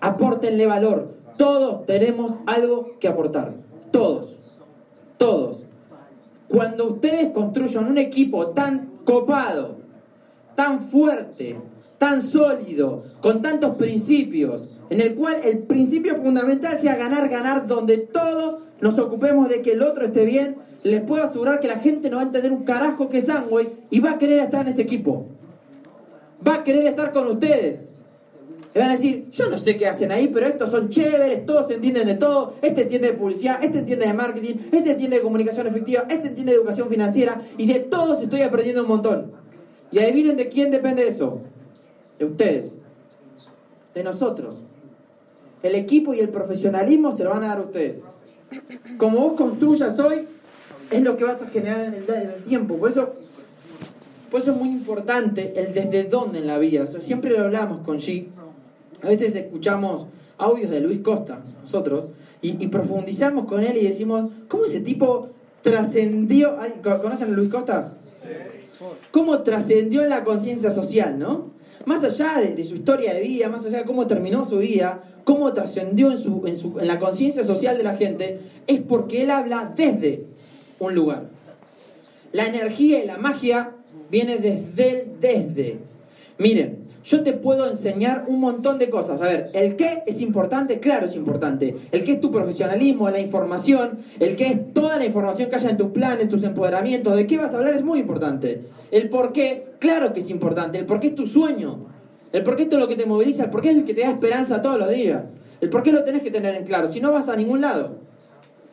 Apórtenle 0.00 0.66
valor. 0.66 1.14
Todos 1.40 1.86
tenemos 1.86 2.38
algo 2.44 2.98
que 3.00 3.08
aportar. 3.08 3.54
Todos. 3.90 4.36
Todos. 5.16 5.64
Cuando 6.48 6.86
ustedes 6.86 7.30
construyan 7.32 7.86
un 7.86 7.96
equipo 7.96 8.48
tan 8.48 8.90
copado, 9.06 9.78
tan 10.54 10.80
fuerte, 10.90 11.58
tan 11.96 12.20
sólido, 12.20 13.04
con 13.22 13.40
tantos 13.40 13.76
principios, 13.76 14.68
en 14.90 15.00
el 15.00 15.14
cual 15.14 15.36
el 15.42 15.60
principio 15.60 16.14
fundamental 16.16 16.78
sea 16.78 16.96
ganar, 16.96 17.30
ganar, 17.30 17.66
donde 17.66 17.96
todos 17.96 18.58
nos 18.82 18.98
ocupemos 18.98 19.48
de 19.48 19.62
que 19.62 19.72
el 19.72 19.82
otro 19.82 20.04
esté 20.04 20.26
bien, 20.26 20.56
les 20.82 21.00
puedo 21.00 21.24
asegurar 21.24 21.58
que 21.58 21.68
la 21.68 21.78
gente 21.78 22.10
no 22.10 22.16
va 22.16 22.22
a 22.24 22.26
entender 22.26 22.52
un 22.52 22.64
carajo 22.64 23.08
que 23.08 23.16
es 23.16 23.30
Amway 23.30 23.66
y 23.88 24.00
va 24.00 24.10
a 24.10 24.18
querer 24.18 24.40
estar 24.40 24.66
en 24.66 24.74
ese 24.74 24.82
equipo. 24.82 25.24
Va 26.46 26.56
a 26.56 26.64
querer 26.64 26.84
estar 26.84 27.12
con 27.12 27.28
ustedes. 27.28 27.89
Le 28.72 28.80
van 28.80 28.90
a 28.90 28.92
decir, 28.92 29.28
yo 29.30 29.50
no 29.50 29.58
sé 29.58 29.76
qué 29.76 29.88
hacen 29.88 30.12
ahí, 30.12 30.28
pero 30.28 30.46
estos 30.46 30.70
son 30.70 30.88
chéveres, 30.90 31.44
todos 31.44 31.70
entienden 31.72 32.06
de 32.06 32.14
todo, 32.14 32.54
este 32.62 32.82
entiende 32.82 33.08
de 33.08 33.14
publicidad, 33.14 33.62
este 33.64 33.80
entiende 33.80 34.06
de 34.06 34.14
marketing, 34.14 34.54
este 34.70 34.92
entiende 34.92 35.16
de 35.16 35.22
comunicación 35.22 35.66
efectiva, 35.66 36.04
este 36.08 36.28
entiende 36.28 36.52
de 36.52 36.58
educación 36.58 36.88
financiera, 36.88 37.40
y 37.58 37.66
de 37.66 37.80
todos 37.80 38.22
estoy 38.22 38.42
aprendiendo 38.42 38.82
un 38.82 38.88
montón. 38.88 39.32
Y 39.90 39.98
adivinen 39.98 40.36
de 40.36 40.48
quién 40.48 40.70
depende 40.70 41.08
eso. 41.08 41.40
De 42.18 42.26
ustedes. 42.26 42.70
De 43.92 44.04
nosotros. 44.04 44.62
El 45.64 45.74
equipo 45.74 46.14
y 46.14 46.20
el 46.20 46.28
profesionalismo 46.28 47.10
se 47.10 47.24
lo 47.24 47.30
van 47.30 47.42
a 47.42 47.48
dar 47.48 47.58
a 47.58 47.62
ustedes. 47.62 48.02
Como 48.98 49.18
vos 49.18 49.32
construyas 49.32 49.98
hoy, 49.98 50.26
es 50.92 51.02
lo 51.02 51.16
que 51.16 51.24
vas 51.24 51.42
a 51.42 51.48
generar 51.48 51.86
en 51.86 51.94
el, 51.94 52.04
en 52.08 52.30
el 52.30 52.42
tiempo. 52.44 52.76
Por 52.76 52.90
eso, 52.90 53.14
por 54.30 54.40
es 54.40 54.46
muy 54.48 54.68
importante 54.68 55.54
el 55.56 55.74
desde 55.74 56.04
dónde 56.04 56.38
en 56.38 56.46
la 56.46 56.58
vida. 56.58 56.84
O 56.84 56.86
sea, 56.86 57.00
siempre 57.00 57.30
lo 57.30 57.42
hablamos 57.42 57.84
con 57.84 57.98
G. 57.98 58.26
A 59.02 59.08
veces 59.08 59.34
escuchamos 59.34 60.06
audios 60.38 60.70
de 60.70 60.80
Luis 60.80 61.00
Costa, 61.00 61.42
nosotros, 61.62 62.10
y, 62.42 62.62
y 62.62 62.68
profundizamos 62.68 63.46
con 63.46 63.62
él 63.62 63.76
y 63.76 63.86
decimos, 63.86 64.30
¿cómo 64.48 64.64
ese 64.64 64.80
tipo 64.80 65.28
trascendió? 65.62 66.56
Ay, 66.60 66.74
¿co- 66.82 67.00
¿Conocen 67.00 67.28
a 67.28 67.36
Luis 67.36 67.50
Costa? 67.50 67.94
¿Cómo 69.10 69.40
trascendió 69.42 70.02
en 70.02 70.08
la 70.10 70.24
conciencia 70.24 70.70
social, 70.70 71.18
no? 71.18 71.50
Más 71.86 72.02
allá 72.04 72.40
de, 72.40 72.54
de 72.54 72.64
su 72.64 72.74
historia 72.74 73.12
de 73.14 73.22
vida, 73.22 73.48
más 73.48 73.64
allá 73.66 73.78
de 73.78 73.84
cómo 73.84 74.06
terminó 74.06 74.44
su 74.44 74.58
vida, 74.58 75.02
cómo 75.24 75.52
trascendió 75.52 76.10
en, 76.10 76.18
su, 76.18 76.42
en, 76.46 76.56
su- 76.56 76.78
en 76.78 76.86
la 76.86 76.98
conciencia 76.98 77.44
social 77.44 77.76
de 77.76 77.84
la 77.84 77.96
gente, 77.96 78.38
es 78.66 78.80
porque 78.80 79.22
él 79.22 79.30
habla 79.30 79.72
desde 79.76 80.24
un 80.78 80.94
lugar. 80.94 81.28
La 82.32 82.46
energía 82.46 83.02
y 83.02 83.06
la 83.06 83.18
magia 83.18 83.72
viene 84.10 84.36
desde 84.38 84.90
el 84.90 85.20
desde. 85.20 85.78
Miren, 86.38 86.79
yo 87.04 87.22
te 87.22 87.32
puedo 87.32 87.68
enseñar 87.68 88.24
un 88.26 88.40
montón 88.40 88.78
de 88.78 88.90
cosas. 88.90 89.20
A 89.20 89.24
ver, 89.24 89.50
el 89.54 89.76
qué 89.76 90.02
es 90.06 90.20
importante, 90.20 90.80
claro 90.80 91.06
es 91.06 91.16
importante. 91.16 91.76
El 91.92 92.04
qué 92.04 92.12
es 92.12 92.20
tu 92.20 92.30
profesionalismo, 92.30 93.10
la 93.10 93.20
información, 93.20 93.98
el 94.18 94.36
qué 94.36 94.48
es 94.48 94.74
toda 94.74 94.98
la 94.98 95.06
información 95.06 95.48
que 95.48 95.56
haya 95.56 95.70
en 95.70 95.76
tus 95.76 95.90
planes, 95.90 96.28
tus 96.28 96.42
empoderamientos, 96.42 97.16
de 97.16 97.26
qué 97.26 97.38
vas 97.38 97.54
a 97.54 97.58
hablar 97.58 97.74
es 97.74 97.82
muy 97.82 98.00
importante. 98.00 98.62
El 98.90 99.08
por 99.08 99.32
qué, 99.32 99.66
claro 99.78 100.12
que 100.12 100.20
es 100.20 100.30
importante. 100.30 100.78
El 100.78 100.86
por 100.86 101.00
qué 101.00 101.08
es 101.08 101.14
tu 101.14 101.26
sueño. 101.26 101.86
El 102.32 102.42
por 102.42 102.56
qué 102.56 102.64
es 102.64 102.72
lo 102.72 102.86
que 102.86 102.96
te 102.96 103.06
moviliza, 103.06 103.44
el 103.44 103.50
por 103.50 103.60
qué 103.60 103.70
es 103.70 103.76
el 103.76 103.84
que 103.84 103.94
te 103.94 104.02
da 104.02 104.10
esperanza 104.10 104.62
todos 104.62 104.78
los 104.78 104.90
días. 104.90 105.22
El 105.60 105.68
por 105.68 105.82
qué 105.82 105.92
lo 105.92 106.04
tenés 106.04 106.22
que 106.22 106.30
tener 106.30 106.54
en 106.54 106.64
claro, 106.64 106.88
si 106.88 107.00
no 107.00 107.12
vas 107.12 107.28
a 107.28 107.36
ningún 107.36 107.60
lado. 107.60 107.96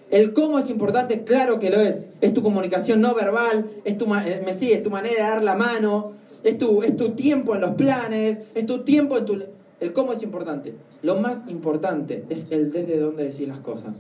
El 0.10 0.34
cómo 0.34 0.58
es 0.58 0.70
importante, 0.70 1.24
claro 1.24 1.60
que 1.60 1.70
lo 1.70 1.82
es. 1.82 2.06
Es 2.22 2.34
tu 2.34 2.42
comunicación 2.42 3.02
no 3.02 3.14
verbal, 3.14 3.66
es 3.84 3.98
tu, 3.98 4.06
eh, 4.16 4.42
me 4.46 4.54
sigue, 4.54 4.76
es 4.76 4.84
tu 4.84 4.90
manera 4.90 5.16
de 5.16 5.22
dar 5.22 5.44
la 5.44 5.56
mano, 5.56 6.14
es 6.48 6.96
tu, 6.96 7.10
tiempo 7.12 7.56
en 7.56 7.62
los 7.62 7.72
planes, 7.72 8.40
es 8.56 8.66
tu 8.66 8.80
tiempo 8.80 9.18
en 9.18 9.26
tu... 9.26 9.44
El 9.80 9.94
cómo 9.94 10.14
es 10.14 10.24
importante. 10.24 10.74
Lo 11.04 11.20
más 11.20 11.44
importante 11.48 12.26
es 12.30 12.48
el 12.50 12.72
desde 12.72 12.98
dónde 13.00 13.26
decir 13.26 13.48
las 13.48 13.60
cosas. 13.60 13.94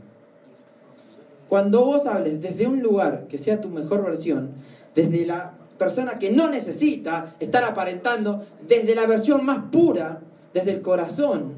Cuando 1.50 1.86
vos 1.86 2.06
hables 2.06 2.42
desde 2.42 2.66
un 2.66 2.82
lugar 2.82 3.28
que 3.28 3.38
sea 3.38 3.62
tu 3.62 3.70
mejor 3.70 4.04
versión, 4.04 4.52
desde 4.96 5.26
la 5.26 5.54
persona 5.78 6.18
que 6.20 6.32
no 6.32 6.50
necesita 6.50 7.36
estar 7.40 7.64
aparentando, 7.64 8.44
desde 8.68 8.96
la 8.96 9.06
versión 9.06 9.46
más 9.46 9.66
pura, 9.72 10.22
desde 10.54 10.72
el 10.72 10.82
corazón, 10.82 11.54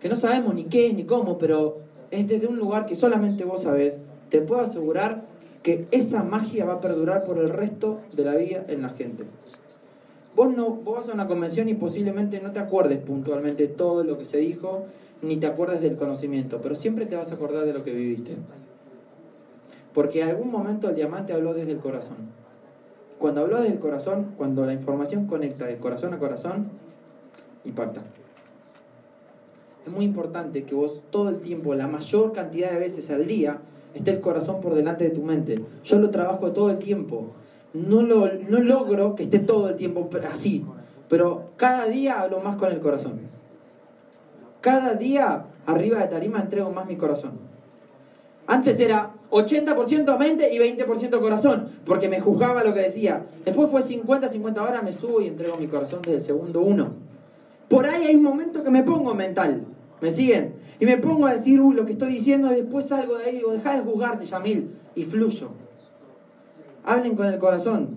que 0.00 0.08
no 0.08 0.16
sabemos 0.16 0.54
ni 0.54 0.64
qué 0.64 0.92
ni 0.92 1.04
cómo, 1.04 1.38
pero 1.38 1.78
es 2.10 2.26
desde 2.26 2.46
un 2.46 2.56
lugar 2.56 2.86
que 2.86 2.96
solamente 2.96 3.44
vos 3.44 3.62
sabés, 3.62 3.98
te 4.30 4.40
puedo 4.40 4.62
asegurar 4.62 5.24
que 5.62 5.86
esa 5.90 6.22
magia 6.24 6.64
va 6.64 6.74
a 6.74 6.80
perdurar 6.80 7.24
por 7.24 7.38
el 7.38 7.50
resto 7.50 8.00
de 8.14 8.24
la 8.24 8.34
vida 8.34 8.64
en 8.68 8.82
la 8.82 8.90
gente. 8.90 9.24
Vos, 10.36 10.54
no, 10.54 10.68
vos 10.68 10.96
vas 10.96 11.08
a 11.08 11.14
una 11.14 11.26
convención 11.26 11.66
y 11.70 11.74
posiblemente 11.74 12.40
no 12.42 12.52
te 12.52 12.58
acuerdes 12.58 12.98
puntualmente 12.98 13.68
todo 13.68 14.04
lo 14.04 14.18
que 14.18 14.26
se 14.26 14.36
dijo, 14.36 14.84
ni 15.22 15.38
te 15.38 15.46
acuerdes 15.46 15.80
del 15.80 15.96
conocimiento, 15.96 16.60
pero 16.60 16.74
siempre 16.74 17.06
te 17.06 17.16
vas 17.16 17.30
a 17.32 17.36
acordar 17.36 17.64
de 17.64 17.72
lo 17.72 17.82
que 17.82 17.92
viviste. 17.92 18.36
Porque 19.94 20.20
en 20.20 20.28
algún 20.28 20.50
momento 20.50 20.90
el 20.90 20.94
diamante 20.94 21.32
habló 21.32 21.54
desde 21.54 21.72
el 21.72 21.78
corazón. 21.78 22.18
Cuando 23.18 23.40
habló 23.40 23.56
desde 23.62 23.72
el 23.72 23.78
corazón, 23.78 24.34
cuando 24.36 24.66
la 24.66 24.74
información 24.74 25.26
conecta 25.26 25.64
de 25.64 25.78
corazón 25.78 26.12
a 26.12 26.18
corazón, 26.18 26.68
impacta. 27.64 28.02
Es 29.86 29.90
muy 29.90 30.04
importante 30.04 30.64
que 30.64 30.74
vos 30.74 31.00
todo 31.08 31.30
el 31.30 31.38
tiempo, 31.38 31.74
la 31.74 31.86
mayor 31.86 32.32
cantidad 32.32 32.72
de 32.72 32.78
veces 32.78 33.08
al 33.08 33.26
día, 33.26 33.60
esté 33.94 34.10
el 34.10 34.20
corazón 34.20 34.60
por 34.60 34.74
delante 34.74 35.04
de 35.04 35.12
tu 35.12 35.22
mente. 35.22 35.58
Yo 35.82 35.98
lo 35.98 36.10
trabajo 36.10 36.52
todo 36.52 36.68
el 36.68 36.78
tiempo. 36.78 37.32
No, 37.76 38.02
lo, 38.02 38.28
no 38.48 38.60
logro 38.60 39.14
que 39.14 39.24
esté 39.24 39.38
todo 39.38 39.68
el 39.68 39.76
tiempo 39.76 40.08
así, 40.32 40.64
pero 41.08 41.50
cada 41.56 41.86
día 41.86 42.20
hablo 42.20 42.40
más 42.40 42.56
con 42.56 42.72
el 42.72 42.80
corazón. 42.80 43.20
Cada 44.60 44.94
día 44.94 45.44
arriba 45.66 46.00
de 46.00 46.08
tarima 46.08 46.40
entrego 46.40 46.70
más 46.70 46.86
mi 46.86 46.96
corazón. 46.96 47.32
Antes 48.46 48.78
era 48.80 49.10
80% 49.30 50.18
mente 50.18 50.54
y 50.54 50.58
20% 50.58 51.20
corazón, 51.20 51.68
porque 51.84 52.08
me 52.08 52.20
juzgaba 52.20 52.64
lo 52.64 52.72
que 52.72 52.80
decía. 52.80 53.26
Después 53.44 53.70
fue 53.70 53.82
50-50, 53.82 54.58
ahora 54.58 54.82
me 54.82 54.92
subo 54.92 55.20
y 55.20 55.26
entrego 55.26 55.56
mi 55.56 55.66
corazón 55.66 56.00
desde 56.02 56.16
el 56.16 56.22
segundo 56.22 56.60
uno. 56.62 56.92
Por 57.68 57.86
ahí 57.86 58.06
hay 58.06 58.14
un 58.14 58.22
momento 58.22 58.62
que 58.62 58.70
me 58.70 58.84
pongo 58.84 59.14
mental, 59.14 59.64
¿me 60.00 60.10
siguen? 60.10 60.54
Y 60.78 60.86
me 60.86 60.98
pongo 60.98 61.26
a 61.26 61.34
decir, 61.34 61.60
uy, 61.60 61.74
lo 61.74 61.84
que 61.84 61.92
estoy 61.92 62.12
diciendo, 62.12 62.52
y 62.52 62.56
después 62.56 62.86
salgo 62.86 63.18
de 63.18 63.24
ahí 63.24 63.32
y 63.34 63.38
digo, 63.38 63.52
deja 63.52 63.74
de 63.74 63.82
juzgarte, 63.82 64.24
Yamil, 64.24 64.70
y 64.94 65.04
fluyo. 65.04 65.48
Hablen 66.86 67.16
con 67.16 67.26
el 67.26 67.38
corazón 67.38 67.96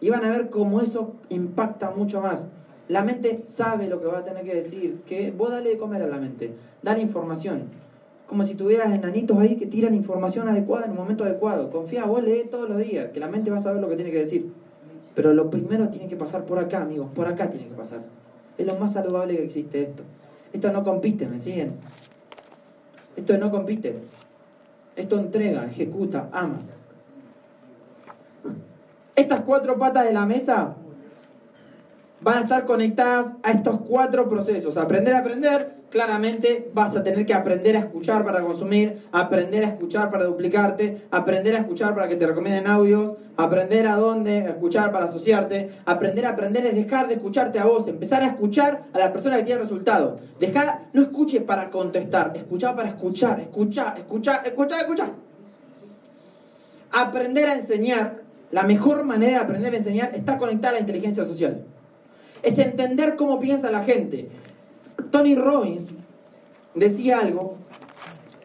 y 0.00 0.08
van 0.08 0.24
a 0.24 0.30
ver 0.30 0.48
cómo 0.48 0.80
eso 0.80 1.12
impacta 1.28 1.90
mucho 1.90 2.22
más. 2.22 2.46
La 2.88 3.04
mente 3.04 3.42
sabe 3.44 3.86
lo 3.86 4.00
que 4.00 4.06
va 4.06 4.20
a 4.20 4.24
tener 4.24 4.44
que 4.44 4.54
decir, 4.54 5.02
que 5.06 5.30
vos 5.30 5.50
dale 5.50 5.68
de 5.68 5.76
comer 5.78 6.02
a 6.02 6.06
la 6.06 6.16
mente, 6.16 6.54
dale 6.82 7.02
información. 7.02 7.64
Como 8.26 8.44
si 8.44 8.54
tuvieras 8.54 8.94
enanitos 8.94 9.38
ahí 9.38 9.56
que 9.56 9.66
tiran 9.66 9.94
información 9.94 10.48
adecuada 10.48 10.86
en 10.86 10.92
un 10.92 10.96
momento 10.96 11.24
adecuado. 11.24 11.70
Confía, 11.70 12.06
vos 12.06 12.24
lee 12.24 12.48
todos 12.50 12.66
los 12.66 12.78
días, 12.78 13.10
que 13.12 13.20
la 13.20 13.28
mente 13.28 13.50
va 13.50 13.58
a 13.58 13.60
saber 13.60 13.82
lo 13.82 13.90
que 13.90 13.96
tiene 13.96 14.10
que 14.10 14.20
decir. 14.20 14.50
Pero 15.14 15.34
lo 15.34 15.50
primero 15.50 15.90
tiene 15.90 16.08
que 16.08 16.16
pasar 16.16 16.46
por 16.46 16.58
acá, 16.58 16.80
amigos, 16.80 17.08
por 17.14 17.26
acá 17.26 17.50
tiene 17.50 17.68
que 17.68 17.74
pasar. 17.74 18.00
Es 18.56 18.66
lo 18.66 18.76
más 18.76 18.94
saludable 18.94 19.36
que 19.36 19.44
existe 19.44 19.82
esto. 19.82 20.02
Esto 20.52 20.72
no 20.72 20.82
compite, 20.82 21.28
¿me 21.28 21.38
siguen? 21.38 21.74
Esto 23.16 23.36
no 23.36 23.50
compite. 23.50 23.96
Esto 24.96 25.18
entrega, 25.18 25.66
ejecuta, 25.66 26.30
ama. 26.32 26.58
Estas 29.16 29.40
cuatro 29.40 29.78
patas 29.78 30.04
de 30.04 30.12
la 30.12 30.26
mesa 30.26 30.74
van 32.20 32.38
a 32.38 32.40
estar 32.40 32.64
conectadas 32.64 33.34
a 33.42 33.52
estos 33.52 33.80
cuatro 33.82 34.28
procesos. 34.28 34.76
Aprender 34.76 35.14
a 35.14 35.18
aprender, 35.18 35.74
claramente 35.90 36.70
vas 36.72 36.96
a 36.96 37.02
tener 37.02 37.26
que 37.26 37.34
aprender 37.34 37.76
a 37.76 37.80
escuchar 37.80 38.24
para 38.24 38.40
consumir, 38.40 39.02
aprender 39.12 39.64
a 39.64 39.68
escuchar 39.68 40.10
para 40.10 40.24
duplicarte, 40.24 41.02
aprender 41.10 41.54
a 41.54 41.58
escuchar 41.58 41.94
para 41.94 42.08
que 42.08 42.16
te 42.16 42.26
recomienden 42.26 42.66
audios, 42.66 43.12
aprender 43.36 43.86
a 43.86 43.96
dónde 43.96 44.38
escuchar 44.38 44.90
para 44.90 45.04
asociarte, 45.04 45.70
aprender 45.84 46.26
a 46.26 46.30
aprender 46.30 46.66
es 46.66 46.74
dejar 46.74 47.06
de 47.06 47.14
escucharte 47.14 47.58
a 47.58 47.66
vos, 47.66 47.86
empezar 47.86 48.22
a 48.22 48.26
escuchar 48.26 48.84
a 48.92 48.98
la 48.98 49.12
persona 49.12 49.36
que 49.36 49.44
tiene 49.44 49.60
resultado. 49.60 50.18
Dejar, 50.40 50.86
no 50.92 51.02
escuche 51.02 51.42
para 51.42 51.70
contestar, 51.70 52.32
escuchar 52.34 52.74
para 52.74 52.88
escuchar, 52.88 53.38
escuchar, 53.38 53.98
escuchar, 53.98 54.46
escuchar, 54.46 54.80
escuchar. 54.80 55.10
Aprender 56.90 57.48
a 57.48 57.54
enseñar, 57.54 58.23
la 58.54 58.62
mejor 58.62 59.02
manera 59.02 59.32
de 59.32 59.44
aprender 59.44 59.74
a 59.74 59.78
enseñar 59.78 60.14
está 60.14 60.38
conectada 60.38 60.68
a 60.68 60.72
la 60.74 60.80
inteligencia 60.80 61.24
social 61.24 61.64
es 62.44 62.56
entender 62.60 63.16
cómo 63.16 63.40
piensa 63.40 63.68
la 63.72 63.82
gente. 63.82 64.28
Tony 65.10 65.34
Robbins 65.34 65.90
decía 66.76 67.18
algo, 67.18 67.56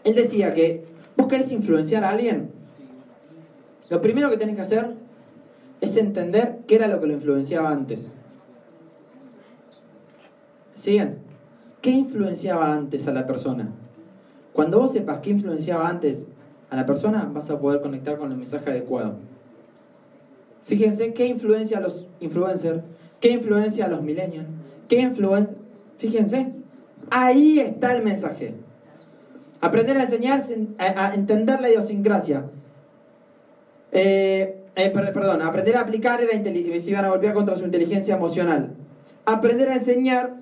él 0.04 0.16
decía 0.16 0.56
que 0.56 0.84
vos 1.16 1.28
querés 1.28 1.52
influenciar 1.52 2.04
a 2.04 2.10
alguien, 2.10 2.50
lo 3.92 4.02
primero 4.02 4.32
que 4.32 4.38
tenés 4.38 4.56
que 4.56 4.62
hacer 4.64 4.96
es 5.80 5.96
entender 5.96 6.60
qué 6.66 6.76
era 6.76 6.88
lo 6.88 7.00
que 7.00 7.06
lo 7.06 7.14
influenciaba 7.14 7.70
antes. 7.70 8.12
¿Siguen? 10.74 11.20
¿Qué 11.82 11.92
influenciaba 11.92 12.74
antes 12.74 13.08
a 13.08 13.14
la 13.14 13.28
persona? 13.28 13.70
Cuando 14.54 14.80
vos 14.80 14.92
sepas 14.92 15.20
qué 15.20 15.30
influenciaba 15.30 15.88
antes 15.88 16.26
a 16.72 16.76
la 16.76 16.88
persona, 16.88 17.30
vas 17.32 17.52
a 17.52 17.60
poder 17.60 17.82
conectar 17.82 18.18
con 18.18 18.32
el 18.32 18.38
mensaje 18.40 18.72
adecuado. 18.72 19.29
Fíjense 20.70 21.14
qué 21.14 21.26
influencia 21.26 21.80
a 21.80 21.82
los 21.82 22.06
influencers 22.20 22.84
¿Qué 23.20 23.32
influencia 23.32 23.86
a 23.86 23.90
los 23.90 24.02
millennials? 24.02 24.48
¿Qué 24.88 25.00
influencia? 25.02 25.56
Fíjense, 25.98 26.54
ahí 27.10 27.60
está 27.60 27.94
el 27.94 28.04
mensaje. 28.04 28.54
Aprender 29.60 29.98
a 29.98 30.04
enseñar, 30.04 30.46
a, 30.78 31.14
entender 31.16 31.60
la 31.60 31.70
idiosincrasia. 31.70 32.46
Eh, 33.92 34.64
eh, 34.76 34.90
per- 34.92 35.12
perdón, 35.12 35.42
aprender 35.42 35.76
a 35.76 35.82
aplicar 35.82 36.22
era 36.22 36.34
inteligencia, 36.34 36.80
se 36.82 36.92
iban 36.92 37.04
a 37.04 37.10
golpear 37.10 37.34
contra 37.34 37.58
su 37.58 37.66
inteligencia 37.66 38.16
emocional. 38.16 38.70
Aprender 39.26 39.68
a 39.68 39.76
enseñar 39.76 40.36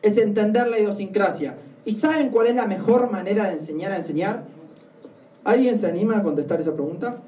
es 0.00 0.16
entender 0.16 0.66
la 0.66 0.80
idiosincrasia. 0.80 1.54
¿Y 1.84 1.92
saben 1.92 2.30
cuál 2.30 2.48
es 2.48 2.56
la 2.56 2.66
mejor 2.66 3.12
manera 3.12 3.44
de 3.46 3.52
enseñar 3.52 3.92
a 3.92 3.98
enseñar? 3.98 4.42
¿Alguien 5.44 5.78
se 5.78 5.86
anima 5.86 6.18
a 6.18 6.22
contestar 6.24 6.60
esa 6.60 6.72
pregunta? 6.72 7.18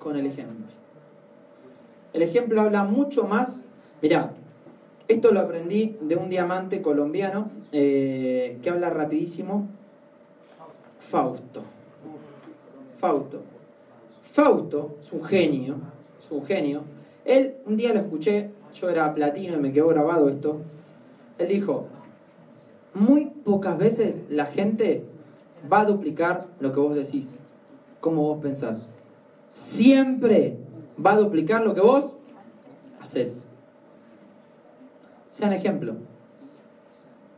Con 0.00 0.16
el 0.16 0.26
ejemplo. 0.26 0.66
El 2.12 2.22
ejemplo 2.22 2.60
habla 2.62 2.82
mucho 2.82 3.22
más. 3.24 3.60
Mirá, 4.02 4.32
esto 5.06 5.30
lo 5.30 5.40
aprendí 5.40 5.96
de 6.00 6.16
un 6.16 6.28
diamante 6.28 6.82
colombiano 6.82 7.50
eh, 7.70 8.58
que 8.62 8.70
habla 8.70 8.90
rapidísimo. 8.90 9.68
Fausto. 10.98 11.62
Fausto. 12.96 13.42
Fausto 14.24 14.96
es 15.00 15.12
un 15.12 15.22
genio, 15.22 15.76
es 16.18 16.30
un 16.30 16.44
genio. 16.44 16.82
Él, 17.24 17.56
un 17.66 17.76
día 17.76 17.92
lo 17.92 18.00
escuché, 18.00 18.50
yo 18.74 18.88
era 18.88 19.12
platino 19.14 19.56
y 19.56 19.60
me 19.60 19.72
quedó 19.72 19.88
grabado 19.88 20.28
esto. 20.28 20.60
Él 21.38 21.48
dijo, 21.48 21.86
muy 22.94 23.26
pocas 23.26 23.78
veces 23.78 24.22
la 24.28 24.46
gente 24.46 25.04
va 25.70 25.80
a 25.80 25.84
duplicar 25.84 26.46
lo 26.60 26.72
que 26.72 26.80
vos 26.80 26.94
decís, 26.94 27.32
como 28.00 28.22
vos 28.22 28.40
pensás. 28.40 28.86
Siempre 29.52 30.56
va 31.04 31.12
a 31.12 31.18
duplicar 31.18 31.62
lo 31.62 31.74
que 31.74 31.80
vos 31.80 32.12
haces. 33.00 33.44
Sean 35.30 35.52
ejemplo. 35.52 35.94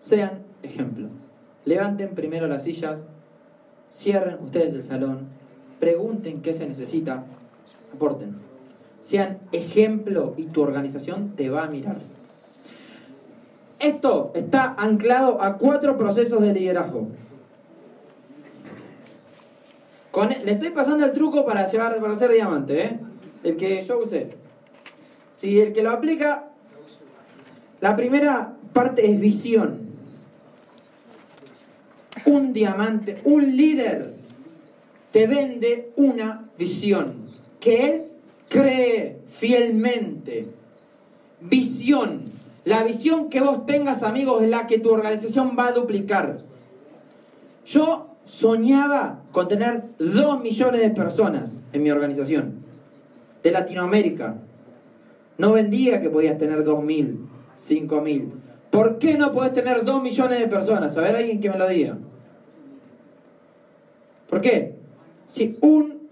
Sean 0.00 0.42
ejemplo. 0.62 1.08
Levanten 1.64 2.14
primero 2.14 2.48
las 2.48 2.64
sillas, 2.64 3.04
cierren 3.92 4.42
ustedes 4.42 4.74
el 4.74 4.82
salón, 4.82 5.28
pregunten 5.78 6.42
qué 6.42 6.54
se 6.54 6.66
necesita, 6.66 7.24
aporten. 7.94 8.34
Sean 9.00 9.38
ejemplo 9.52 10.34
y 10.36 10.44
tu 10.44 10.62
organización 10.62 11.34
te 11.36 11.50
va 11.50 11.64
a 11.64 11.68
mirar. 11.68 11.98
Esto 13.78 14.30
está 14.34 14.74
anclado 14.78 15.42
a 15.42 15.58
cuatro 15.58 15.96
procesos 15.96 16.40
de 16.40 16.54
liderazgo. 16.54 17.08
Con- 20.12 20.28
le 20.28 20.52
estoy 20.52 20.70
pasando 20.70 21.06
el 21.06 21.12
truco 21.12 21.44
para, 21.44 21.66
llevar, 21.68 21.98
para 21.98 22.12
hacer 22.12 22.30
diamante, 22.30 22.84
¿eh? 22.84 23.00
el 23.42 23.56
que 23.56 23.82
yo 23.82 23.98
usé. 23.98 24.34
Si 25.30 25.58
el 25.58 25.72
que 25.72 25.82
lo 25.82 25.90
aplica, 25.90 26.50
la 27.80 27.96
primera 27.96 28.52
parte 28.74 29.10
es 29.10 29.18
visión. 29.18 29.90
Un 32.26 32.52
diamante, 32.52 33.20
un 33.24 33.56
líder, 33.56 34.14
te 35.10 35.26
vende 35.26 35.92
una 35.96 36.44
visión 36.58 37.14
que 37.58 37.86
él 37.86 38.02
cree 38.48 39.18
fielmente. 39.28 40.46
Visión. 41.40 42.30
La 42.64 42.84
visión 42.84 43.30
que 43.30 43.40
vos 43.40 43.64
tengas, 43.66 44.02
amigos, 44.02 44.42
es 44.42 44.50
la 44.50 44.66
que 44.66 44.78
tu 44.78 44.90
organización 44.90 45.56
va 45.58 45.68
a 45.68 45.72
duplicar. 45.72 46.40
Yo 47.64 48.11
soñaba 48.24 49.20
con 49.32 49.48
tener 49.48 49.84
2 49.98 50.40
millones 50.40 50.80
de 50.80 50.90
personas 50.90 51.54
en 51.72 51.82
mi 51.82 51.90
organización, 51.90 52.54
de 53.42 53.50
Latinoamérica. 53.50 54.36
No 55.38 55.52
vendía 55.52 56.00
que 56.00 56.10
podías 56.10 56.38
tener 56.38 56.64
2.000, 56.64 57.16
5.000. 57.56 58.30
¿Por 58.70 58.98
qué 58.98 59.18
no 59.18 59.32
podés 59.32 59.52
tener 59.52 59.84
2 59.84 60.02
millones 60.02 60.38
de 60.40 60.46
personas? 60.48 60.96
A 60.96 61.00
ver, 61.00 61.16
alguien 61.16 61.40
que 61.40 61.50
me 61.50 61.58
lo 61.58 61.68
diga. 61.68 61.98
¿Por 64.30 64.40
qué? 64.40 64.76
Si 65.28 65.58
un- 65.60 66.02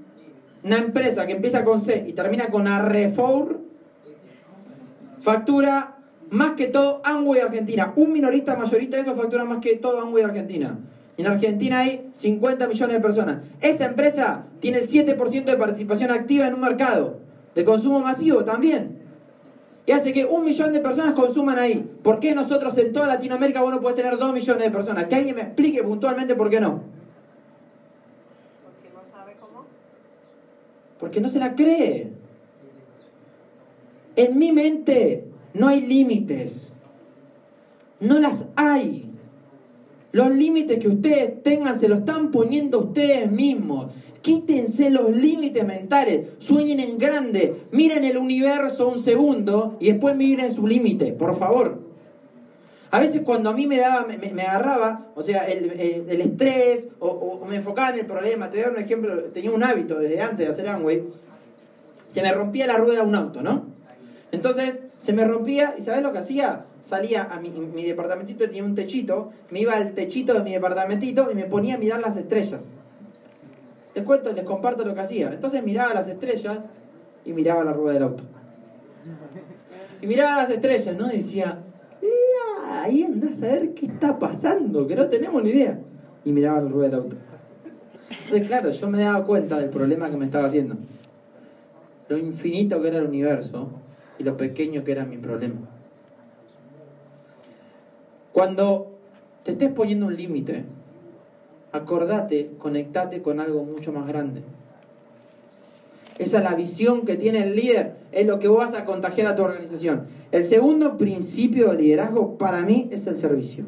una 0.63 0.79
empresa 0.79 1.27
que 1.27 1.33
empieza 1.33 1.65
con 1.65 1.81
C 1.81 2.05
y 2.07 2.13
termina 2.13 2.49
con 2.49 2.67
Arrefour, 2.67 3.61
factura 5.23 5.97
más 6.31 6.53
que 6.53 6.67
todo 6.67 7.01
Amway 7.05 7.41
Argentina. 7.41 7.93
Un 7.97 8.13
minorista 8.13 8.57
mayorista 8.57 8.97
de 8.97 9.03
eso 9.03 9.15
factura 9.15 9.45
más 9.45 9.61
que 9.61 9.77
todo 9.77 10.01
Amway 10.01 10.23
Argentina. 10.25 10.79
En 11.21 11.27
Argentina 11.27 11.81
hay 11.81 12.09
50 12.15 12.67
millones 12.67 12.97
de 12.97 13.03
personas. 13.03 13.43
Esa 13.61 13.85
empresa 13.85 14.47
tiene 14.59 14.79
el 14.79 14.89
7% 14.89 15.45
de 15.45 15.57
participación 15.59 16.11
activa 16.11 16.47
en 16.47 16.55
un 16.55 16.63
mercado 16.63 17.19
de 17.55 17.63
consumo 17.63 18.01
masivo 18.01 18.43
también. 18.43 19.01
Y 19.85 19.93
hace 19.93 20.15
que 20.15 20.25
un 20.25 20.47
millón 20.47 20.73
de 20.73 20.81
personas 20.81 21.13
consuman 21.13 21.59
ahí. 21.59 21.87
¿Por 22.03 22.21
qué 22.21 22.35
nosotros 22.35 22.77
en 22.79 22.95
toda 22.95 23.07
Latinoamérica 23.07 23.61
vos 23.61 23.71
no 23.71 23.83
podés 23.83 23.97
tener 23.97 24.17
dos 24.17 24.33
millones 24.33 24.63
de 24.63 24.71
personas? 24.71 25.05
Que 25.09 25.17
alguien 25.17 25.37
me 25.37 25.43
explique 25.43 25.83
puntualmente 25.83 26.35
por 26.35 26.49
qué 26.49 26.59
no. 26.59 26.85
Porque 28.65 28.89
no 28.95 29.01
sabe 29.13 29.37
cómo. 29.39 29.67
Porque 30.99 31.21
no 31.21 31.29
se 31.29 31.39
la 31.39 31.55
cree. 31.55 32.13
En 34.17 34.39
mi 34.39 34.53
mente 34.53 35.27
no 35.53 35.69
hay 35.69 35.83
límites. 35.83 36.73
No 38.01 38.19
las 38.21 38.47
hay. 38.57 39.10
Los 40.13 40.31
límites 40.35 40.79
que 40.79 40.89
ustedes 40.89 41.43
tengan 41.43 41.79
se 41.79 41.89
los 41.89 42.01
están 42.01 42.31
poniendo 42.31 42.79
ustedes 42.81 43.31
mismos. 43.31 43.93
Quítense 44.23 44.91
los 44.91 45.17
límites 45.17 45.65
mentales. 45.65 46.27
Sueñen 46.39 46.81
en 46.81 46.99
grande. 46.99 47.55
Miren 47.71 48.05
el 48.05 48.19
universo 48.19 48.89
un 48.89 49.01
segundo 49.03 49.77
y 49.81 49.87
después 49.93 50.17
miren 50.17 50.55
su 50.55 50.67
límite, 50.67 51.13
por 51.13 51.39
favor. 51.39 51.79
A 52.91 52.99
veces 52.99 53.23
cuando 53.23 53.51
a 53.51 53.53
mí 53.53 53.69
me 53.69 53.79
daba, 53.79 54.05
me, 54.35 54.43
agarraba, 54.43 55.07
o 55.15 55.23
sea, 55.23 55.45
el, 55.45 55.71
el- 55.79 56.05
el 56.11 56.21
estrés, 56.23 56.87
o, 56.99 57.07
o 57.09 57.47
me 57.47 57.55
enfocaba 57.57 57.91
en 57.91 58.01
el 58.01 58.07
problema, 58.07 58.51
te 58.51 58.57
voy 58.57 58.65
a 58.65 58.67
dar 58.69 58.77
un 58.79 58.83
ejemplo, 58.85 59.17
tenía 59.33 59.53
un 59.53 59.63
hábito 59.63 60.01
desde 60.01 60.21
antes 60.21 60.39
de 60.39 60.49
hacer 60.49 60.67
Amway, 60.69 61.05
se 62.09 62.21
me 62.21 62.33
rompía 62.33 62.67
la 62.67 62.77
rueda 62.79 63.03
de 63.03 63.07
un 63.07 63.15
auto, 63.15 63.43
¿no? 63.43 63.67
Entonces, 64.33 64.81
se 64.99 65.13
me 65.13 65.25
rompía, 65.25 65.75
y 65.77 65.83
¿sabes 65.83 66.03
lo 66.03 66.13
que 66.13 66.19
hacía? 66.19 66.67
Salía 66.83 67.25
a 67.25 67.41
mi, 67.41 67.51
mi 67.51 67.85
departamentito, 67.85 68.45
tenía 68.45 68.65
un 68.65 68.75
techito, 68.75 69.33
me 69.51 69.61
iba 69.61 69.75
al 69.75 69.93
techito 69.93 70.35
de 70.35 70.41
mi 70.41 70.53
departamentito 70.53 71.31
y 71.31 71.35
me 71.35 71.45
ponía 71.45 71.75
a 71.75 71.79
mirar 71.79 72.01
las 72.01 72.17
estrellas. 72.17 72.71
Les 73.95 74.05
cuento, 74.05 74.33
les 74.33 74.45
comparto 74.45 74.85
lo 74.85 74.95
que 74.95 75.01
hacía. 75.01 75.33
Entonces 75.33 75.65
miraba 75.65 75.95
las 75.95 76.09
estrellas 76.09 76.69
y 77.25 77.33
miraba 77.33 77.65
la 77.65 77.73
rueda 77.73 77.95
del 77.95 78.03
auto. 78.05 78.25
Y 80.01 80.07
miraba 80.07 80.37
las 80.37 80.51
estrellas, 80.51 80.97
¿no? 80.97 81.13
Y 81.13 81.17
decía, 81.17 81.59
"Mira, 82.01 82.83
ahí 82.83 83.03
andás 83.03 83.43
a 83.43 83.47
ver 83.47 83.75
qué 83.75 83.87
está 83.87 84.19
pasando, 84.19 84.87
que 84.87 84.95
no 84.95 85.09
tenemos 85.09 85.43
ni 85.43 85.51
idea. 85.51 85.81
Y 86.25 86.33
miraba 86.33 86.61
la 86.61 86.69
rueda 86.69 86.89
del 86.89 86.99
auto. 87.01 87.17
Entonces, 88.11 88.47
claro, 88.47 88.71
yo 88.71 88.89
me 88.89 89.03
daba 89.03 89.25
cuenta 89.25 89.59
del 89.59 89.71
problema 89.71 90.09
que 90.09 90.17
me 90.17 90.27
estaba 90.27 90.47
haciendo. 90.47 90.77
Lo 92.09 92.17
infinito 92.17 92.81
que 92.81 92.89
era 92.89 92.99
el 92.99 93.07
universo 93.07 93.71
y 94.21 94.23
lo 94.23 94.37
pequeño 94.37 94.85
que 94.85 94.93
era 94.93 95.07
mi 95.07 95.17
problema. 95.17 95.57
Cuando 98.33 98.93
te 99.45 99.53
estés 99.53 99.73
poniendo 99.73 100.07
un 100.07 100.15
límite, 100.15 100.65
acordate, 101.73 102.51
conectate 102.59 103.23
con 103.23 103.41
algo 103.41 103.65
mucho 103.65 103.93
más 103.93 104.07
grande. 104.07 104.43
Esa 106.19 106.39
es 106.39 106.45
la 106.45 106.55
visión 106.55 107.07
que 107.07 107.17
tiene 107.17 107.45
el 107.45 107.57
líder, 107.57 107.97
es 108.13 108.27
lo 108.27 108.39
que 108.39 108.49
vos 108.49 108.59
vas 108.59 108.75
a 108.75 108.85
contagiar 108.85 109.27
a 109.27 109.37
tu 109.37 109.43
organización. 109.43 110.09
El 110.33 110.45
segundo 110.45 110.99
principio 110.99 111.71
de 111.71 111.79
liderazgo 111.79 112.37
para 112.37 112.61
mí 112.61 112.89
es 112.93 113.07
el 113.07 113.17
servicio. 113.17 113.65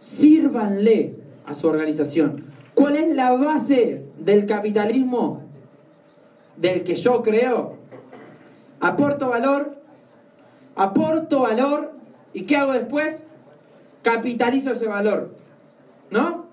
Sírvanle 0.00 1.14
a 1.46 1.54
su 1.54 1.68
organización. 1.68 2.46
¿Cuál 2.74 2.96
es 2.96 3.14
la 3.14 3.30
base 3.30 4.02
del 4.18 4.44
capitalismo 4.44 5.42
del 6.56 6.82
que 6.82 6.96
yo 6.96 7.22
creo? 7.22 7.83
Aporto 8.84 9.28
valor, 9.28 9.76
aporto 10.76 11.40
valor 11.40 11.92
y 12.34 12.42
¿qué 12.42 12.56
hago 12.58 12.74
después? 12.74 13.16
Capitalizo 14.02 14.72
ese 14.72 14.86
valor. 14.86 15.34
¿No? 16.10 16.44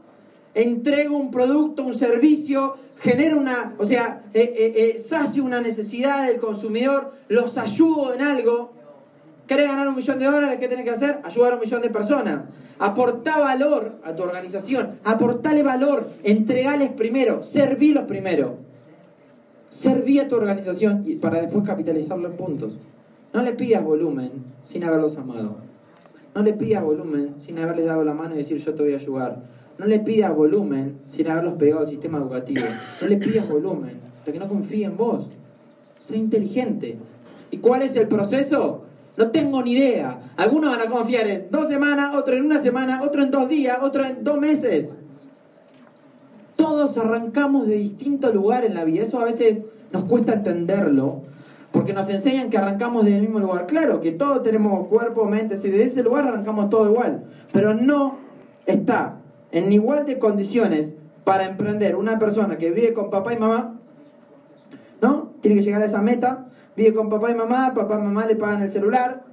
Entrego 0.54 1.18
un 1.18 1.30
producto, 1.30 1.84
un 1.84 1.94
servicio, 1.94 2.78
genero 3.00 3.38
una, 3.38 3.74
o 3.78 3.86
sea, 3.86 4.24
eh, 4.34 4.50
eh, 4.58 4.74
eh, 4.78 5.00
sacio 5.00 5.44
una 5.44 5.60
necesidad 5.60 6.26
del 6.26 6.40
consumidor, 6.40 7.14
los 7.28 7.58
ayudo 7.58 8.14
en 8.14 8.22
algo. 8.22 8.72
¿Querés 9.46 9.68
ganar 9.68 9.90
un 9.90 9.96
millón 9.96 10.18
de 10.18 10.26
dólares? 10.26 10.58
¿Qué 10.58 10.70
tenés 10.70 10.86
que 10.86 10.92
hacer? 10.92 11.20
Ayudar 11.26 11.52
a 11.52 11.56
un 11.56 11.62
millón 11.62 11.82
de 11.82 11.90
personas. 11.90 12.44
Aportá 12.80 13.40
valor 13.40 14.00
a 14.06 14.16
tu 14.16 14.24
organización. 14.24 15.00
Aportale 15.04 15.64
valor. 15.64 16.10
Entregales 16.24 16.92
primero. 16.94 17.44
Servilos 17.44 18.06
primero. 18.06 18.71
Serví 19.72 20.20
a 20.20 20.28
tu 20.28 20.36
organización 20.36 21.06
y 21.08 21.16
para 21.16 21.40
después 21.40 21.66
capitalizarlo 21.66 22.28
en 22.28 22.36
puntos. 22.36 22.74
No 23.34 23.42
le 23.42 23.54
pidas 23.54 23.82
volumen 23.82 24.30
sin 24.64 24.84
haberlos 24.84 25.16
amado. 25.16 25.56
No 26.36 26.44
le 26.44 26.52
pidas 26.52 26.84
volumen 26.84 27.36
sin 27.38 27.58
haberles 27.58 27.86
dado 27.86 28.04
la 28.04 28.14
mano 28.14 28.36
y 28.36 28.40
decir 28.40 28.58
yo 28.58 28.74
te 28.74 28.84
voy 28.84 28.92
a 28.92 28.98
ayudar. 28.98 29.44
No 29.78 29.86
le 29.86 30.00
pidas 30.00 30.36
volumen 30.36 30.98
sin 31.08 31.30
haberlos 31.30 31.54
pegado 31.54 31.80
al 31.80 31.88
sistema 31.88 32.18
educativo. 32.18 32.66
No 33.00 33.08
le 33.08 33.16
pidas 33.16 33.48
volumen 33.48 34.02
hasta 34.20 34.34
que 34.34 34.40
no 34.40 34.50
confíe 34.50 34.84
en 34.84 34.98
vos. 34.98 35.30
Sé 36.02 36.18
inteligente. 36.18 36.98
¿Y 37.50 37.60
cuál 37.60 37.84
es 37.84 37.96
el 37.96 38.10
proceso? 38.10 38.82
No 39.16 39.32
tengo 39.32 39.64
ni 39.64 39.72
idea. 39.72 40.34
Algunos 40.36 40.70
van 40.70 40.86
a 40.86 40.92
confiar 40.92 41.28
en 41.28 41.48
dos 41.50 41.70
semanas, 41.70 42.14
otro 42.14 42.36
en 42.36 42.44
una 42.44 42.62
semana, 42.62 43.02
otro 43.04 43.24
en 43.24 43.32
dos 43.32 43.48
días, 43.48 43.78
otro 43.82 44.04
en 44.04 44.22
dos 44.22 44.38
meses. 44.38 44.98
Todos 46.62 46.98
arrancamos 46.98 47.68
de 47.68 47.76
distinto 47.76 48.32
lugar 48.32 48.66
en 48.66 48.74
la 48.74 48.84
vida. 48.84 49.04
Eso 49.04 49.20
a 49.20 49.26
veces 49.26 49.66
nos 49.92 50.04
cuesta 50.04 50.34
entenderlo. 50.34 51.22
Porque 51.72 51.94
nos 51.94 52.10
enseñan 52.10 52.50
que 52.50 52.58
arrancamos 52.58 53.06
del 53.06 53.22
mismo 53.22 53.40
lugar. 53.40 53.66
Claro, 53.66 54.02
que 54.02 54.12
todos 54.12 54.44
tenemos 54.44 54.88
cuerpo, 54.88 55.26
mente, 55.26 55.58
si 55.58 55.70
de 55.70 55.84
ese 55.84 56.04
lugar 56.04 56.28
arrancamos 56.28 56.70
todo 56.70 56.90
igual. 56.90 57.24
Pero 57.52 57.74
no 57.74 58.18
está 58.66 59.18
en 59.52 59.72
igual 59.72 60.06
de 60.06 60.20
condiciones 60.20 60.94
para 61.24 61.46
emprender 61.46 61.96
una 61.96 62.20
persona 62.20 62.58
que 62.58 62.72
vive 62.72 62.94
con 62.94 63.10
papá 63.10 63.34
y 63.34 63.38
mamá 63.38 63.78
tiene 65.42 65.58
que 65.58 65.64
llegar 65.64 65.82
a 65.82 65.86
esa 65.86 66.02
meta, 66.02 66.46
vive 66.76 66.94
con 66.94 67.10
papá 67.10 67.32
y 67.32 67.36
mamá, 67.36 67.74
papá 67.74 67.96
y 67.96 68.04
mamá 68.04 68.26
le 68.26 68.36
pagan 68.36 68.62
el 68.62 68.70
celular, 68.70 69.24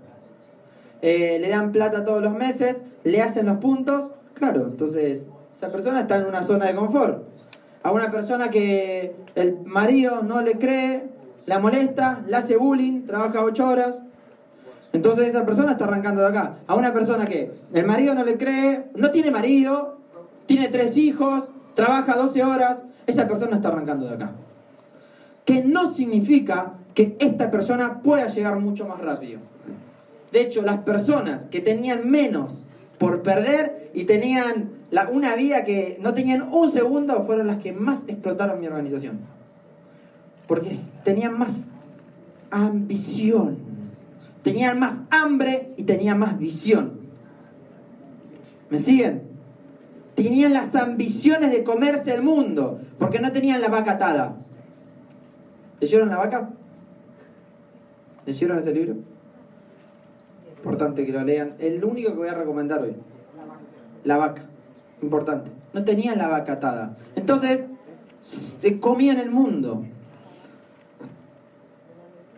eh, 1.03 1.39
le 1.41 1.49
dan 1.49 1.71
plata 1.71 2.05
todos 2.05 2.23
los 2.23 2.33
meses, 2.33 2.83
le 3.05 3.23
hacen 3.23 3.47
los 3.47 3.59
puntos, 3.59 4.11
claro, 4.35 4.67
entonces 4.67 5.27
esa 5.59 5.73
persona 5.73 6.03
está 6.03 6.19
en 6.19 6.27
una 6.27 6.45
zona 6.45 6.67
de 6.67 6.77
confort. 6.77 7.25
A 7.83 7.91
una 7.91 8.13
persona 8.13 8.49
que 8.49 9.17
el 9.35 9.59
marido 9.65 10.23
no 10.23 10.41
le 10.41 10.53
cree, 10.53 11.09
la 11.47 11.59
molesta, 11.59 12.23
le 12.29 12.37
hace 12.37 12.57
bullying, 12.57 13.07
trabaja 13.07 13.43
ocho 13.43 13.67
horas, 13.67 13.97
entonces 14.93 15.27
esa 15.27 15.45
persona 15.45 15.73
está 15.73 15.87
arrancando 15.87 16.21
de 16.21 16.29
acá. 16.29 16.59
A 16.69 16.77
una 16.77 16.93
persona 16.93 17.27
que 17.27 17.51
el 17.73 17.85
marido 17.85 18.15
no 18.15 18.23
le 18.23 18.37
cree, 18.37 18.85
no 18.95 19.11
tiene 19.11 19.33
marido, 19.33 19.99
tiene 20.47 20.69
tres 20.69 20.97
hijos, 20.97 21.49
trabaja 21.75 22.15
12 22.15 22.45
horas, 22.45 22.83
esa 23.09 23.27
persona 23.27 23.57
está 23.57 23.67
arrancando 23.67 24.07
de 24.07 24.15
acá. 24.15 24.31
Que 25.45 25.65
no 25.65 25.93
significa 25.93 26.75
que 26.95 27.17
esta 27.19 27.51
persona 27.51 28.01
pueda 28.01 28.29
llegar 28.29 28.61
mucho 28.61 28.87
más 28.87 29.01
rápido. 29.01 29.41
De 30.31 30.41
hecho, 30.41 30.63
las 30.63 30.79
personas 30.79 31.47
que 31.47 31.61
tenían 31.61 32.09
menos 32.09 32.63
por 32.99 33.23
perder 33.23 33.91
y 33.95 34.05
tenían 34.05 34.71
una 35.13 35.35
vida 35.37 35.65
que 35.65 35.99
no 36.01 36.15
tenían 36.15 36.43
un 36.43 36.71
segundo 36.71 37.23
fueron 37.25 37.47
las 37.47 37.59
que 37.59 37.73
más 37.73 38.05
explotaron 38.09 38.61
mi 38.61 38.67
organización. 38.67 39.21
Porque 40.47 40.77
tenían 41.05 41.39
más 41.39 41.67
ambición, 42.51 43.59
tenían 44.43 44.79
más 44.79 45.03
hambre 45.11 45.73
y 45.77 45.85
tenían 45.85 46.19
más 46.19 46.39
visión. 46.39 46.99
¿Me 48.71 48.79
siguen? 48.79 49.23
Tenían 50.15 50.53
las 50.53 50.75
ambiciones 50.75 51.53
de 51.53 51.63
comerse 51.63 52.13
el 52.13 52.23
mundo, 52.23 52.81
porque 52.99 53.21
no 53.21 53.31
tenían 53.31 53.61
la 53.61 53.69
vaca 53.69 53.93
atada. 53.93 54.37
¿Leyeron 55.81 56.09
la 56.09 56.17
vaca? 56.17 56.51
¿Leyeron 58.27 58.59
ese 58.59 58.73
libro? 58.73 58.97
Importante 60.69 61.07
que 61.07 61.13
lo 61.13 61.25
lean. 61.25 61.55
El 61.61 61.83
único 61.83 62.11
que 62.11 62.19
voy 62.19 62.29
a 62.29 62.35
recomendar 62.35 62.83
hoy. 62.83 62.95
La 64.05 64.19
vaca. 64.19 64.43
Importante. 65.01 65.51
No 65.73 65.83
tenían 65.83 66.19
la 66.19 66.29
vaca 66.29 66.53
atada. 66.53 66.95
Entonces, 67.17 67.65
comían 68.79 69.17
el 69.17 69.31
mundo. 69.31 69.87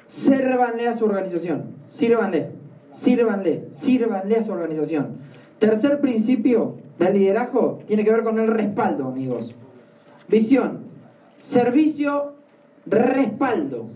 Sérvanle 0.07 0.87
a 0.87 0.97
su 0.97 1.07
organización. 1.07 1.75
Sírvanle. 1.91 2.53
Sírvanle. 2.93 3.67
Sírvanle 3.73 4.37
a 4.37 4.45
su 4.45 4.53
organización. 4.53 5.17
Tercer 5.59 6.01
principio 6.01 6.77
del 7.01 7.15
liderazgo 7.15 7.81
tiene 7.89 8.05
que 8.05 8.13
ver 8.13 8.23
con 8.23 8.39
el 8.39 8.47
respaldo, 8.47 9.09
amigos. 9.09 9.57
Visión. 10.29 10.85
Servicio. 11.37 12.35
Respaldo. 12.87 13.87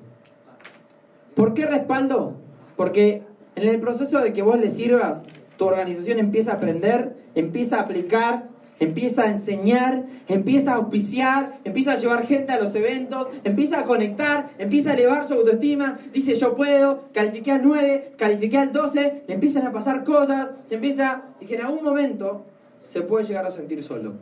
¿Por 1.36 1.54
qué 1.54 1.66
respaldo? 1.66 2.34
Porque 2.76 3.22
en 3.56 3.68
el 3.68 3.80
proceso 3.80 4.20
de 4.20 4.32
que 4.32 4.42
vos 4.42 4.58
le 4.58 4.70
sirvas, 4.70 5.22
tu 5.56 5.66
organización 5.66 6.18
empieza 6.18 6.52
a 6.52 6.54
aprender, 6.54 7.14
empieza 7.34 7.78
a 7.78 7.82
aplicar, 7.82 8.48
empieza 8.80 9.22
a 9.22 9.30
enseñar, 9.30 10.04
empieza 10.28 10.72
a 10.72 10.76
auspiciar, 10.76 11.58
empieza 11.64 11.92
a 11.92 11.96
llevar 11.96 12.26
gente 12.26 12.52
a 12.52 12.60
los 12.60 12.74
eventos, 12.74 13.28
empieza 13.44 13.80
a 13.80 13.84
conectar, 13.84 14.50
empieza 14.58 14.90
a 14.90 14.94
elevar 14.94 15.26
su 15.26 15.34
autoestima, 15.34 15.98
dice 16.12 16.34
yo 16.34 16.56
puedo, 16.56 17.04
califiqué 17.12 17.52
al 17.52 17.62
9, 17.62 18.14
califiqué 18.16 18.58
al 18.58 18.72
12, 18.72 19.22
le 19.26 19.34
empiezan 19.34 19.66
a 19.66 19.72
pasar 19.72 20.04
cosas, 20.04 20.48
se 20.68 20.74
empieza, 20.74 21.22
y 21.40 21.46
que 21.46 21.54
en 21.54 21.62
algún 21.62 21.84
momento 21.84 22.44
se 22.82 23.02
puede 23.02 23.24
llegar 23.24 23.46
a 23.46 23.50
sentir 23.50 23.82
solo. 23.82 24.14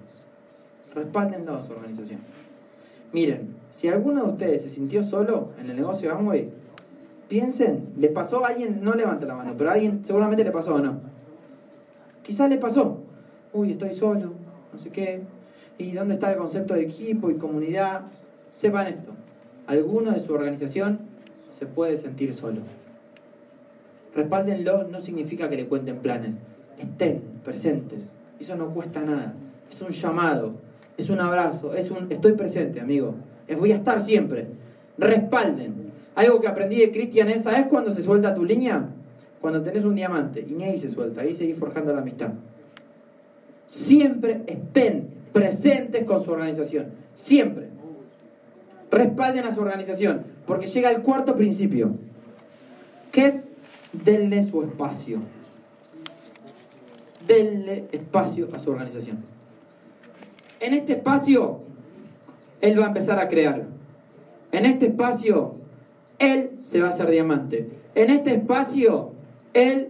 Respáldenlo 0.95 1.57
a 1.57 1.63
su 1.63 1.73
organización. 1.73 2.21
Miren, 3.13 3.55
si 3.75 3.89
alguno 3.89 4.25
de 4.25 4.31
ustedes 4.31 4.63
se 4.63 4.69
sintió 4.69 5.03
solo 5.03 5.51
en 5.61 5.71
el 5.71 5.77
negocio 5.77 6.09
de 6.11 6.15
Amway, 6.15 6.49
piensen, 7.33 7.95
¿le 7.97 8.09
pasó 8.09 8.45
a 8.45 8.49
alguien? 8.49 8.85
No 8.85 8.95
levante 8.95 9.25
la 9.25 9.35
mano, 9.35 9.55
pero 9.57 9.71
a 9.71 9.73
alguien 9.73 10.05
seguramente 10.05 10.45
le 10.45 10.51
pasó 10.51 10.75
o 10.75 10.81
no. 10.81 11.01
Quizás 12.23 12.51
le 12.51 12.59
pasó. 12.59 12.99
Uy, 13.55 13.73
estoy 13.73 13.95
solo, 13.95 14.35
no 14.71 14.79
sé 14.79 14.91
qué. 14.91 15.23
¿Y 15.79 15.93
dónde 15.93 16.15
está 16.15 16.31
el 16.31 16.37
concepto 16.37 16.75
de 16.75 16.83
equipo 16.83 17.31
y 17.31 17.37
comunidad? 17.37 18.03
Sepan 18.51 18.89
esto. 18.89 19.13
Alguno 19.67 20.13
de 20.13 20.21
su 20.21 20.35
organización 20.35 20.99
se 21.49 21.65
puede 21.65 21.97
sentir 21.97 22.35
solo. 22.35 22.61
Respáldenlo 24.15 24.89
no 24.89 25.01
significa 25.01 25.49
que 25.49 25.57
le 25.57 25.69
cuenten 25.69 26.01
planes. 26.01 26.35
Estén 26.79 27.23
presentes. 27.43 28.13
Eso 28.41 28.57
no 28.57 28.75
cuesta 28.75 29.01
nada. 29.01 29.33
Es 29.71 29.81
un 29.81 29.89
llamado, 29.89 30.53
es 30.99 31.09
un 31.09 31.19
abrazo, 31.19 31.73
es 31.73 31.91
un 31.91 32.13
estoy 32.13 32.33
presente, 32.33 32.79
amigo. 32.79 33.15
Voy 33.59 33.73
a 33.73 33.77
estar 33.77 34.03
siempre. 34.03 34.49
Respalden. 34.99 35.82
Algo 36.15 36.41
que 36.41 36.49
aprendí 36.49 36.77
de 36.77 36.91
Cristian 36.91 37.31
es, 37.31 37.45
¿sabes 37.45 37.67
cuando 37.67 37.93
se 37.95 38.03
suelta 38.03 38.35
tu 38.35 38.45
línea? 38.45 38.89
Cuando 39.41 39.63
tenés 39.63 39.85
un 39.85 39.95
diamante. 39.95 40.45
Y 40.47 40.53
ni 40.53 40.65
ahí 40.65 40.79
se 40.79 40.89
suelta, 40.89 41.23
ahí 41.23 41.35
seguís 41.35 41.57
forjando 41.59 41.93
la 41.93 42.01
amistad. 42.01 42.31
Siempre 43.67 44.43
estén 44.47 45.09
presentes 45.33 46.05
con 46.05 46.23
su 46.23 46.31
organización. 46.31 46.89
Siempre. 47.15 47.69
Respalden 48.91 49.45
a 49.45 49.55
su 49.55 49.61
organización. 49.61 50.23
Porque 50.47 50.67
llega 50.67 50.91
el 50.91 51.01
cuarto 51.01 51.35
principio. 51.35 51.95
Que 53.11 53.27
es 53.27 53.47
denle 53.93 54.43
su 54.45 54.63
espacio. 54.63 55.21
Denle 57.27 57.87
espacio 57.93 58.49
a 58.53 58.59
su 58.59 58.71
organización. 58.71 59.25
En 60.61 60.75
este 60.75 60.93
espacio, 60.93 61.61
él 62.61 62.79
va 62.79 62.85
a 62.85 62.89
empezar 62.89 63.19
a 63.19 63.29
crear. 63.29 63.65
En 64.53 64.67
este 64.67 64.87
espacio, 64.87 65.62
él 66.23 66.51
se 66.61 66.81
va 66.81 66.87
a 66.87 66.91
hacer 66.91 67.11
diamante. 67.11 67.69
En 67.97 68.09
este 68.09 68.35
espacio, 68.35 69.11
él 69.55 69.89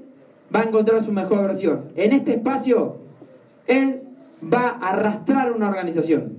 va 0.54 0.60
a 0.60 0.64
encontrar 0.64 1.02
su 1.04 1.12
mejor 1.12 1.42
versión. 1.42 1.84
En 1.94 2.12
este 2.12 2.32
espacio, 2.32 2.96
él 3.66 4.00
va 4.42 4.78
a 4.80 4.90
arrastrar 4.90 5.52
una 5.52 5.68
organización. 5.68 6.38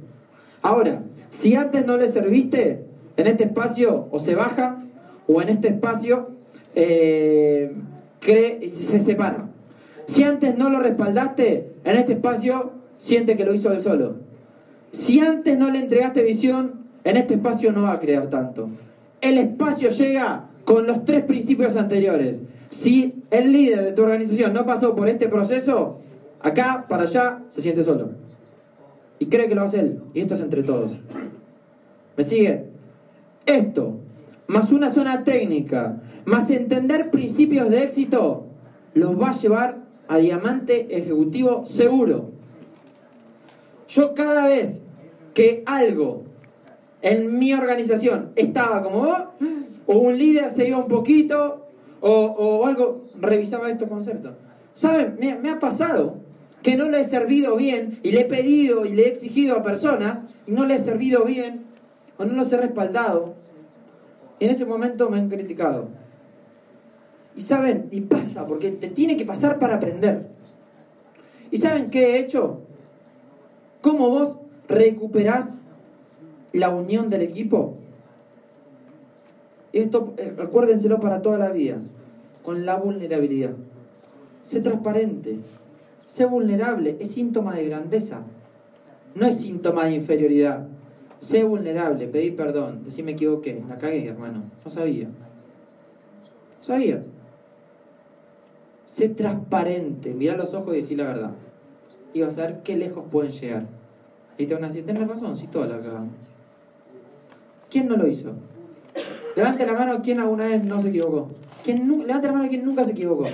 Ahora, 0.63 1.03
si 1.29 1.53
antes 1.55 1.85
no 1.85 1.97
le 1.97 2.11
serviste, 2.11 2.85
en 3.17 3.27
este 3.27 3.43
espacio 3.43 4.07
o 4.09 4.17
se 4.17 4.33
baja, 4.33 4.83
o 5.27 5.41
en 5.41 5.49
este 5.49 5.67
espacio 5.67 6.31
eh, 6.73 7.71
se 8.19 8.99
separa. 8.99 9.49
Si 10.05 10.23
antes 10.23 10.57
no 10.57 10.69
lo 10.71 10.79
respaldaste, 10.79 11.71
en 11.83 11.95
este 11.97 12.13
espacio 12.13 12.71
siente 12.97 13.37
que 13.37 13.45
lo 13.45 13.53
hizo 13.53 13.71
él 13.71 13.81
solo. 13.81 14.15
Si 14.91 15.19
antes 15.19 15.57
no 15.57 15.69
le 15.69 15.79
entregaste 15.79 16.23
visión, 16.23 16.83
en 17.03 17.17
este 17.17 17.35
espacio 17.35 17.71
no 17.71 17.83
va 17.83 17.93
a 17.93 17.99
crear 17.99 18.27
tanto. 18.27 18.69
El 19.23 19.37
espacio 19.37 19.89
llega 19.89 20.49
con 20.65 20.85
los 20.85 21.05
tres 21.05 21.23
principios 21.23 21.77
anteriores. 21.77 22.41
Si 22.69 23.23
el 23.31 23.53
líder 23.53 23.81
de 23.85 23.91
tu 23.93 24.01
organización 24.01 24.51
no 24.51 24.65
pasó 24.65 24.97
por 24.97 25.07
este 25.07 25.29
proceso, 25.29 26.01
acá 26.41 26.87
para 26.89 27.03
allá 27.03 27.41
se 27.47 27.61
siente 27.61 27.83
solo. 27.83 28.09
Y 29.19 29.27
cree 29.27 29.47
que 29.47 29.55
lo 29.55 29.63
hace 29.63 29.79
él. 29.79 30.01
Y 30.13 30.19
esto 30.19 30.33
es 30.33 30.41
entre 30.41 30.61
todos. 30.61 30.91
¿Me 32.17 32.23
sigue? 32.25 32.65
Esto, 33.45 33.95
más 34.47 34.73
una 34.73 34.89
zona 34.89 35.23
técnica, 35.23 36.01
más 36.25 36.51
entender 36.51 37.09
principios 37.09 37.69
de 37.69 37.83
éxito, 37.83 38.47
los 38.93 39.17
va 39.17 39.29
a 39.29 39.39
llevar 39.39 39.77
a 40.09 40.17
diamante 40.17 40.97
ejecutivo 40.97 41.65
seguro. 41.65 42.31
Yo 43.87 44.13
cada 44.13 44.47
vez 44.47 44.81
que 45.33 45.63
algo 45.65 46.32
en 47.03 47.37
mi 47.37 47.53
organización 47.53 48.31
estaba 48.35 48.81
como, 48.81 49.01
oh, 49.01 49.33
o 49.85 49.97
un 49.97 50.17
líder 50.17 50.49
se 50.49 50.67
iba 50.67 50.77
un 50.77 50.87
poquito, 50.87 51.67
o, 51.99 52.09
o 52.09 52.65
algo, 52.65 53.05
revisaba 53.19 53.69
estos 53.69 53.89
conceptos. 53.89 54.33
¿Saben? 54.73 55.17
Me, 55.19 55.35
me 55.35 55.49
ha 55.49 55.59
pasado 55.59 56.15
que 56.63 56.77
no 56.77 56.89
le 56.89 57.01
he 57.01 57.03
servido 57.03 57.57
bien 57.57 57.99
y 58.03 58.11
le 58.11 58.21
he 58.21 58.25
pedido 58.25 58.85
y 58.85 58.93
le 58.93 59.03
he 59.03 59.09
exigido 59.09 59.57
a 59.57 59.63
personas 59.63 60.23
y 60.47 60.53
no 60.53 60.65
le 60.65 60.75
he 60.75 60.79
servido 60.79 61.25
bien 61.25 61.65
o 62.17 62.25
no 62.25 62.33
los 62.33 62.51
he 62.53 62.57
respaldado. 62.57 63.35
Y 64.39 64.45
en 64.45 64.51
ese 64.51 64.65
momento 64.65 65.09
me 65.09 65.19
han 65.19 65.29
criticado. 65.29 65.89
Y 67.35 67.41
saben, 67.41 67.87
y 67.91 68.01
pasa, 68.01 68.47
porque 68.47 68.71
te 68.71 68.87
tiene 68.87 69.17
que 69.17 69.25
pasar 69.25 69.59
para 69.59 69.75
aprender. 69.75 70.29
¿Y 71.51 71.57
saben 71.57 71.89
qué 71.89 72.15
he 72.15 72.19
hecho? 72.19 72.61
¿Cómo 73.81 74.09
vos 74.09 74.37
recuperás 74.69 75.59
la 76.53 76.69
unión 76.69 77.09
del 77.09 77.21
equipo? 77.21 77.75
Esto, 79.73 80.13
eh, 80.17 80.33
recuérdenselo 80.37 80.99
para 80.99 81.21
toda 81.21 81.37
la 81.37 81.49
vida, 81.49 81.79
con 82.43 82.65
la 82.65 82.75
vulnerabilidad. 82.75 83.55
Sé 84.43 84.61
transparente, 84.61 85.39
sé 86.05 86.25
vulnerable, 86.25 86.97
es 86.99 87.11
síntoma 87.11 87.55
de 87.55 87.65
grandeza, 87.65 88.21
no 89.15 89.25
es 89.25 89.41
síntoma 89.41 89.85
de 89.85 89.95
inferioridad. 89.95 90.67
Sé 91.19 91.45
vulnerable, 91.45 92.07
pedí 92.07 92.31
perdón, 92.31 92.83
decir 92.83 93.05
me 93.05 93.11
equivoqué, 93.11 93.63
la 93.69 93.77
cagué, 93.77 94.07
hermano, 94.09 94.43
no 94.63 94.71
sabía. 94.71 95.05
No 95.05 95.13
sabía. 96.63 97.01
Sé 98.85 99.07
transparente, 99.09 100.13
mirá 100.13 100.35
los 100.35 100.53
ojos 100.53 100.73
y 100.73 100.77
decir 100.77 100.97
la 100.97 101.05
verdad. 101.05 101.31
Y 102.13 102.21
vas 102.21 102.37
a 102.37 102.41
ver 102.41 102.61
qué 102.63 102.75
lejos 102.75 103.05
pueden 103.09 103.31
llegar. 103.31 103.65
Y 104.37 104.45
te 104.45 104.53
van 104.53 104.65
a 104.65 104.67
decir, 104.67 104.85
tenés 104.85 105.07
razón, 105.07 105.37
si 105.37 105.47
toda 105.47 105.67
la 105.67 105.79
cagamos. 105.79 106.13
¿Quién 107.73 107.87
no 107.87 107.97
lo 107.97 108.07
hizo? 108.07 108.29
Levante 109.35 109.65
la 109.65 109.73
mano 109.73 109.99
quien 110.03 110.19
alguna 110.19 110.45
vez 110.45 110.63
no 110.63 110.79
se 110.79 110.89
equivocó. 110.89 111.29
¿Quién 111.63 111.87
levante 112.05 112.27
la 112.27 112.33
mano 112.33 112.47
quien 112.47 112.63
nunca 112.63 112.85
se 112.85 112.91
equivocó. 112.91 113.25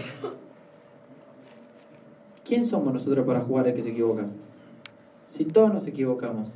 ¿Quién 2.46 2.66
somos 2.66 2.94
nosotros 2.94 3.26
para 3.26 3.42
jugar 3.42 3.68
al 3.68 3.74
que 3.74 3.84
se 3.84 3.90
equivoca? 3.90 4.28
Si 5.28 5.44
todos 5.44 5.74
nos 5.74 5.86
equivocamos. 5.88 6.54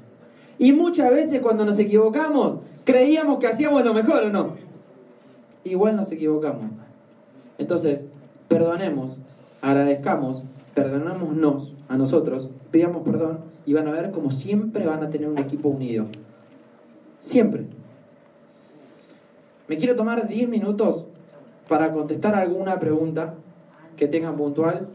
Y 0.58 0.72
muchas 0.72 1.12
veces 1.12 1.42
cuando 1.42 1.66
nos 1.66 1.78
equivocamos, 1.78 2.60
creíamos 2.86 3.38
que 3.40 3.48
hacíamos 3.48 3.84
lo 3.84 3.94
mejor 3.94 4.24
o 4.24 4.30
no. 4.30 4.54
Igual 5.66 5.98
nos 5.98 6.10
equivocamos. 6.10 6.72
Entonces, 7.58 8.06
perdonemos, 8.48 9.18
agradezcamos, 9.62 10.44
perdonémonos 10.74 11.76
a 11.90 11.98
nosotros, 11.98 12.50
pidamos 12.72 13.04
perdón 13.04 13.40
y 13.66 13.74
van 13.74 13.90
a 13.90 13.92
ver 13.92 14.12
como 14.12 14.32
siempre 14.32 14.86
van 14.86 15.04
a 15.04 15.10
tener 15.10 15.28
un 15.28 15.38
equipo 15.38 15.68
unido. 15.68 16.06
Siempre. 17.24 17.64
Me 19.70 19.78
quiero 19.78 19.96
tomar 19.96 20.28
10 20.28 20.50
minutos 20.50 21.06
para 21.70 21.94
contestar 21.94 22.36
alguna 22.36 22.80
pregunta 22.80 23.36
que 23.96 24.10
tengan 24.10 24.36
puntual, 24.36 24.90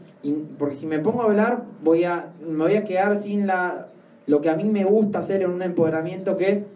porque 0.59 0.75
si 0.75 0.85
me 0.85 0.99
pongo 0.99 1.23
a 1.23 1.25
hablar 1.25 1.63
voy 1.83 2.03
a, 2.03 2.27
me 2.47 2.65
voy 2.65 2.75
a 2.75 2.83
quedar 2.83 3.15
sin 3.15 3.47
la, 3.47 3.87
lo 4.27 4.41
que 4.41 4.49
a 4.49 4.55
mí 4.55 4.65
me 4.65 4.85
gusta 4.85 5.17
hacer 5.17 5.41
en 5.41 5.49
un 5.49 5.63
empoderamiento, 5.63 6.37
que 6.37 6.51
es 6.51 6.67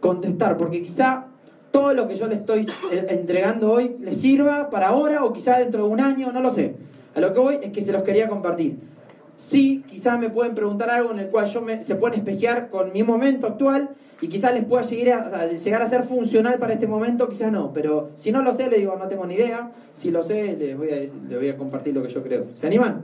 contestar, 0.00 0.56
porque 0.56 0.82
quizá 0.82 1.26
todo 1.72 1.92
lo 1.92 2.08
que 2.08 2.14
yo 2.14 2.26
le 2.26 2.36
estoy 2.36 2.66
entregando 2.90 3.70
hoy 3.70 3.96
le 4.00 4.14
sirva 4.14 4.70
para 4.70 4.88
ahora 4.88 5.26
o 5.26 5.34
quizá 5.34 5.58
dentro 5.58 5.84
de 5.84 5.90
un 5.90 6.00
año, 6.00 6.32
no 6.32 6.40
lo 6.40 6.50
sé. 6.50 6.74
A 7.14 7.20
lo 7.20 7.34
que 7.34 7.38
voy 7.38 7.58
es 7.62 7.70
que 7.70 7.82
se 7.82 7.92
los 7.92 8.02
quería 8.02 8.30
compartir. 8.30 8.78
Sí, 9.36 9.84
quizá 9.86 10.16
me 10.16 10.30
pueden 10.30 10.54
preguntar 10.54 10.88
algo 10.88 11.12
en 11.12 11.18
el 11.18 11.28
cual 11.28 11.44
yo 11.44 11.60
me, 11.60 11.82
se 11.82 11.96
pueden 11.96 12.20
espejear 12.20 12.70
con 12.70 12.94
mi 12.94 13.02
momento 13.02 13.46
actual 13.46 13.90
y 14.20 14.28
quizás 14.28 14.52
les 14.52 14.64
pueda 14.64 14.82
llegar 14.82 15.22
a, 15.22 15.26
o 15.26 15.30
sea, 15.30 15.46
llegar 15.46 15.82
a 15.82 15.88
ser 15.88 16.04
funcional 16.04 16.58
para 16.58 16.74
este 16.74 16.86
momento, 16.86 17.28
quizás 17.28 17.50
no. 17.50 17.72
Pero 17.72 18.10
si 18.16 18.32
no 18.32 18.42
lo 18.42 18.54
sé, 18.54 18.68
le 18.68 18.78
digo, 18.78 18.96
no 18.96 19.08
tengo 19.08 19.26
ni 19.26 19.34
idea. 19.34 19.70
Si 19.94 20.10
lo 20.10 20.22
sé, 20.22 20.56
les 20.56 20.76
voy 20.76 20.90
a, 20.90 20.96
les 20.96 21.38
voy 21.38 21.48
a 21.48 21.56
compartir 21.56 21.94
lo 21.94 22.02
que 22.02 22.08
yo 22.08 22.22
creo. 22.22 22.46
¿Se 22.54 22.66
animan? 22.66 23.02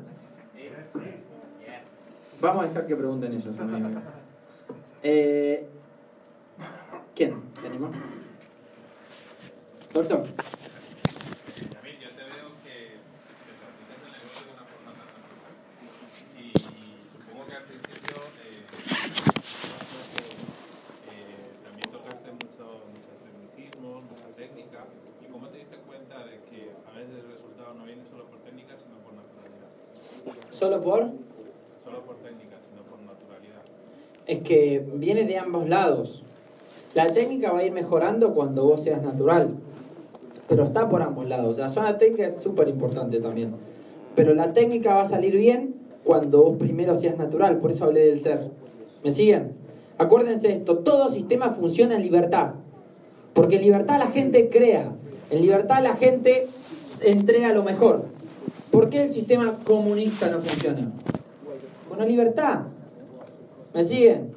Vamos 2.40 2.64
a 2.64 2.68
dejar 2.68 2.86
que 2.86 2.96
pregunten 2.96 3.32
ellos. 3.32 3.56
Eh, 5.08 5.68
¿Quién? 7.14 7.40
¿Se 7.60 7.66
anima? 7.68 7.90
Doctor. 9.92 10.18
David, 10.18 11.96
yo 12.02 12.10
te 12.10 12.24
veo 12.26 12.58
que, 12.64 12.98
que 12.98 13.52
practicas 13.54 14.02
el 14.02 14.10
negocio 14.18 14.42
de 14.42 14.50
una 14.56 14.66
forma 14.66 14.90
tan 14.98 15.06
natural. 15.06 15.30
Y, 16.42 16.50
supongo 17.14 17.46
que 17.46 17.54
al 17.54 17.64
principio 17.70 18.16
eh, 18.42 18.66
eh, 21.06 21.54
también 21.62 21.88
tocaste 21.92 22.32
mucho, 22.34 22.82
muchos 22.90 23.16
tecnicismos, 23.22 24.02
mucha 24.10 24.28
técnica. 24.34 24.90
¿Y 25.22 25.30
cómo 25.30 25.48
te 25.48 25.58
diste 25.58 25.76
cuenta 25.86 26.26
de 26.26 26.42
que 26.50 26.74
a 26.82 26.90
veces 26.98 27.14
el 27.14 27.30
resultado 27.30 27.74
no 27.74 27.84
viene 27.84 28.02
solo 28.10 28.26
por 28.26 28.40
técnica, 28.42 28.74
sino 28.74 28.98
por 29.06 29.14
naturalidad? 29.14 29.70
¿Solo 30.58 30.80
por? 30.80 31.00
Solo 31.84 32.00
por 32.06 32.16
técnica, 32.16 32.56
sino 32.66 32.82
por 32.84 32.98
naturalidad. 33.02 33.60
Es 34.26 34.38
que 34.38 34.82
viene 34.94 35.24
de 35.24 35.36
ambos 35.36 35.68
lados. 35.68 36.22
La 36.94 37.08
técnica 37.08 37.52
va 37.52 37.58
a 37.58 37.64
ir 37.64 37.72
mejorando 37.72 38.32
cuando 38.32 38.64
vos 38.64 38.82
seas 38.82 39.02
natural. 39.02 39.50
Pero 40.48 40.64
está 40.64 40.88
por 40.88 41.02
ambos 41.02 41.28
lados. 41.28 41.58
La 41.58 41.68
zona 41.68 41.98
técnica 41.98 42.28
es 42.28 42.36
súper 42.36 42.68
importante 42.68 43.20
también. 43.20 43.52
Pero 44.14 44.34
la 44.34 44.54
técnica 44.54 44.94
va 44.94 45.02
a 45.02 45.08
salir 45.10 45.36
bien 45.36 45.74
cuando 46.04 46.44
vos 46.44 46.56
primero 46.56 46.94
seas 46.96 47.18
natural. 47.18 47.58
Por 47.58 47.72
eso 47.72 47.84
hablé 47.84 48.06
del 48.06 48.22
ser. 48.22 48.48
¿Me 49.04 49.10
siguen? 49.10 49.52
Acuérdense 49.98 50.50
esto. 50.50 50.78
Todo 50.78 51.10
sistema 51.10 51.50
funciona 51.50 51.96
en 51.96 52.02
libertad. 52.02 52.52
Porque 53.34 53.56
en 53.56 53.62
libertad 53.62 53.98
la 53.98 54.06
gente 54.06 54.48
crea. 54.48 54.90
En 55.28 55.42
libertad 55.42 55.82
la 55.82 55.96
gente 55.96 56.46
entrega 57.02 57.52
lo 57.52 57.62
mejor. 57.62 58.15
¿Por 58.70 58.90
qué 58.90 59.02
el 59.02 59.08
sistema 59.08 59.58
comunista 59.64 60.28
no 60.28 60.40
funciona? 60.40 60.90
Con 61.88 61.98
la 61.98 62.04
libertad. 62.04 62.60
¿Me 63.74 63.84
siguen? 63.84 64.32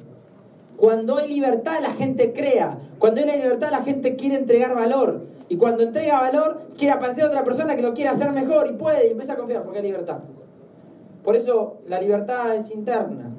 Cuando 0.76 1.18
hay 1.18 1.28
libertad 1.28 1.80
la 1.80 1.92
gente 1.92 2.32
crea. 2.32 2.78
Cuando 2.98 3.20
hay 3.20 3.26
libertad 3.26 3.70
la 3.70 3.82
gente 3.82 4.16
quiere 4.16 4.36
entregar 4.36 4.74
valor. 4.74 5.26
Y 5.48 5.56
cuando 5.56 5.82
entrega 5.82 6.20
valor 6.20 6.62
quiere 6.78 6.92
aparecer 6.92 7.24
otra 7.24 7.42
persona 7.42 7.74
que 7.74 7.82
lo 7.82 7.92
quiere 7.92 8.10
hacer 8.10 8.30
mejor 8.32 8.68
y 8.68 8.74
puede 8.74 9.08
y 9.08 9.10
empieza 9.10 9.32
a 9.32 9.36
confiar 9.36 9.64
porque 9.64 9.78
hay 9.80 9.84
libertad. 9.84 10.20
Por 11.24 11.36
eso 11.36 11.78
la 11.86 12.00
libertad 12.00 12.54
es 12.54 12.70
interna. 12.70 13.30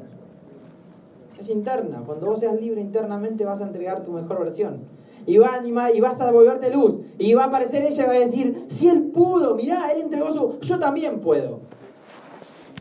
Es 1.39 1.49
interna. 1.49 2.03
Cuando 2.05 2.27
vos 2.27 2.41
seas 2.41 2.59
libre 2.59 2.81
internamente 2.81 3.45
vas 3.45 3.61
a 3.61 3.63
entregar 3.63 4.03
tu 4.03 4.11
mejor 4.11 4.39
versión. 4.39 4.81
Y, 5.25 5.37
va 5.37 5.49
a 5.49 5.55
animar, 5.55 5.95
y 5.95 6.01
vas 6.01 6.19
a 6.19 6.31
volverte 6.31 6.73
luz. 6.73 6.99
Y 7.17 7.33
va 7.33 7.45
a 7.45 7.47
aparecer 7.47 7.83
ella 7.83 8.03
y 8.03 8.07
va 8.07 8.13
a 8.13 8.19
decir, 8.19 8.65
si 8.69 8.87
él 8.89 9.11
pudo, 9.13 9.55
mirá, 9.55 9.91
él 9.91 10.01
entregó 10.01 10.31
su... 10.33 10.59
Yo 10.61 10.79
también 10.79 11.19
puedo. 11.19 11.61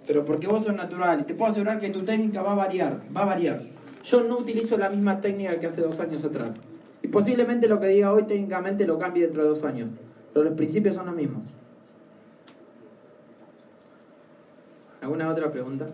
Pero 0.07 0.25
porque 0.25 0.47
vos 0.47 0.65
sos 0.65 0.75
natural 0.75 1.21
y 1.21 1.25
te 1.25 1.35
puedo 1.35 1.51
asegurar 1.51 1.79
que 1.79 1.91
tu 1.91 2.03
técnica 2.03 2.43
va 2.43 2.53
a 2.53 2.57
variar, 2.57 3.01
va 3.17 3.23
a 3.23 3.27
variar. 3.27 3.63
Yo 4.05 4.23
no 4.23 4.39
utilizo 4.39 4.77
la 4.77 4.89
misma 4.89 5.21
técnica 5.21 5.59
que 5.59 5.67
hace 5.67 5.83
dos 5.83 6.01
años 6.01 6.25
atrás. 6.25 6.51
Y 7.03 7.09
posiblemente 7.09 7.69
lo 7.69 7.79
que 7.79 7.87
diga 7.87 8.13
hoy 8.13 8.25
técnicamente 8.25 8.87
lo 8.87 8.99
cambie 8.99 9.23
dentro 9.23 9.43
de 9.43 9.49
dos 9.49 9.63
años. 9.65 9.91
Pero 10.33 10.45
los 10.45 10.55
principios 10.55 10.97
son 10.97 11.07
los 11.07 11.15
mismos. 11.15 11.43
¿Alguna 15.01 15.31
otra 15.31 15.51
pregunta? 15.51 15.89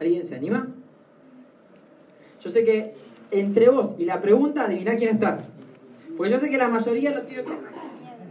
¿Alguien 0.00 0.24
se 0.24 0.34
anima? 0.34 0.68
Yo 2.46 2.52
sé 2.52 2.62
que 2.62 2.94
entre 3.32 3.68
vos 3.68 3.96
y 3.98 4.04
la 4.04 4.20
pregunta, 4.20 4.66
adiviná 4.66 4.94
quién 4.94 5.14
está. 5.14 5.38
Porque 6.16 6.30
yo 6.30 6.38
sé 6.38 6.48
que 6.48 6.56
la 6.56 6.68
mayoría 6.68 7.10
lo 7.10 7.22
tiene... 7.22 7.42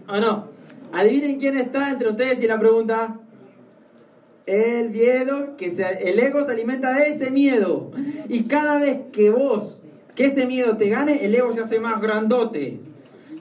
¿O 0.07 0.18
no? 0.22 0.47
Adivinen 0.93 1.38
quién 1.38 1.57
está 1.57 1.89
entre 1.89 2.07
ustedes 2.07 2.41
y 2.41 2.47
la 2.47 2.57
pregunta. 2.57 3.20
El 4.45 4.91
miedo, 4.91 5.57
que 5.57 5.70
se, 5.70 5.84
el 6.09 6.18
ego 6.18 6.45
se 6.45 6.53
alimenta 6.53 6.93
de 6.93 7.09
ese 7.09 7.30
miedo. 7.30 7.91
Y 8.30 8.43
cada 8.43 8.80
vez 8.80 8.99
que 9.11 9.32
vos, 9.32 9.80
que 10.16 10.28
ese 10.28 10.45
miedo 10.45 10.78
te 10.78 10.88
gane, 10.88 11.26
el 11.26 11.36
ego 11.36 11.51
se 11.51 11.59
hace 11.59 11.82
más 11.82 12.01
grandote. 12.01 12.80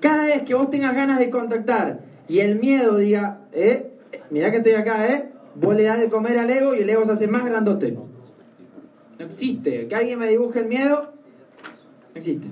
Cada 0.00 0.24
vez 0.24 0.42
que 0.42 0.54
vos 0.54 0.70
tengas 0.70 0.96
ganas 0.96 1.20
de 1.20 1.30
contactar 1.30 2.00
y 2.26 2.40
el 2.40 2.58
miedo 2.58 2.96
diga, 2.96 3.42
eh, 3.52 3.92
mirá 4.30 4.50
que 4.50 4.56
estoy 4.56 4.72
acá, 4.72 5.06
eh, 5.06 5.28
vos 5.54 5.76
le 5.76 5.84
das 5.84 6.00
de 6.00 6.08
comer 6.08 6.36
al 6.36 6.50
ego 6.50 6.74
y 6.74 6.78
el 6.78 6.90
ego 6.90 7.04
se 7.04 7.12
hace 7.12 7.28
más 7.28 7.44
grandote. 7.44 7.96
No 9.18 9.24
existe. 9.26 9.88
Que 9.88 9.94
alguien 9.94 10.18
me 10.18 10.28
dibuje 10.28 10.60
el 10.60 10.66
miedo, 10.66 11.12
existe. 12.14 12.48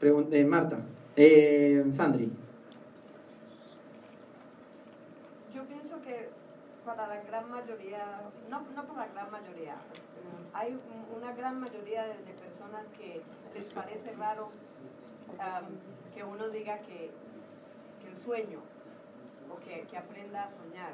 Pregun- 0.00 0.28
eh, 0.32 0.44
Marta, 0.44 0.78
eh, 1.16 1.84
Sandri. 1.90 2.30
Yo 5.54 5.62
pienso 5.64 6.00
que 6.02 6.30
para 6.84 7.06
la 7.06 7.22
gran 7.22 7.48
mayoría, 7.50 8.22
no, 8.50 8.62
no 8.74 8.84
para 8.86 9.06
la 9.06 9.12
gran 9.12 9.30
mayoría, 9.30 9.74
eh, 9.74 10.48
hay 10.52 10.72
un- 10.72 11.16
una 11.22 11.32
gran 11.32 11.60
mayoría 11.60 12.04
de, 12.06 12.14
personas 12.14 12.84
que 12.98 13.20
les 13.54 13.72
parece 13.72 14.12
raro 14.14 14.50
que 16.14 16.22
uno 16.24 16.48
diga 16.50 16.78
que, 16.80 17.10
que 18.02 18.08
el 18.08 18.18
sueño 18.24 18.58
o 19.50 19.56
que, 19.64 19.82
que 19.90 19.96
aprenda 19.96 20.44
a 20.44 20.50
soñar. 20.50 20.92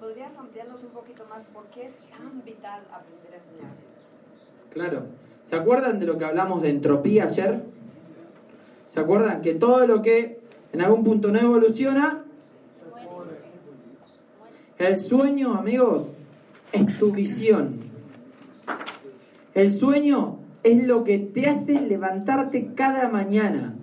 ¿Podrías 0.00 0.34
ampliarnos 0.38 0.82
un 0.82 0.88
poquito 0.88 1.26
más 1.28 1.42
por 1.52 1.64
qué 1.66 1.84
es 1.84 1.92
tan 2.10 2.42
vital 2.42 2.80
aprender 2.90 3.34
a 3.34 3.38
soñar? 3.38 3.72
Claro. 4.70 5.06
¿Se 5.42 5.56
acuerdan 5.56 5.98
de 5.98 6.06
lo 6.06 6.16
que 6.16 6.24
hablamos 6.24 6.62
de 6.62 6.70
entropía 6.70 7.24
ayer? 7.24 7.64
¿Se 8.88 8.98
acuerdan 8.98 9.42
que 9.42 9.52
todo 9.52 9.86
lo 9.86 10.00
que 10.00 10.40
en 10.72 10.80
algún 10.80 11.04
punto 11.04 11.30
no 11.30 11.38
evoluciona? 11.38 12.24
El 14.78 14.96
sueño, 14.96 15.54
amigos, 15.54 16.08
es 16.72 16.98
tu 16.98 17.12
visión. 17.12 17.80
El 19.52 19.70
sueño 19.70 20.38
es 20.62 20.86
lo 20.86 21.04
que 21.04 21.18
te 21.18 21.46
hace 21.46 21.78
levantarte 21.78 22.72
cada 22.74 23.10
mañana. 23.10 23.74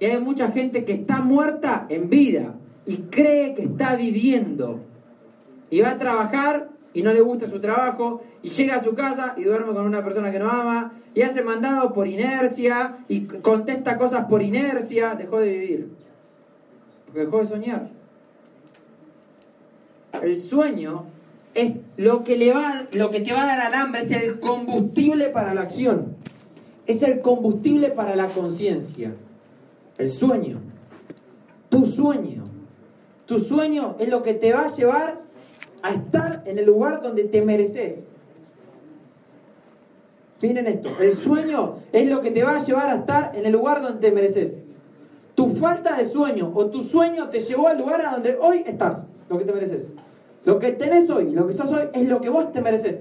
Y 0.00 0.06
hay 0.06 0.18
mucha 0.18 0.50
gente 0.50 0.84
que 0.84 0.94
está 0.94 1.20
muerta 1.20 1.86
en 1.88 2.10
vida 2.10 2.54
y 2.86 2.96
cree 3.02 3.54
que 3.54 3.62
está 3.62 3.94
viviendo. 3.94 4.89
Y 5.70 5.80
va 5.80 5.90
a 5.90 5.96
trabajar 5.96 6.68
y 6.92 7.02
no 7.02 7.12
le 7.12 7.20
gusta 7.20 7.46
su 7.46 7.60
trabajo 7.60 8.22
y 8.42 8.48
llega 8.50 8.76
a 8.76 8.82
su 8.82 8.94
casa 8.94 9.34
y 9.36 9.44
duerme 9.44 9.72
con 9.72 9.86
una 9.86 10.02
persona 10.02 10.30
que 10.32 10.38
no 10.38 10.50
ama 10.50 10.92
y 11.14 11.22
hace 11.22 11.42
mandado 11.42 11.92
por 11.92 12.08
inercia 12.08 12.98
y 13.08 13.22
contesta 13.22 13.96
cosas 13.96 14.26
por 14.26 14.42
inercia, 14.42 15.14
dejó 15.14 15.38
de 15.38 15.50
vivir. 15.50 15.88
Porque 17.06 17.20
dejó 17.20 17.38
de 17.38 17.46
soñar. 17.46 17.88
El 20.22 20.38
sueño 20.38 21.06
es 21.54 21.80
lo 21.96 22.24
que, 22.24 22.36
le 22.36 22.52
va, 22.52 22.86
lo 22.92 23.10
que 23.10 23.20
te 23.20 23.32
va 23.32 23.42
a 23.42 23.46
dar 23.46 23.60
al 23.60 23.74
hambre, 23.74 24.02
es 24.02 24.10
el 24.10 24.40
combustible 24.40 25.28
para 25.28 25.54
la 25.54 25.62
acción. 25.62 26.16
Es 26.86 27.02
el 27.02 27.20
combustible 27.20 27.90
para 27.90 28.16
la 28.16 28.32
conciencia. 28.32 29.14
El 29.98 30.10
sueño. 30.10 30.60
Tu 31.68 31.86
sueño. 31.86 32.44
Tu 33.26 33.40
sueño 33.40 33.96
es 33.98 34.08
lo 34.08 34.22
que 34.22 34.34
te 34.34 34.52
va 34.52 34.64
a 34.64 34.74
llevar 34.74 35.20
a 35.82 35.92
estar 35.92 36.42
en 36.44 36.58
el 36.58 36.66
lugar 36.66 37.02
donde 37.02 37.24
te 37.24 37.42
mereces. 37.42 38.02
Miren 40.42 40.66
esto, 40.66 40.90
el 41.00 41.18
sueño 41.18 41.76
es 41.92 42.08
lo 42.08 42.20
que 42.20 42.30
te 42.30 42.42
va 42.42 42.56
a 42.56 42.64
llevar 42.64 42.88
a 42.88 42.96
estar 42.96 43.32
en 43.34 43.44
el 43.44 43.52
lugar 43.52 43.82
donde 43.82 44.00
te 44.00 44.14
mereces. 44.14 44.58
Tu 45.34 45.54
falta 45.56 45.96
de 45.96 46.08
sueño 46.08 46.50
o 46.54 46.66
tu 46.66 46.82
sueño 46.82 47.28
te 47.28 47.40
llevó 47.40 47.68
al 47.68 47.78
lugar 47.78 48.04
a 48.04 48.12
donde 48.12 48.36
hoy 48.40 48.62
estás, 48.66 49.02
lo 49.28 49.38
que 49.38 49.44
te 49.44 49.52
mereces. 49.52 49.86
Lo 50.44 50.58
que 50.58 50.72
tenés 50.72 51.10
hoy, 51.10 51.30
lo 51.30 51.46
que 51.46 51.54
sos 51.54 51.70
hoy, 51.70 51.88
es 51.92 52.08
lo 52.08 52.20
que 52.20 52.30
vos 52.30 52.50
te 52.52 52.62
mereces. 52.62 53.00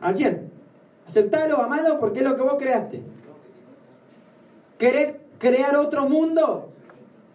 Al 0.00 0.14
100. 0.14 0.50
Aceptalo 1.06 1.60
a 1.60 1.68
mano 1.68 1.98
porque 1.98 2.20
es 2.20 2.24
lo 2.24 2.36
que 2.36 2.42
vos 2.42 2.54
creaste. 2.58 3.02
¿Querés 4.78 5.16
crear 5.38 5.76
otro 5.76 6.08
mundo? 6.08 6.70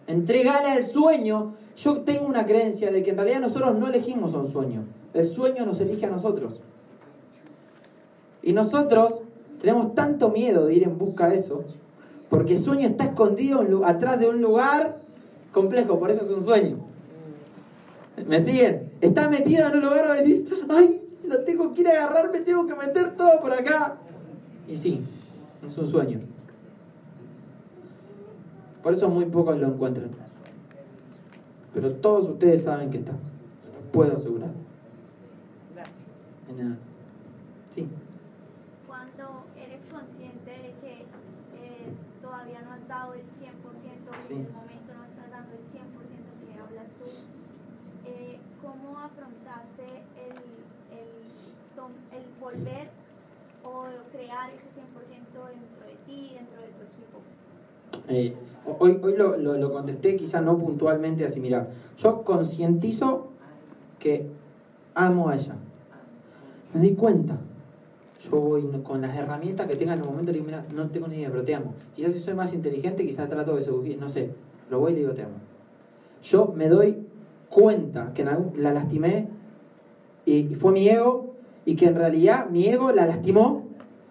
Entregale 0.06 0.68
al 0.68 0.84
sueño. 0.84 1.54
Yo 1.78 2.00
tengo 2.00 2.26
una 2.26 2.44
creencia 2.44 2.90
de 2.90 3.04
que 3.04 3.10
en 3.10 3.16
realidad 3.16 3.40
nosotros 3.40 3.76
no 3.76 3.86
elegimos 3.86 4.34
un 4.34 4.50
sueño. 4.50 4.82
El 5.14 5.24
sueño 5.26 5.64
nos 5.64 5.80
elige 5.80 6.06
a 6.06 6.10
nosotros. 6.10 6.58
Y 8.42 8.52
nosotros 8.52 9.20
tenemos 9.60 9.94
tanto 9.94 10.30
miedo 10.30 10.66
de 10.66 10.74
ir 10.74 10.82
en 10.82 10.98
busca 10.98 11.28
de 11.28 11.36
eso, 11.36 11.64
porque 12.30 12.54
el 12.54 12.60
sueño 12.60 12.88
está 12.88 13.04
escondido 13.04 13.64
atrás 13.84 14.18
de 14.18 14.28
un 14.28 14.42
lugar 14.42 14.98
complejo, 15.52 16.00
por 16.00 16.10
eso 16.10 16.22
es 16.22 16.30
un 16.30 16.40
sueño. 16.40 16.78
¿Me 18.26 18.40
siguen? 18.40 18.90
Está 19.00 19.28
metido 19.28 19.68
en 19.68 19.76
un 19.76 19.82
lugar 19.82 20.08
donde 20.08 20.24
decís, 20.24 20.48
ay, 20.68 21.00
lo 21.26 21.40
tengo 21.44 21.74
que 21.74 21.82
ir 21.82 21.88
a 21.88 21.92
agarrar, 21.92 22.32
me 22.32 22.40
tengo 22.40 22.66
que 22.66 22.74
meter 22.74 23.16
todo 23.16 23.40
por 23.40 23.52
acá. 23.52 23.96
Y 24.66 24.76
sí, 24.76 25.00
es 25.64 25.78
un 25.78 25.86
sueño. 25.86 26.20
Por 28.82 28.94
eso 28.94 29.08
muy 29.08 29.26
pocos 29.26 29.56
lo 29.58 29.68
encuentran. 29.68 30.27
Pero 31.74 31.92
todos 31.96 32.28
ustedes 32.28 32.62
saben 32.62 32.90
que 32.90 32.98
está. 32.98 33.12
puedo 33.92 34.16
asegurar. 34.16 34.50
Gracias. 35.74 36.78
Sí. 37.70 37.88
Cuando 38.86 39.44
eres 39.56 39.86
consciente 39.86 40.50
de 40.50 40.72
que 40.80 40.92
eh, 41.02 41.88
todavía 42.22 42.60
no 42.62 42.72
has 42.72 42.88
dado 42.88 43.14
el 43.14 43.20
100%, 43.20 43.24
sí. 44.26 44.34
en 44.34 44.46
el 44.46 44.52
momento 44.52 44.94
no 44.94 45.04
estás 45.04 45.30
dando 45.30 45.52
el 45.52 45.64
100% 45.70 46.28
que 46.40 46.60
hablas 46.60 46.88
tú, 46.98 47.10
eh, 48.06 48.38
¿cómo 48.62 48.98
afrontaste 48.98 49.86
el, 50.16 50.36
el, 50.96 52.18
el 52.18 52.24
volver 52.40 52.88
o 53.62 53.84
crear 54.12 54.50
ese 54.50 54.68
100% 54.72 54.88
dentro 55.08 55.86
de 55.86 55.96
ti, 56.06 56.34
dentro 56.34 56.60
de 56.62 56.68
tu 56.68 56.82
equipo? 56.82 57.20
Eh, 58.08 58.34
hoy 58.78 59.00
lo, 59.16 59.72
contesté 59.72 60.16
quizá 60.16 60.40
no 60.40 60.58
puntualmente 60.58 61.24
así, 61.24 61.40
mira, 61.40 61.68
yo 61.98 62.22
concientizo 62.24 63.28
que 63.98 64.26
amo 64.94 65.28
a 65.28 65.36
ella. 65.36 65.56
Me 66.74 66.80
di 66.80 66.94
cuenta. 66.94 67.38
Yo 68.24 68.38
voy 68.40 68.62
con 68.82 69.00
las 69.00 69.16
herramientas 69.16 69.66
que 69.66 69.76
tenga 69.76 69.94
en 69.94 70.00
el 70.00 70.04
momento, 70.04 70.32
le 70.32 70.38
digo, 70.38 70.46
mira, 70.46 70.64
no 70.74 70.88
tengo 70.88 71.06
ni 71.06 71.16
idea, 71.16 71.30
pero 71.30 71.44
te 71.44 71.54
amo. 71.54 71.72
Quizás 71.94 72.12
si 72.12 72.20
soy 72.20 72.34
más 72.34 72.52
inteligente, 72.52 73.06
quizás 73.06 73.28
trato 73.28 73.56
de 73.56 73.62
seducir, 73.62 73.98
no 73.98 74.08
sé, 74.08 74.30
lo 74.70 74.80
voy 74.80 74.92
y 74.92 74.94
le 74.96 75.00
digo, 75.02 75.12
te 75.12 75.22
amo. 75.22 75.36
Yo 76.22 76.52
me 76.56 76.68
doy 76.68 77.06
cuenta 77.48 78.12
que 78.14 78.24
la 78.24 78.72
lastimé 78.72 79.28
y 80.26 80.54
fue 80.56 80.72
mi 80.72 80.88
ego 80.88 81.34
y 81.64 81.76
que 81.76 81.86
en 81.86 81.94
realidad 81.94 82.50
mi 82.50 82.66
ego 82.66 82.92
la 82.92 83.06
lastimó 83.06 83.67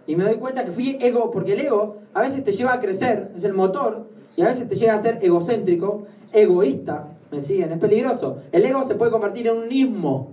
y 0.07 0.15
me 0.15 0.23
doy 0.23 0.35
cuenta 0.35 0.63
que 0.63 0.71
fui 0.71 0.97
ego, 1.01 1.29
porque 1.29 1.53
el 1.53 1.61
ego 1.61 1.97
a 2.13 2.21
veces 2.21 2.43
te 2.43 2.53
lleva 2.53 2.73
a 2.73 2.79
crecer, 2.79 3.31
es 3.35 3.43
el 3.43 3.53
motor, 3.53 4.07
y 4.37 4.41
a 4.41 4.47
veces 4.47 4.67
te 4.67 4.75
llega 4.75 4.93
a 4.93 5.01
ser 5.01 5.19
egocéntrico, 5.21 6.05
egoísta, 6.31 7.09
¿me 7.29 7.41
siguen? 7.41 7.73
Es 7.73 7.79
peligroso. 7.79 8.37
El 8.51 8.65
ego 8.65 8.87
se 8.87 8.95
puede 8.95 9.11
convertir 9.11 9.47
en 9.47 9.57
un 9.57 9.71
ismo. 9.71 10.31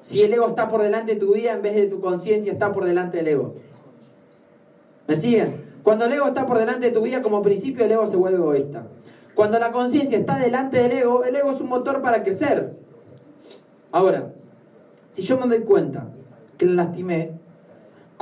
Si 0.00 0.22
el 0.22 0.32
ego 0.32 0.48
está 0.48 0.68
por 0.68 0.82
delante 0.82 1.14
de 1.14 1.20
tu 1.20 1.34
vida 1.34 1.52
en 1.52 1.62
vez 1.62 1.74
de 1.74 1.86
tu 1.86 2.00
conciencia 2.00 2.52
está 2.52 2.72
por 2.72 2.84
delante 2.84 3.18
del 3.18 3.28
ego. 3.28 3.54
¿Me 5.08 5.16
siguen? 5.16 5.72
Cuando 5.82 6.04
el 6.04 6.12
ego 6.12 6.26
está 6.26 6.46
por 6.46 6.58
delante 6.58 6.86
de 6.86 6.92
tu 6.92 7.02
vida 7.02 7.22
como 7.22 7.42
principio, 7.42 7.84
el 7.84 7.90
ego 7.90 8.06
se 8.06 8.16
vuelve 8.16 8.38
egoísta. 8.38 8.86
Cuando 9.34 9.58
la 9.58 9.72
conciencia 9.72 10.18
está 10.18 10.38
delante 10.38 10.78
del 10.78 10.92
ego, 10.92 11.24
el 11.24 11.34
ego 11.34 11.50
es 11.50 11.60
un 11.60 11.68
motor 11.68 12.00
para 12.02 12.22
crecer. 12.22 12.76
Ahora, 13.90 14.32
si 15.10 15.22
yo 15.22 15.36
me 15.38 15.46
doy 15.46 15.60
cuenta 15.60 16.08
que 16.58 16.66
la 16.66 16.84
lastimé, 16.84 17.31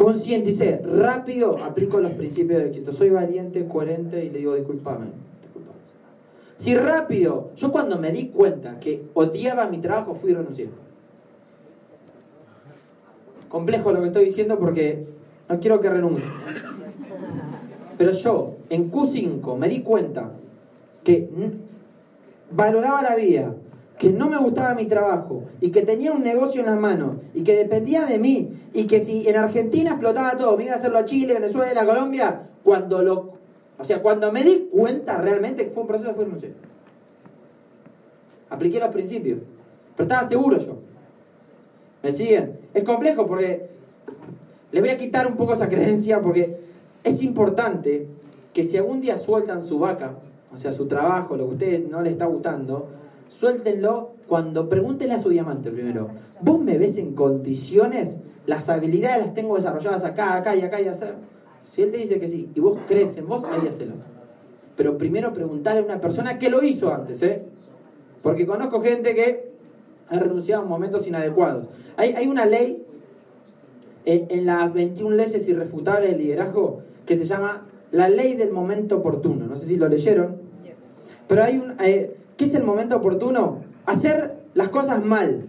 Concientice, 0.00 0.80
rápido 0.82 1.62
aplico 1.62 2.00
los 2.00 2.12
principios 2.12 2.62
de 2.62 2.68
éxito. 2.68 2.90
Soy 2.90 3.10
valiente, 3.10 3.68
coherente 3.68 4.24
y 4.24 4.30
le 4.30 4.38
digo, 4.38 4.54
discúlpame. 4.54 5.08
Si 6.56 6.74
rápido, 6.74 7.50
yo 7.56 7.70
cuando 7.70 7.98
me 7.98 8.10
di 8.10 8.28
cuenta 8.28 8.80
que 8.80 9.02
odiaba 9.12 9.66
mi 9.66 9.76
trabajo, 9.76 10.14
fui 10.14 10.30
y 10.30 10.34
renuncié. 10.34 10.70
Complejo 13.50 13.92
lo 13.92 14.00
que 14.00 14.06
estoy 14.06 14.24
diciendo 14.24 14.58
porque 14.58 15.04
no 15.50 15.60
quiero 15.60 15.82
que 15.82 15.90
renuncie. 15.90 16.24
Pero 17.98 18.12
yo, 18.12 18.54
en 18.70 18.90
Q5, 18.90 19.58
me 19.58 19.68
di 19.68 19.82
cuenta 19.82 20.30
que 21.04 21.28
valoraba 22.50 23.02
la 23.02 23.16
vida, 23.16 23.54
que 24.00 24.08
no 24.08 24.30
me 24.30 24.38
gustaba 24.38 24.74
mi 24.74 24.86
trabajo 24.86 25.42
y 25.60 25.70
que 25.70 25.82
tenía 25.82 26.10
un 26.10 26.24
negocio 26.24 26.60
en 26.60 26.66
las 26.68 26.80
manos 26.80 27.16
y 27.34 27.44
que 27.44 27.54
dependía 27.54 28.06
de 28.06 28.18
mí 28.18 28.48
y 28.72 28.86
que 28.86 29.00
si 29.00 29.28
en 29.28 29.36
Argentina 29.36 29.90
explotaba 29.90 30.38
todo, 30.38 30.56
me 30.56 30.64
iba 30.64 30.72
a 30.72 30.76
hacerlo 30.76 30.96
a 30.96 31.04
Chile, 31.04 31.34
Venezuela, 31.34 31.84
Colombia, 31.84 32.48
cuando 32.64 33.02
lo, 33.02 33.34
o 33.78 33.84
sea, 33.84 34.00
cuando 34.00 34.32
me 34.32 34.42
di 34.42 34.70
cuenta 34.72 35.18
realmente 35.18 35.66
que 35.66 35.70
fue 35.72 35.82
un 35.82 35.86
proceso 35.86 36.14
fue 36.14 36.24
sé. 36.40 36.54
Apliqué 38.48 38.80
los 38.80 38.88
principios, 38.88 39.40
pero 39.94 40.04
estaba 40.04 40.26
seguro 40.26 40.56
yo. 40.60 40.78
¿Me 42.02 42.10
siguen? 42.10 42.58
Es 42.72 42.84
complejo 42.84 43.26
porque 43.26 43.68
le 44.72 44.80
voy 44.80 44.88
a 44.88 44.96
quitar 44.96 45.26
un 45.26 45.36
poco 45.36 45.52
esa 45.52 45.68
creencia 45.68 46.22
porque 46.22 46.56
es 47.04 47.22
importante 47.22 48.06
que 48.54 48.64
si 48.64 48.78
algún 48.78 49.02
día 49.02 49.18
sueltan 49.18 49.62
su 49.62 49.78
vaca, 49.78 50.14
o 50.54 50.56
sea, 50.56 50.72
su 50.72 50.86
trabajo, 50.88 51.36
lo 51.36 51.44
que 51.44 51.50
a 51.50 51.52
ustedes 51.52 51.90
no 51.90 52.00
les 52.00 52.12
está 52.12 52.24
gustando, 52.24 52.98
suéltenlo 53.30 54.10
cuando 54.26 54.68
pregúntenle 54.68 55.14
a 55.14 55.18
su 55.18 55.30
diamante 55.30 55.70
primero. 55.70 56.08
¿Vos 56.40 56.60
me 56.60 56.76
ves 56.78 56.96
en 56.96 57.14
condiciones? 57.14 58.16
Las 58.46 58.68
habilidades 58.68 59.26
las 59.26 59.34
tengo 59.34 59.56
desarrolladas 59.56 60.04
acá, 60.04 60.36
acá 60.36 60.56
y 60.56 60.62
acá 60.62 60.80
y 60.80 60.88
hacer. 60.88 61.14
Si 61.64 61.82
él 61.82 61.90
te 61.90 61.98
dice 61.98 62.18
que 62.18 62.28
sí 62.28 62.50
y 62.54 62.60
vos 62.60 62.78
crees 62.88 63.16
en 63.16 63.28
vos, 63.28 63.44
ahí 63.44 63.66
hacelo. 63.68 63.94
Pero 64.76 64.98
primero 64.98 65.32
preguntarle 65.32 65.80
a 65.80 65.84
una 65.84 66.00
persona 66.00 66.38
que 66.38 66.50
lo 66.50 66.62
hizo 66.62 66.92
antes, 66.92 67.22
¿eh? 67.22 67.42
Porque 68.22 68.46
conozco 68.46 68.82
gente 68.82 69.14
que 69.14 69.50
ha 70.08 70.18
renunciado 70.18 70.62
en 70.62 70.68
momentos 70.68 71.06
inadecuados. 71.06 71.68
Hay, 71.96 72.12
hay 72.12 72.26
una 72.26 72.46
ley 72.46 72.84
en, 74.04 74.26
en 74.30 74.46
las 74.46 74.72
21 74.72 75.14
leyes 75.14 75.48
irrefutables 75.48 76.10
del 76.10 76.18
liderazgo 76.18 76.82
que 77.06 77.16
se 77.16 77.24
llama 77.24 77.66
la 77.92 78.08
ley 78.08 78.34
del 78.34 78.50
momento 78.50 78.98
oportuno. 78.98 79.46
No 79.46 79.56
sé 79.56 79.66
si 79.66 79.76
lo 79.76 79.88
leyeron. 79.88 80.50
Pero 81.28 81.44
hay 81.44 81.58
un, 81.58 81.74
eh, 81.80 82.16
¿Qué 82.40 82.46
es 82.46 82.54
el 82.54 82.64
momento 82.64 82.96
oportuno? 82.96 83.58
Hacer 83.84 84.34
las 84.54 84.70
cosas 84.70 85.04
mal. 85.04 85.44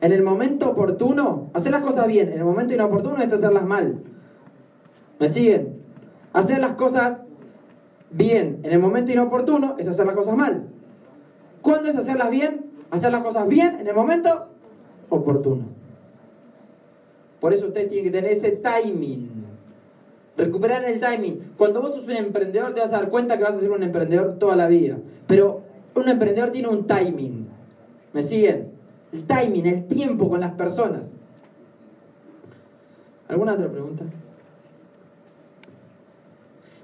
En 0.00 0.12
el 0.12 0.22
momento 0.22 0.70
oportuno, 0.70 1.50
hacer 1.54 1.72
las 1.72 1.82
cosas 1.82 2.06
bien. 2.06 2.28
En 2.28 2.38
el 2.38 2.44
momento 2.44 2.72
inoportuno 2.72 3.20
es 3.20 3.32
hacerlas 3.32 3.66
mal. 3.66 3.98
¿Me 5.18 5.28
siguen? 5.28 5.82
Hacer 6.32 6.60
las 6.60 6.74
cosas 6.74 7.22
bien. 8.12 8.60
En 8.62 8.70
el 8.70 8.78
momento 8.78 9.10
inoportuno 9.10 9.74
es 9.76 9.88
hacer 9.88 10.06
las 10.06 10.14
cosas 10.14 10.36
mal. 10.36 10.68
¿Cuándo 11.62 11.88
es 11.88 11.96
hacerlas 11.96 12.30
bien? 12.30 12.66
Hacer 12.92 13.10
las 13.10 13.24
cosas 13.24 13.48
bien 13.48 13.80
en 13.80 13.88
el 13.88 13.94
momento 13.96 14.50
oportuno. 15.08 15.64
Por 17.40 17.52
eso 17.52 17.66
usted 17.66 17.88
tiene 17.88 18.04
que 18.04 18.12
tener 18.12 18.30
ese 18.30 18.52
timing. 18.52 19.30
Recuperar 20.36 20.84
el 20.84 21.00
timing. 21.00 21.54
Cuando 21.58 21.82
vos 21.82 21.92
sos 21.92 22.04
un 22.04 22.12
emprendedor 22.12 22.72
te 22.72 22.78
vas 22.78 22.92
a 22.92 22.98
dar 22.98 23.10
cuenta 23.10 23.36
que 23.36 23.42
vas 23.42 23.56
a 23.56 23.58
ser 23.58 23.72
un 23.72 23.82
emprendedor 23.82 24.38
toda 24.38 24.54
la 24.54 24.68
vida. 24.68 24.96
Pero 25.26 25.68
un 25.94 26.08
emprendedor 26.08 26.50
tiene 26.50 26.68
un 26.68 26.86
timing. 26.86 27.48
¿Me 28.12 28.22
siguen? 28.22 28.70
El 29.12 29.24
timing, 29.26 29.66
el 29.66 29.86
tiempo 29.86 30.28
con 30.28 30.40
las 30.40 30.52
personas. 30.52 31.02
¿Alguna 33.28 33.54
otra 33.54 33.68
pregunta? 33.68 34.04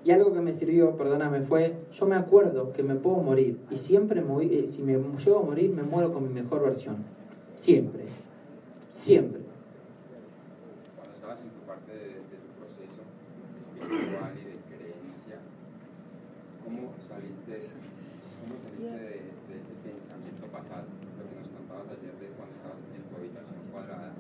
Y 0.07 0.12
algo 0.12 0.32
que 0.32 0.40
me 0.40 0.52
sirvió, 0.52 0.96
perdóname, 0.96 1.40
fue, 1.40 1.74
yo 1.92 2.07
me 2.07 2.14
acuerdo 2.14 2.72
que 2.72 2.84
me 2.84 2.94
puedo 2.94 3.16
morir 3.16 3.59
y 3.72 3.76
siempre, 3.76 4.22
eh, 4.22 4.68
si 4.70 4.80
me 4.80 4.92
llego 4.92 5.40
a 5.40 5.42
morir, 5.42 5.70
me 5.70 5.82
muero 5.82 6.12
con 6.12 6.28
mi 6.28 6.32
mejor 6.32 6.62
versión. 6.62 6.98
Siempre. 7.57 8.04
Siempre. 9.00 9.40
Cuando 10.94 11.12
estabas 11.12 11.42
en 11.42 11.50
tu 11.50 11.66
parte 11.66 11.90
de, 11.90 12.22
tu 12.38 12.50
proceso 12.54 13.02
espiritual 13.82 14.30
y 14.38 14.44
de 14.46 14.57
creencia, 14.70 15.42
¿cómo 16.62 16.94
saliste 17.11 17.50
de, 17.50 19.26
ese 19.59 19.74
pensamiento 19.82 20.46
pasado, 20.54 20.86
lo 21.18 21.24
que 21.26 21.34
nos 21.34 21.50
contabas 21.50 21.90
ayer 21.98 22.14
de 22.22 22.30
cuando 22.38 22.54
estabas 22.54 22.78
en 22.94 23.02
tu 23.11 23.12
habitación 23.18 23.62
cuadrada, 23.74 24.14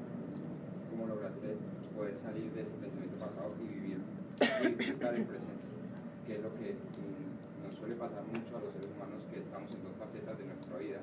cómo 0.90 1.06
lograste 1.06 1.62
poder 1.94 2.15
salir 2.26 2.50
de 2.50 2.60
ese 2.66 2.74
pensamiento 2.82 3.16
pasado 3.22 3.54
y 3.62 3.66
vivir, 3.70 3.98
y 4.02 4.66
disfrutar 4.74 5.14
el 5.14 5.24
presente, 5.30 5.70
que 6.26 6.32
es 6.34 6.42
lo 6.42 6.50
que 6.58 6.74
nos 7.62 7.72
suele 7.78 7.94
pasar 7.94 8.26
mucho 8.26 8.50
a 8.58 8.60
los 8.66 8.74
seres 8.74 8.90
humanos 8.90 9.22
que 9.30 9.38
estamos 9.46 9.70
en 9.70 9.80
dos 9.86 9.94
facetas 9.94 10.34
de 10.34 10.44
nuestra 10.50 10.74
vida, 10.82 10.98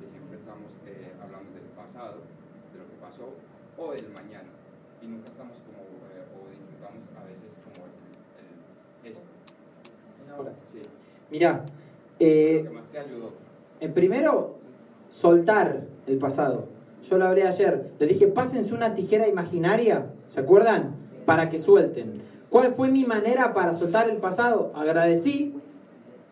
que 0.00 0.06
siempre 0.08 0.40
estamos 0.40 0.72
eh, 0.88 1.12
hablando 1.20 1.52
del 1.52 1.68
pasado, 1.76 2.24
de 2.72 2.76
lo 2.80 2.88
que 2.88 2.96
pasó, 2.96 3.36
o 3.76 3.92
del 3.92 4.08
mañana. 4.16 4.48
Y 5.04 5.12
nunca 5.12 5.28
estamos 5.28 5.60
como, 5.68 5.84
eh, 6.08 6.24
o 6.32 6.48
disfrutamos 6.48 7.04
a 7.12 7.22
veces 7.28 7.52
como 7.60 7.84
el, 7.84 7.92
el 8.40 9.12
esto. 9.12 9.20
Ahora. 10.32 10.52
Sí. 10.72 10.80
Mirá, 11.30 11.52
Lo 11.60 11.64
eh, 12.18 12.64
que 12.64 12.70
más 12.72 12.88
te 12.88 12.98
ayudó. 12.98 13.32
en 13.80 13.92
primero, 13.92 14.56
soltar 15.10 15.84
el 16.06 16.16
pasado. 16.18 16.75
Yo 17.08 17.18
lo 17.18 17.26
hablé 17.26 17.44
ayer. 17.44 17.92
Les 17.98 18.08
dije, 18.08 18.28
pásense 18.28 18.74
una 18.74 18.94
tijera 18.94 19.28
imaginaria, 19.28 20.10
¿se 20.26 20.40
acuerdan? 20.40 20.94
Para 21.24 21.48
que 21.48 21.58
suelten. 21.58 22.22
¿Cuál 22.50 22.74
fue 22.74 22.88
mi 22.90 23.04
manera 23.04 23.52
para 23.54 23.74
soltar 23.74 24.08
el 24.08 24.16
pasado? 24.16 24.72
Agradecí, 24.74 25.54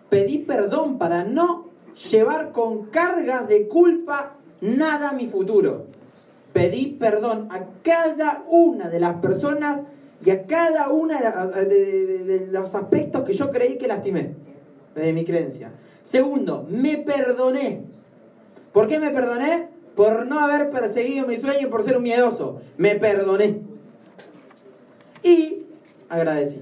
pedí 0.09 0.39
perdón 0.39 0.99
para 0.99 1.22
no 1.22 1.66
llevar 2.11 2.51
con 2.53 2.91
cargas 2.91 3.47
de 3.47 3.66
culpa 3.68 4.35
nada 4.61 5.11
a 5.11 5.12
mi 5.12 5.27
futuro. 5.27 5.85
Pedí 6.53 6.87
perdón 6.87 7.47
a 7.51 7.61
cada 7.83 8.43
una 8.49 8.89
de 8.89 9.01
las 9.01 9.14
personas 9.18 9.81
y 10.25 10.31
a 10.31 10.47
cada 10.47 10.89
una 10.89 11.20
de, 11.20 11.66
de- 12.25 12.47
los 12.51 12.75
aspectos 12.75 13.22
que 13.25 13.33
yo 13.33 13.51
creí 13.51 13.77
que 13.77 13.89
lastimé, 13.89 14.31
de 14.95 15.12
mi 15.12 15.25
creencia. 15.25 15.70
Segundo, 16.03 16.64
me 16.68 16.97
perdoné. 16.97 17.81
¿Por 18.72 18.87
qué 18.87 18.99
me 18.99 19.11
perdoné? 19.11 19.74
Por 19.95 20.26
no 20.26 20.40
haber 20.40 20.70
perseguido 20.70 21.26
mi 21.26 21.38
sueño 21.38 21.66
y 21.66 21.70
por 21.70 21.82
ser 21.82 21.97
un 21.97 22.03
miedoso. 22.03 22.61
Me 22.76 22.97
perdoné. 22.97 23.61
Y 25.22 25.66
agradecí. 26.09 26.61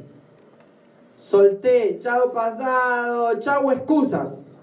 Solté, 1.17 1.99
chao 1.99 2.33
pasado, 2.33 3.41
chao 3.41 3.73
excusas. 3.73 4.59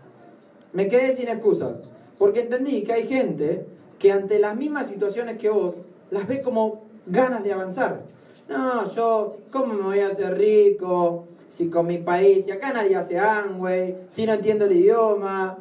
Me 0.72 0.88
quedé 0.88 1.16
sin 1.16 1.28
excusas. 1.28 1.78
Porque 2.18 2.42
entendí 2.42 2.84
que 2.84 2.94
hay 2.94 3.08
gente 3.08 3.66
que 3.98 4.12
ante 4.12 4.40
las 4.40 4.56
mismas 4.56 4.88
situaciones 4.88 5.38
que 5.38 5.50
vos, 5.50 5.76
las 6.12 6.28
ve 6.28 6.42
como 6.42 6.84
ganas 7.06 7.44
de 7.44 7.54
avanzar. 7.54 8.04
No, 8.48 8.90
yo, 8.92 9.38
¿cómo 9.52 9.74
me 9.74 9.82
voy 9.82 10.00
a 10.00 10.08
hacer 10.08 10.38
rico? 10.38 11.28
Si 11.50 11.70
con 11.70 11.88
mi 11.88 11.98
país, 11.98 12.46
si 12.46 12.52
acá 12.52 12.72
nadie 12.74 12.96
hace 12.96 13.18
Amway, 13.18 13.98
si 14.08 14.26
no 14.26 14.34
entiendo 14.34 14.66
el 14.66 14.74
idioma, 14.74 15.58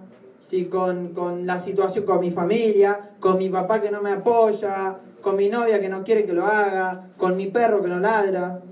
si 0.49 0.65
con, 0.65 1.09
con 1.09 1.47
la 1.47 1.59
situación 1.59 2.07
con 2.07 2.21
mi 2.21 2.31
familia, 2.31 3.11
con 3.21 3.37
mi 3.37 3.51
papá 3.51 3.83
que 3.83 3.91
no 3.91 4.01
me 4.01 4.13
apoya, 4.13 4.97
con 5.21 5.37
mi 5.37 5.51
novia 5.51 5.79
que 5.79 5.91
no 5.91 6.03
quiere 6.03 6.25
que 6.25 6.33
lo 6.33 6.47
haga, 6.47 7.11
con 7.19 7.37
mi 7.37 7.49
perro 7.49 7.83
que 7.83 7.89
no 7.89 8.01
ladra. 8.01 8.63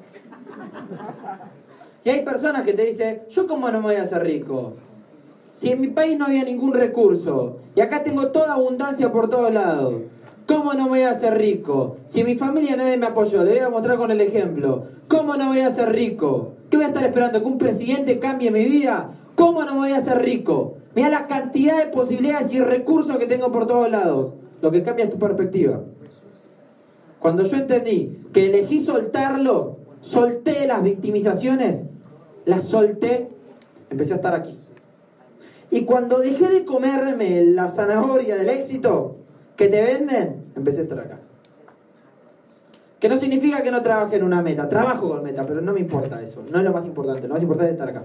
Y 2.03 2.09
hay 2.09 2.25
personas 2.25 2.63
que 2.63 2.73
te 2.73 2.83
dicen, 2.83 3.25
¿yo 3.29 3.47
cómo 3.47 3.71
no 3.71 3.81
me 3.81 3.89
voy 3.89 3.97
a 3.97 4.05
hacer 4.05 4.23
rico? 4.23 4.73
Si 5.53 5.71
en 5.71 5.83
mi 5.83 5.89
país 5.89 6.17
no 6.17 6.25
había 6.25 6.45
ningún 6.45 6.73
recurso 6.73 7.59
y 7.75 7.83
acá 7.83 8.03
tengo 8.03 8.29
toda 8.29 8.55
abundancia 8.55 9.13
por 9.13 9.29
todos 9.29 9.53
lados, 9.53 9.97
¿cómo 10.47 10.73
no 10.73 10.85
me 10.85 10.89
voy 10.89 11.03
a 11.03 11.11
hacer 11.11 11.37
rico? 11.37 11.99
Si 12.07 12.25
mi 12.25 12.37
familia 12.37 12.77
nadie 12.77 12.97
me 12.97 13.05
apoyó, 13.05 13.45
le 13.45 13.51
voy 13.51 13.61
a 13.61 13.69
mostrar 13.69 13.99
con 13.99 14.11
el 14.11 14.23
ejemplo. 14.23 14.87
¿Cómo 15.09 15.37
no 15.37 15.49
voy 15.49 15.61
a 15.61 15.69
ser 15.69 15.93
rico? 15.93 16.55
¿Qué 16.71 16.79
voy 16.79 16.87
a 16.87 16.89
estar 16.89 17.05
esperando? 17.05 17.43
¿Que 17.43 17.47
un 17.47 17.59
presidente 17.59 18.19
cambie 18.19 18.51
mi 18.51 18.65
vida? 18.65 19.11
¿Cómo 19.35 19.63
no 19.63 19.75
me 19.75 19.81
voy 19.81 19.93
a 19.93 19.99
hacer 19.99 20.23
rico? 20.23 20.79
Mira 20.97 21.11
la 21.11 21.27
cantidad 21.27 21.77
de 21.77 21.93
posibilidades 21.93 22.51
y 22.55 22.59
recursos 22.59 23.19
que 23.19 23.27
tengo 23.27 23.53
por 23.53 23.67
todos 23.67 23.91
lados. 23.91 24.33
Lo 24.63 24.71
que 24.71 24.83
cambia 24.83 25.05
es 25.05 25.11
tu 25.11 25.19
perspectiva. 25.19 25.83
Cuando 27.21 27.43
yo 27.43 27.59
entendí 27.59 28.19
que 28.33 28.47
elegí 28.47 28.83
soltarlo, 28.83 29.77
solté 30.01 30.67
las 30.67 30.83
victimizaciones, 30.83 31.83
las 32.47 32.63
solté, 32.63 33.29
empecé 33.91 34.15
a 34.15 34.17
estar 34.17 34.35
aquí. 34.35 34.59
Y 35.71 35.85
cuando 35.85 36.19
dejé 36.21 36.49
de 36.49 36.65
comerme 36.65 37.45
la 37.45 37.69
zanahoria 37.69 38.37
del 38.37 38.49
éxito 38.49 39.17
que 39.55 39.69
te 39.69 39.83
venden, 39.83 40.47
empecé 40.57 40.81
a 40.81 40.85
estar 40.85 41.01
acá. 41.01 41.19
Que 43.01 43.11
no 43.11 43.19
significa 43.19 43.63
que 43.63 43.71
no 43.71 43.83
trabaje 43.83 44.17
en 44.17 44.23
una 44.23 44.41
meta. 44.41 44.67
Trabajo 44.67 45.11
con 45.11 45.23
meta, 45.23 45.45
pero 45.45 45.61
no 45.61 45.75
me 45.75 45.81
importa 45.81 46.23
eso. 46.23 46.43
No 46.51 46.57
es 46.57 46.65
lo 46.65 46.73
más 46.73 46.87
importante. 46.87 47.29
Lo 47.29 47.35
más 47.35 47.43
importante 47.43 47.73
es 47.73 47.79
estar 47.79 47.91
acá. 47.91 48.05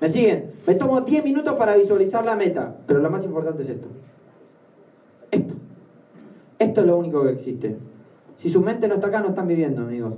¿Me 0.00 0.08
siguen? 0.08 0.52
Me 0.66 0.74
tomo 0.74 1.00
10 1.00 1.24
minutos 1.24 1.54
para 1.56 1.76
visualizar 1.76 2.24
la 2.24 2.36
meta, 2.36 2.76
pero 2.86 3.00
lo 3.00 3.10
más 3.10 3.24
importante 3.24 3.62
es 3.62 3.70
esto. 3.70 3.88
Esto. 5.30 5.54
Esto 6.58 6.80
es 6.80 6.86
lo 6.86 6.96
único 6.98 7.22
que 7.24 7.32
existe. 7.32 7.76
Si 8.36 8.50
su 8.50 8.60
mente 8.60 8.86
no 8.86 8.94
está 8.94 9.08
acá, 9.08 9.20
no 9.20 9.30
están 9.30 9.48
viviendo, 9.48 9.82
amigos. 9.82 10.16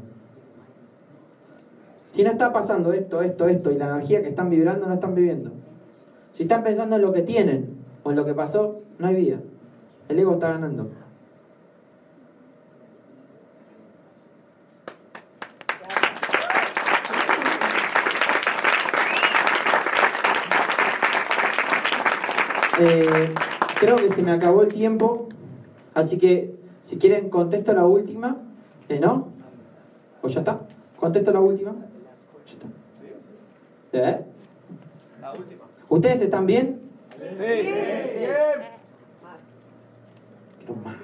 Si 2.07 2.23
no 2.23 2.31
está 2.31 2.53
pasando 2.53 2.93
esto, 2.93 3.23
esto, 3.23 3.49
esto 3.49 3.71
y 3.71 3.79
la 3.79 3.89
energía 3.89 4.23
que 4.23 4.29
están 4.29 4.51
vibrando, 4.51 4.87
no 4.87 4.95
están 4.95 5.15
viviendo. 5.15 5.53
Si 6.33 6.43
están 6.43 6.63
pensando 6.63 6.97
en 6.97 7.03
lo 7.03 7.13
que 7.13 7.23
tienen 7.23 7.79
o 8.03 8.11
en 8.11 8.17
lo 8.17 8.25
que 8.25 8.35
pasó, 8.35 8.81
no 8.99 9.07
hay 9.07 9.15
vida. 9.15 9.39
El 10.09 10.19
ego 10.19 10.33
está 10.33 10.51
ganando. 10.51 10.91
Eh, 22.83 23.35
creo 23.79 23.97
que 23.97 24.09
se 24.09 24.23
me 24.23 24.33
acabó 24.33 24.63
el 24.63 24.73
tiempo, 24.73 25.29
así 25.93 26.17
que 26.17 26.55
si 26.83 26.97
quieren 26.97 27.29
contesto 27.29 27.75
la 27.75 27.85
última, 27.85 28.39
¿eh, 28.89 28.99
¿no? 28.99 29.29
¿O 30.23 30.29
ya 30.29 30.41
está? 30.41 30.61
¿Contesto 30.97 31.31
la 31.31 31.41
última? 31.41 31.75
Ya 32.47 32.53
está. 32.53 34.25
La 35.21 35.33
última. 35.33 35.65
¿Ustedes 35.91 36.23
están 36.23 36.47
bien? 36.47 36.81
Sí. 37.19 37.27
Quiero 40.59 40.75
más. 40.83 40.97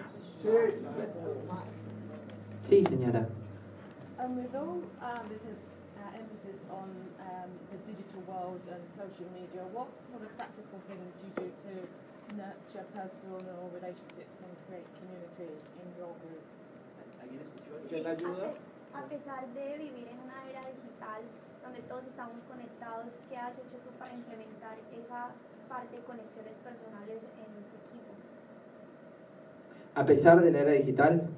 Sí, 2.65 2.85
señora. 2.87 3.29
Emphasis 6.47 6.63
on 6.71 6.89
um, 7.21 7.51
the 7.71 7.79
digital 7.91 8.23
world 8.27 8.61
and 8.71 8.83
social 8.95 9.27
media, 9.35 9.63
what 9.75 9.89
sort 10.11 10.23
of 10.23 10.31
practical 10.39 10.79
things 10.87 11.11
do 11.19 11.27
you 11.27 11.33
do 11.35 11.47
to 11.67 11.73
nurture 12.39 12.87
personal 12.95 13.71
relationships 13.75 14.37
and 14.43 14.53
create 14.67 14.87
community 14.99 15.51
in 15.83 15.89
your 15.99 16.15
group? 16.23 16.45
Sí, 17.83 18.01
a 18.01 18.15
pe- 18.15 18.55
A 18.95 19.03
pesar 19.09 19.47
de 19.53 19.79
vivir 19.79 20.09
en 20.09 20.19
una 20.25 20.49
era 20.49 20.61
digital 20.71 21.21
donde 21.63 21.81
todos 21.83 22.05
estamos 22.07 22.37
conectados, 22.49 23.07
¿qué 23.29 23.37
has 23.37 23.53
hecho 23.53 23.79
tú 23.85 23.91
para 23.99 24.15
implementar 24.15 24.77
esa 24.95 25.31
parte 25.69 25.97
de 25.97 26.03
conexiones 26.05 26.55
personales 26.65 27.21
en 27.37 27.51
tu 27.69 27.77
equipo? 27.83 28.13
A 29.95 30.05
pesar 30.07 30.41
de 30.41 30.51
la 30.51 30.61
era 30.61 30.71
digital, 30.73 31.29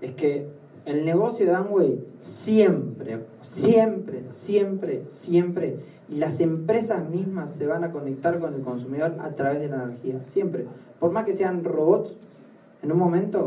es 0.00 0.14
que 0.14 0.48
el 0.84 1.04
negocio 1.04 1.46
de 1.46 1.52
Amway 1.54 2.04
siempre, 2.20 3.20
siempre, 3.42 4.22
siempre, 4.32 5.02
siempre, 5.08 5.76
y 6.08 6.16
las 6.16 6.40
empresas 6.40 7.08
mismas 7.08 7.52
se 7.52 7.66
van 7.66 7.84
a 7.84 7.92
conectar 7.92 8.38
con 8.38 8.54
el 8.54 8.62
consumidor 8.62 9.14
a 9.20 9.30
través 9.30 9.60
de 9.60 9.68
la 9.68 9.84
energía, 9.84 10.20
siempre. 10.24 10.66
Por 10.98 11.12
más 11.12 11.24
que 11.24 11.34
sean 11.34 11.64
robots, 11.64 12.14
en 12.82 12.92
un 12.92 12.98
momento, 12.98 13.46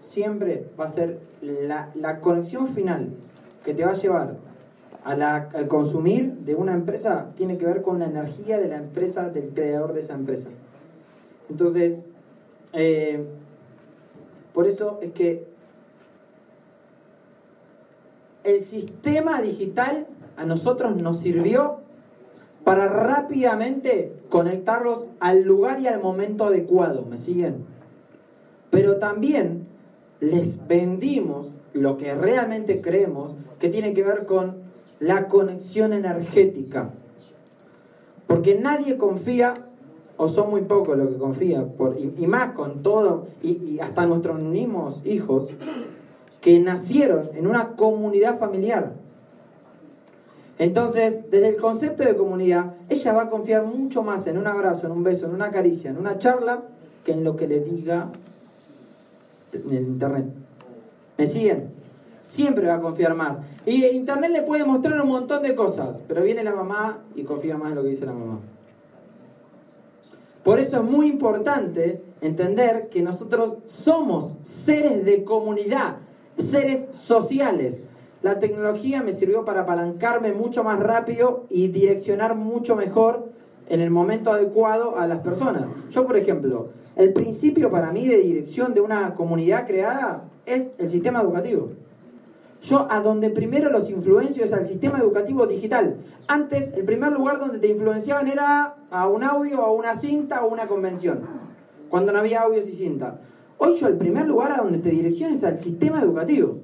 siempre 0.00 0.66
va 0.78 0.86
a 0.86 0.88
ser 0.88 1.20
la, 1.40 1.90
la 1.94 2.20
conexión 2.20 2.68
final 2.68 3.10
que 3.64 3.74
te 3.74 3.84
va 3.84 3.92
a 3.92 3.94
llevar 3.94 4.34
a 5.04 5.16
la- 5.16 5.48
al 5.54 5.68
consumir 5.68 6.32
de 6.44 6.54
una 6.56 6.74
empresa, 6.74 7.30
tiene 7.36 7.58
que 7.58 7.66
ver 7.66 7.82
con 7.82 7.98
la 8.00 8.06
energía 8.06 8.58
de 8.58 8.68
la 8.68 8.76
empresa, 8.76 9.30
del 9.30 9.50
creador 9.50 9.92
de 9.92 10.00
esa 10.00 10.14
empresa. 10.14 10.48
Entonces, 11.48 12.02
eh, 12.72 13.24
por 14.52 14.66
eso 14.66 14.98
es 15.02 15.12
que 15.12 15.51
el 18.44 18.62
sistema 18.62 19.40
digital 19.40 20.06
a 20.36 20.44
nosotros 20.44 20.96
nos 20.96 21.20
sirvió 21.20 21.78
para 22.64 22.88
rápidamente 22.88 24.12
conectarlos 24.28 25.06
al 25.20 25.42
lugar 25.42 25.80
y 25.80 25.88
al 25.88 26.00
momento 26.00 26.46
adecuado, 26.46 27.04
¿me 27.08 27.18
siguen? 27.18 27.64
Pero 28.70 28.96
también 28.96 29.66
les 30.20 30.66
vendimos 30.66 31.50
lo 31.72 31.96
que 31.96 32.14
realmente 32.14 32.80
creemos 32.80 33.32
que 33.58 33.68
tiene 33.68 33.94
que 33.94 34.02
ver 34.02 34.26
con 34.26 34.56
la 35.00 35.28
conexión 35.28 35.92
energética. 35.92 36.90
Porque 38.26 38.58
nadie 38.58 38.96
confía, 38.96 39.66
o 40.16 40.28
son 40.28 40.50
muy 40.50 40.62
pocos 40.62 40.96
los 40.96 41.08
que 41.08 41.18
confían, 41.18 41.72
y, 42.18 42.26
más 42.26 42.52
con 42.52 42.82
todo, 42.82 43.26
y 43.42 43.80
hasta 43.80 44.06
nuestros 44.06 44.38
mismos 44.40 45.02
hijos, 45.04 45.48
que 46.42 46.60
nacieron 46.60 47.30
en 47.34 47.46
una 47.46 47.68
comunidad 47.68 48.38
familiar. 48.38 48.92
Entonces, 50.58 51.30
desde 51.30 51.48
el 51.48 51.56
concepto 51.56 52.02
de 52.02 52.14
comunidad, 52.14 52.74
ella 52.90 53.12
va 53.14 53.22
a 53.22 53.30
confiar 53.30 53.64
mucho 53.64 54.02
más 54.02 54.26
en 54.26 54.36
un 54.36 54.46
abrazo, 54.46 54.86
en 54.86 54.92
un 54.92 55.02
beso, 55.02 55.24
en 55.26 55.34
una 55.34 55.50
caricia, 55.50 55.90
en 55.90 55.96
una 55.96 56.18
charla, 56.18 56.62
que 57.04 57.12
en 57.12 57.24
lo 57.24 57.36
que 57.36 57.48
le 57.48 57.60
diga 57.60 58.10
en 59.52 59.72
internet. 59.72 60.26
¿Me 61.16 61.26
siguen? 61.26 61.70
Siempre 62.22 62.66
va 62.66 62.74
a 62.74 62.80
confiar 62.80 63.14
más. 63.14 63.38
Y 63.64 63.86
internet 63.86 64.30
le 64.32 64.42
puede 64.42 64.64
mostrar 64.64 65.00
un 65.00 65.08
montón 65.08 65.42
de 65.42 65.54
cosas, 65.54 65.96
pero 66.08 66.22
viene 66.22 66.42
la 66.42 66.54
mamá 66.54 66.98
y 67.14 67.24
confía 67.24 67.56
más 67.56 67.70
en 67.70 67.76
lo 67.76 67.82
que 67.82 67.90
dice 67.90 68.06
la 68.06 68.12
mamá. 68.12 68.40
Por 70.42 70.58
eso 70.58 70.78
es 70.78 70.82
muy 70.82 71.06
importante 71.06 72.02
entender 72.20 72.88
que 72.88 73.00
nosotros 73.02 73.58
somos 73.66 74.36
seres 74.42 75.04
de 75.04 75.22
comunidad, 75.22 75.98
seres 76.38 76.86
sociales. 77.02 77.80
La 78.22 78.38
tecnología 78.38 79.02
me 79.02 79.12
sirvió 79.12 79.44
para 79.44 79.62
apalancarme 79.62 80.32
mucho 80.32 80.62
más 80.62 80.78
rápido 80.78 81.46
y 81.50 81.68
direccionar 81.68 82.36
mucho 82.36 82.76
mejor 82.76 83.30
en 83.68 83.80
el 83.80 83.90
momento 83.90 84.30
adecuado 84.30 84.98
a 84.98 85.06
las 85.06 85.20
personas. 85.20 85.64
Yo, 85.90 86.06
por 86.06 86.16
ejemplo, 86.16 86.68
el 86.94 87.12
principio 87.12 87.70
para 87.70 87.90
mí 87.90 88.06
de 88.06 88.18
dirección 88.18 88.74
de 88.74 88.80
una 88.80 89.14
comunidad 89.14 89.66
creada 89.66 90.24
es 90.46 90.68
el 90.78 90.88
sistema 90.88 91.22
educativo. 91.22 91.70
Yo 92.62 92.86
a 92.90 93.00
donde 93.00 93.30
primero 93.30 93.70
los 93.70 93.90
influencio 93.90 94.44
es 94.44 94.52
al 94.52 94.66
sistema 94.66 94.98
educativo 94.98 95.46
digital. 95.46 95.96
Antes, 96.28 96.72
el 96.74 96.84
primer 96.84 97.10
lugar 97.12 97.40
donde 97.40 97.58
te 97.58 97.66
influenciaban 97.66 98.28
era 98.28 98.76
a 98.90 99.08
un 99.08 99.24
audio, 99.24 99.62
a 99.62 99.72
una 99.72 99.96
cinta 99.96 100.44
o 100.44 100.48
una 100.48 100.68
convención, 100.68 101.20
cuando 101.88 102.12
no 102.12 102.20
había 102.20 102.42
audios 102.42 102.68
y 102.68 102.72
cinta. 102.72 103.18
Hoy 103.64 103.76
yo 103.76 103.86
el 103.86 103.96
primer 103.96 104.26
lugar 104.26 104.50
a 104.50 104.56
donde 104.56 104.78
te 104.78 104.90
direcciones 104.90 105.38
es 105.38 105.44
al 105.44 105.56
sistema 105.56 106.00
educativo. 106.02 106.58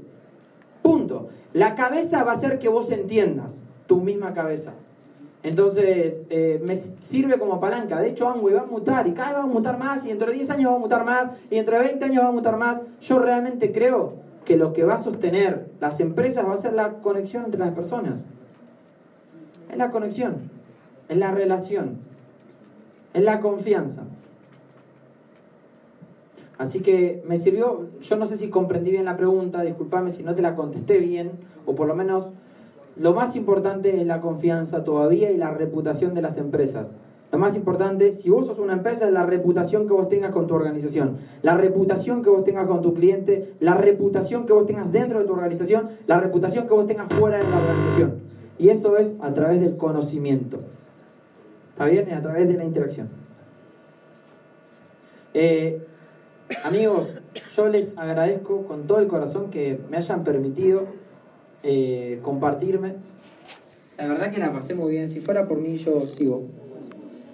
Punto. 0.83 1.29
La 1.53 1.77
cabeza 1.77 2.25
va 2.25 2.33
a 2.33 2.35
hacer 2.35 2.59
que 2.59 2.69
vos 2.69 2.91
entiendas, 2.91 3.57
tu 3.87 4.01
misma 4.01 4.33
cabeza. 4.33 4.73
Entonces, 5.45 6.23
eh, 6.29 6.61
me 6.67 6.75
sirve 6.75 7.39
como 7.39 7.61
palanca. 7.61 8.01
De 8.01 8.09
hecho, 8.09 8.29
Amway 8.29 8.55
va 8.55 8.63
a 8.63 8.67
mutar 8.67 9.07
y 9.07 9.13
cada 9.13 9.29
vez 9.29 9.39
va 9.39 9.45
a 9.45 9.47
mutar 9.47 9.79
más 9.79 10.05
y 10.05 10.09
dentro 10.09 10.27
de 10.27 10.39
10 10.39 10.51
años 10.51 10.73
va 10.73 10.75
a 10.75 10.81
mutar 10.81 11.05
más 11.05 11.31
y 11.49 11.55
dentro 11.55 11.77
de 11.77 11.85
20 11.85 12.05
años 12.05 12.25
va 12.25 12.29
a 12.31 12.33
mutar 12.33 12.57
más. 12.57 12.81
Yo 13.01 13.21
realmente 13.21 13.71
creo 13.71 14.15
que 14.45 14.57
lo 14.57 14.73
que 14.73 14.83
va 14.83 14.95
a 14.95 14.99
sostener 14.99 15.69
las 15.79 16.01
empresas 16.01 16.45
va 16.45 16.55
a 16.55 16.57
ser 16.57 16.73
la 16.73 16.95
conexión 16.95 17.45
entre 17.45 17.61
las 17.61 17.75
personas. 17.75 18.19
Es 19.71 19.79
la 19.79 19.93
conexión, 19.93 20.51
es 21.09 21.17
la 21.17 21.31
relación, 21.31 21.99
es 23.15 23.23
la 23.23 23.39
confianza. 23.39 24.03
Así 26.59 26.81
que 26.81 27.23
me 27.27 27.37
sirvió, 27.37 27.87
yo 28.01 28.17
no 28.17 28.27
sé 28.27 28.37
si 28.37 28.49
comprendí 28.49 28.91
bien 28.91 29.05
la 29.05 29.17
pregunta, 29.17 29.63
discúlpame 29.63 30.11
si 30.11 30.25
no 30.25 30.35
te 30.35 30.43
la 30.43 30.57
contesté 30.57 30.99
bien, 30.99 31.31
o 31.67 31.77
por 31.77 31.87
lo 31.87 31.95
menos 31.95 32.27
lo 32.97 33.15
más 33.15 33.37
importante 33.37 34.01
es 34.01 34.07
la 34.07 34.21
confianza 34.21 34.83
todavía 34.83 35.31
y 35.31 35.37
la 35.37 35.53
reputación 35.53 36.15
de 36.15 36.23
las 36.23 36.37
empresas. 36.37 36.91
Lo 37.31 37.39
más 37.39 37.55
importante, 37.55 38.13
si 38.15 38.31
vos 38.31 38.47
sos 38.47 38.59
una 38.59 38.73
empresa, 38.73 39.07
es 39.07 39.13
la 39.13 39.25
reputación 39.25 39.87
que 39.87 39.93
vos 39.93 40.09
tengas 40.09 40.33
con 40.33 40.47
tu 40.47 40.55
organización, 40.55 41.19
la 41.43 41.57
reputación 41.57 42.23
que 42.23 42.31
vos 42.31 42.43
tengas 42.43 42.67
con 42.67 42.83
tu 42.83 42.95
cliente, 42.95 43.53
la 43.61 43.75
reputación 43.75 44.47
que 44.47 44.53
vos 44.53 44.67
tengas 44.67 44.91
dentro 44.91 45.21
de 45.21 45.27
tu 45.27 45.35
organización, 45.35 45.91
la 46.07 46.19
reputación 46.19 46.67
que 46.67 46.75
vos 46.75 46.87
tengas 46.87 47.13
fuera 47.13 47.39
de 47.39 47.45
la 47.45 47.57
organización. 47.57 48.15
Y 48.59 48.71
eso 48.71 48.97
es 48.97 49.15
a 49.21 49.33
través 49.33 49.61
del 49.61 49.77
conocimiento. 49.77 50.59
¿Está 51.73 51.85
bien? 51.85 52.09
Y 52.11 52.13
a 52.15 52.23
través 52.23 52.49
de 52.49 52.55
la 52.55 52.65
interacción. 52.65 53.09
Eh, 55.35 55.87
amigos, 56.65 57.09
yo 57.57 57.69
les 57.69 57.97
agradezco 57.97 58.65
con 58.65 58.87
todo 58.87 58.99
el 58.99 59.09
corazón 59.09 59.51
que 59.51 59.79
me 59.91 59.97
hayan 59.97 60.25
permitido 60.25 60.87
eh, 61.63 62.21
compartirme. 62.23 62.95
La 63.99 64.07
verdad 64.07 64.31
que 64.31 64.39
la 64.39 64.53
pasé 64.53 64.75
muy 64.75 64.93
bien. 64.93 65.09
Si 65.09 65.21
fuera 65.21 65.49
por 65.49 65.61
mí, 65.61 65.77
yo 65.77 66.07
sigo. 66.07 66.45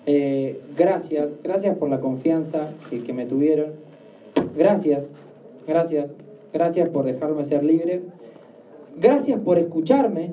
Eh, 0.07 0.61
gracias, 0.77 1.39
gracias 1.43 1.77
por 1.77 1.89
la 1.89 2.01
confianza 2.01 2.71
que, 2.91 3.13
me 3.13 3.27
tuvieron. 3.27 3.73
Gracias, 4.57 5.11
gracias, 5.67 6.15
gracias 6.53 6.89
por 6.89 7.05
dejarme 7.05 7.45
ser 7.45 7.65
libre. 7.65 8.03
Gracias 8.97 9.41
por 9.41 9.59
escucharme. 9.59 10.33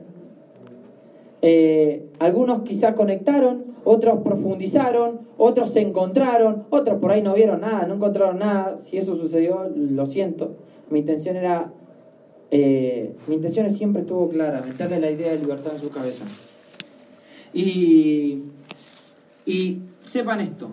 Eh, 1.42 2.06
algunos 2.20 2.62
quizá 2.62 2.94
conectaron, 2.94 3.66
otros 3.84 4.22
profundizaron, 4.24 5.22
otros 5.38 5.72
se 5.74 5.82
encontraron, 5.82 6.66
otros 6.70 7.00
por 7.00 7.12
ahí 7.12 7.22
no 7.22 7.34
vieron 7.34 7.62
nada, 7.62 7.86
no 7.88 7.96
encontraron 7.96 8.40
nada. 8.40 8.78
Si 8.80 8.98
eso 8.98 9.16
sucedió, 9.16 9.70
lo 9.76 10.06
siento. 10.06 10.56
Mi 10.90 11.00
intención 11.00 11.36
era 11.36 11.72
eh, 12.54 13.16
mi 13.28 13.36
intención 13.36 13.72
siempre 13.72 14.02
estuvo 14.02 14.28
clara, 14.28 14.62
meterle 14.62 15.00
la 15.00 15.10
idea 15.10 15.32
de 15.32 15.40
libertad 15.40 15.74
en 15.74 15.80
su 15.80 15.90
cabeza. 15.90 16.26
Y, 17.54 18.44
y 19.46 19.80
sepan 20.04 20.42
esto, 20.42 20.70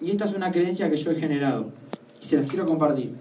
y 0.00 0.10
esta 0.10 0.26
es 0.26 0.34
una 0.34 0.50
creencia 0.50 0.90
que 0.90 0.96
yo 0.96 1.10
he 1.10 1.14
generado, 1.14 1.68
y 2.20 2.24
se 2.24 2.36
las 2.36 2.46
quiero 2.46 2.66
compartir. 2.66 3.14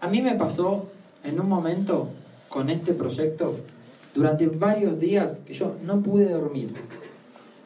A 0.00 0.08
mí 0.08 0.22
me 0.22 0.36
pasó 0.36 0.86
en 1.24 1.40
un 1.40 1.48
momento 1.48 2.08
con 2.48 2.70
este 2.70 2.94
proyecto, 2.94 3.56
durante 4.14 4.46
varios 4.46 5.00
días, 5.00 5.40
que 5.44 5.54
yo 5.54 5.74
no 5.82 6.02
pude 6.02 6.28
dormir. 6.28 6.72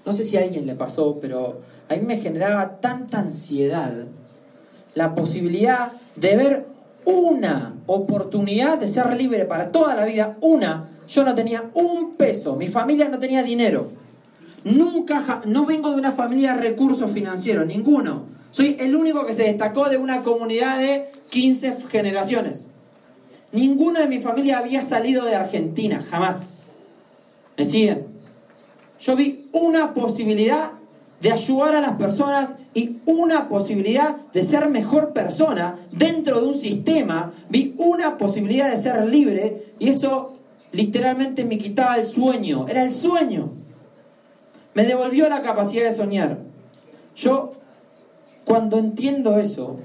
No 0.08 0.14
sé 0.14 0.24
si 0.24 0.38
a 0.38 0.40
alguien 0.40 0.64
le 0.64 0.74
pasó, 0.74 1.18
pero 1.20 1.60
a 1.86 1.94
mí 1.94 2.00
me 2.00 2.16
generaba 2.16 2.80
tanta 2.80 3.20
ansiedad 3.20 3.92
la 4.94 5.14
posibilidad 5.14 5.92
de 6.16 6.34
ver 6.34 6.66
una 7.04 7.74
oportunidad 7.84 8.78
de 8.78 8.88
ser 8.88 9.14
libre 9.20 9.44
para 9.44 9.68
toda 9.68 9.94
la 9.94 10.06
vida, 10.06 10.38
una, 10.40 10.88
yo 11.06 11.24
no 11.24 11.34
tenía 11.34 11.68
un 11.74 12.14
peso, 12.14 12.56
mi 12.56 12.68
familia 12.68 13.10
no 13.10 13.18
tenía 13.18 13.42
dinero. 13.42 13.90
Nunca, 14.64 15.42
no 15.44 15.66
vengo 15.66 15.90
de 15.90 15.96
una 15.96 16.12
familia 16.12 16.54
de 16.54 16.62
recursos 16.62 17.10
financieros, 17.10 17.66
ninguno. 17.66 18.22
Soy 18.50 18.78
el 18.80 18.96
único 18.96 19.26
que 19.26 19.34
se 19.34 19.42
destacó 19.42 19.90
de 19.90 19.98
una 19.98 20.22
comunidad 20.22 20.78
de 20.78 21.12
15 21.28 21.76
generaciones. 21.90 22.64
Ninguno 23.52 24.00
de 24.00 24.08
mi 24.08 24.22
familia 24.22 24.56
había 24.56 24.80
salido 24.80 25.26
de 25.26 25.34
Argentina, 25.34 26.02
jamás. 26.02 26.46
¿Me 27.58 27.66
siguen? 27.66 28.17
Yo 29.00 29.16
vi 29.16 29.48
una 29.52 29.94
posibilidad 29.94 30.72
de 31.20 31.32
ayudar 31.32 31.74
a 31.74 31.80
las 31.80 31.92
personas 31.92 32.56
y 32.74 32.98
una 33.06 33.48
posibilidad 33.48 34.16
de 34.32 34.42
ser 34.42 34.68
mejor 34.68 35.12
persona 35.12 35.76
dentro 35.90 36.40
de 36.40 36.46
un 36.46 36.54
sistema, 36.54 37.32
vi 37.48 37.74
una 37.78 38.16
posibilidad 38.16 38.70
de 38.70 38.76
ser 38.76 39.06
libre 39.06 39.72
y 39.78 39.88
eso 39.88 40.34
literalmente 40.72 41.44
me 41.44 41.58
quitaba 41.58 41.96
el 41.96 42.04
sueño, 42.04 42.66
era 42.68 42.82
el 42.82 42.92
sueño. 42.92 43.50
Me 44.74 44.84
devolvió 44.84 45.28
la 45.28 45.42
capacidad 45.42 45.84
de 45.84 45.92
soñar. 45.92 46.38
Yo, 47.16 47.54
cuando 48.44 48.78
entiendo 48.78 49.38
eso, 49.38 49.78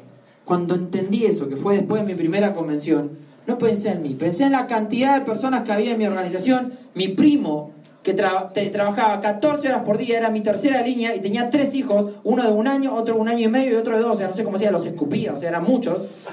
cuando 0.45 0.75
entendí 0.75 1.25
eso, 1.25 1.47
que 1.47 1.55
fue 1.55 1.77
después 1.77 2.01
de 2.01 2.07
mi 2.07 2.15
primera 2.15 2.53
convención, 2.53 3.17
no 3.47 3.57
pensé 3.57 3.89
en 3.89 4.03
mí, 4.03 4.13
pensé 4.13 4.43
en 4.43 4.51
la 4.51 4.67
cantidad 4.67 5.19
de 5.19 5.25
personas 5.25 5.63
que 5.63 5.71
había 5.71 5.93
en 5.93 5.97
mi 5.97 6.05
organización, 6.05 6.73
mi 6.93 7.07
primo, 7.07 7.71
que 8.03 8.13
trabajaba 8.13 9.21
14 9.21 9.69
horas 9.69 9.81
por 9.83 9.97
día, 9.97 10.17
era 10.17 10.29
mi 10.29 10.41
tercera 10.41 10.81
línea 10.81 11.15
y 11.15 11.21
tenía 11.21 11.49
tres 11.49 11.73
hijos, 11.73 12.11
uno 12.23 12.43
de 12.43 12.51
un 12.51 12.67
año, 12.67 12.93
otro 12.93 13.15
de 13.15 13.21
un 13.21 13.29
año 13.29 13.45
y 13.45 13.47
medio 13.47 13.71
y 13.71 13.75
otro 13.75 13.95
de 13.95 14.01
dos, 14.01 14.11
o 14.11 14.15
sea, 14.15 14.27
no 14.27 14.33
sé 14.33 14.43
cómo 14.43 14.57
se 14.57 14.69
los 14.69 14.85
escupía, 14.85 15.33
o 15.33 15.39
sea, 15.39 15.49
eran 15.49 15.63
muchos. 15.63 16.27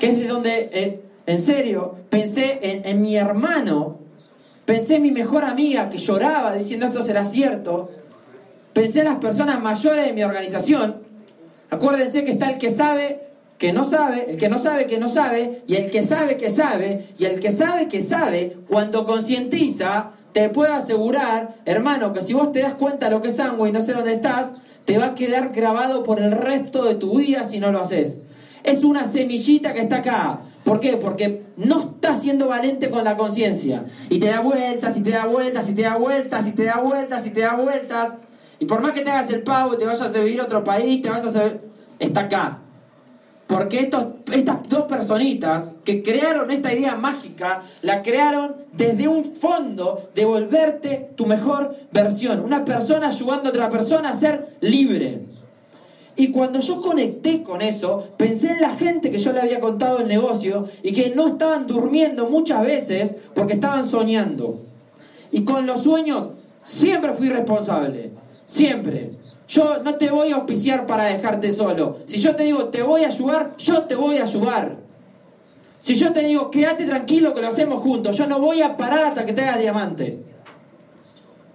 que 0.00 0.08
es 0.08 0.18
de 0.20 0.26
donde, 0.28 0.70
eh, 0.72 1.00
en 1.26 1.40
serio, 1.40 1.96
pensé 2.08 2.60
en, 2.62 2.86
en 2.86 3.02
mi 3.02 3.16
hermano, 3.16 3.98
pensé 4.64 4.96
en 4.96 5.02
mi 5.02 5.10
mejor 5.10 5.44
amiga 5.44 5.88
que 5.88 5.98
lloraba 5.98 6.54
diciendo 6.54 6.86
esto 6.86 7.02
será 7.02 7.24
cierto, 7.24 7.90
pensé 8.72 9.00
en 9.00 9.06
las 9.06 9.16
personas 9.16 9.60
mayores 9.60 10.06
de 10.06 10.12
mi 10.12 10.22
organización, 10.22 11.02
acuérdense 11.70 12.24
que 12.24 12.32
está 12.32 12.50
el 12.50 12.58
que 12.58 12.70
sabe 12.70 13.29
que 13.60 13.74
no 13.74 13.84
sabe, 13.84 14.24
el 14.30 14.38
que 14.38 14.48
no 14.48 14.58
sabe 14.58 14.86
que 14.86 14.98
no 14.98 15.10
sabe, 15.10 15.62
y 15.66 15.76
el 15.76 15.90
que 15.90 16.02
sabe 16.02 16.38
que 16.38 16.48
sabe, 16.48 17.08
y 17.18 17.26
el 17.26 17.40
que 17.40 17.50
sabe 17.50 17.88
que 17.88 18.00
sabe, 18.00 18.56
cuando 18.66 19.04
concientiza, 19.04 20.12
te 20.32 20.48
puedo 20.48 20.72
asegurar, 20.72 21.56
hermano, 21.66 22.14
que 22.14 22.22
si 22.22 22.32
vos 22.32 22.52
te 22.52 22.60
das 22.60 22.72
cuenta 22.72 23.06
de 23.06 23.12
lo 23.12 23.20
que 23.20 23.28
es 23.28 23.36
sangre 23.36 23.68
y 23.68 23.72
no 23.72 23.82
sé 23.82 23.92
dónde 23.92 24.14
estás, 24.14 24.52
te 24.86 24.96
va 24.96 25.08
a 25.08 25.14
quedar 25.14 25.52
grabado 25.52 26.02
por 26.04 26.22
el 26.22 26.32
resto 26.32 26.86
de 26.86 26.94
tu 26.94 27.18
vida 27.18 27.44
si 27.44 27.60
no 27.60 27.70
lo 27.70 27.82
haces. 27.82 28.20
Es 28.64 28.82
una 28.82 29.04
semillita 29.04 29.74
que 29.74 29.80
está 29.80 29.96
acá. 29.96 30.40
¿Por 30.64 30.80
qué? 30.80 30.96
Porque 30.96 31.42
no 31.58 31.80
estás 31.80 32.22
siendo 32.22 32.48
valente 32.48 32.88
con 32.88 33.04
la 33.04 33.18
conciencia. 33.18 33.84
Y 34.08 34.20
te 34.20 34.28
da 34.28 34.40
vueltas, 34.40 34.96
y 34.96 35.02
te 35.02 35.10
da 35.10 35.26
vueltas, 35.26 35.68
y 35.68 35.74
te 35.74 35.82
da 35.82 35.98
vueltas, 35.98 36.46
y 36.46 36.52
te 36.52 36.64
da 36.64 36.78
vueltas, 36.78 37.26
y 37.26 37.30
te 37.30 37.40
da 37.40 37.56
vueltas. 37.56 38.14
Y 38.58 38.64
por 38.64 38.80
más 38.80 38.92
que 38.92 39.02
te 39.02 39.10
hagas 39.10 39.28
el 39.28 39.42
pago 39.42 39.76
te 39.76 39.84
vayas 39.84 40.14
a 40.14 40.18
vivir 40.18 40.40
a 40.40 40.44
otro 40.44 40.64
país, 40.64 41.02
te 41.02 41.10
vas 41.10 41.26
a 41.26 41.28
hacer... 41.28 41.60
Está 41.98 42.20
acá. 42.20 42.60
Porque 43.50 43.80
estos, 43.80 44.04
estas 44.32 44.68
dos 44.68 44.84
personitas 44.84 45.72
que 45.84 46.04
crearon 46.04 46.52
esta 46.52 46.72
idea 46.72 46.94
mágica, 46.94 47.62
la 47.82 48.00
crearon 48.00 48.54
desde 48.72 49.08
un 49.08 49.24
fondo 49.24 50.08
de 50.14 50.24
volverte 50.24 51.10
tu 51.16 51.26
mejor 51.26 51.74
versión. 51.90 52.44
Una 52.44 52.64
persona 52.64 53.08
ayudando 53.08 53.48
a 53.48 53.50
otra 53.50 53.68
persona 53.68 54.10
a 54.10 54.12
ser 54.12 54.56
libre. 54.60 55.22
Y 56.14 56.30
cuando 56.30 56.60
yo 56.60 56.80
conecté 56.80 57.42
con 57.42 57.60
eso, 57.60 58.10
pensé 58.16 58.52
en 58.52 58.60
la 58.60 58.70
gente 58.70 59.10
que 59.10 59.18
yo 59.18 59.32
le 59.32 59.40
había 59.40 59.58
contado 59.58 59.98
el 59.98 60.06
negocio 60.06 60.68
y 60.84 60.92
que 60.92 61.12
no 61.16 61.26
estaban 61.26 61.66
durmiendo 61.66 62.26
muchas 62.26 62.62
veces 62.62 63.16
porque 63.34 63.54
estaban 63.54 63.84
soñando. 63.84 64.60
Y 65.32 65.42
con 65.42 65.66
los 65.66 65.82
sueños 65.82 66.28
siempre 66.62 67.14
fui 67.14 67.28
responsable. 67.28 68.12
Siempre. 68.46 69.10
Yo 69.50 69.82
no 69.82 69.96
te 69.96 70.10
voy 70.10 70.32
a 70.32 70.36
auspiciar 70.36 70.86
para 70.86 71.04
dejarte 71.04 71.52
solo. 71.52 71.98
Si 72.06 72.18
yo 72.18 72.34
te 72.34 72.44
digo 72.44 72.70
te 72.70 72.82
voy 72.82 73.04
a 73.04 73.08
ayudar, 73.08 73.54
yo 73.58 73.82
te 73.82 73.94
voy 73.94 74.16
a 74.16 74.22
ayudar. 74.22 74.78
Si 75.80 75.94
yo 75.94 76.12
te 76.12 76.22
digo 76.22 76.50
quédate 76.50 76.86
tranquilo 76.86 77.34
que 77.34 77.42
lo 77.42 77.48
hacemos 77.48 77.82
juntos, 77.82 78.16
yo 78.16 78.26
no 78.26 78.40
voy 78.40 78.62
a 78.62 78.78
parar 78.78 79.04
hasta 79.04 79.26
que 79.26 79.34
te 79.34 79.42
hagas 79.42 79.60
diamante. 79.60 80.22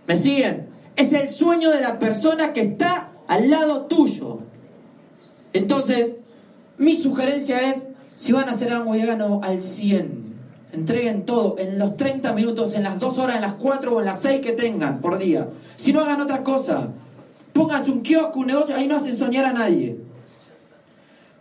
¿Me 0.06 0.16
siguen? 0.16 0.76
es 0.96 1.14
el 1.14 1.30
sueño 1.30 1.72
de 1.72 1.82
la 1.82 2.00
persona 2.00 2.54
que 2.54 2.62
está 2.62 3.10
al 3.28 3.50
lado 3.50 3.82
tuyo. 3.82 4.40
Entonces, 5.54 6.14
mi 6.78 6.96
sugerencia 6.96 7.70
es, 7.70 7.88
si 8.16 8.32
van 8.32 8.48
a 8.48 8.52
hacer 8.52 8.72
algo, 8.72 8.94
háganlo 8.94 9.42
al 9.44 9.62
100. 9.62 10.36
Entreguen 10.74 11.26
todo 11.26 11.56
en 11.58 11.80
los 11.80 11.96
30 11.96 12.34
minutos, 12.34 12.74
en 12.74 12.84
las 12.84 13.00
2 13.00 13.18
horas, 13.18 13.36
en 13.36 13.42
las 13.42 13.54
4 13.54 13.96
o 13.96 14.00
en 14.00 14.06
las 14.06 14.22
6 14.22 14.42
que 14.42 14.52
tengan 14.52 15.00
por 15.00 15.18
día. 15.18 15.48
Si 15.76 15.94
no 15.94 16.02
hagan 16.02 16.22
otra 16.22 16.44
cosa, 16.44 16.90
pónganse 17.56 17.90
un 17.90 18.02
kiosco, 18.02 18.40
un 18.40 18.48
negocio, 18.48 18.76
ahí 18.76 18.86
no 18.86 18.98
hacen 18.98 19.16
soñar 19.16 19.46
a 19.46 19.54
nadie. 19.54 19.98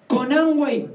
Con 0.07 0.33
Amway 0.33 0.89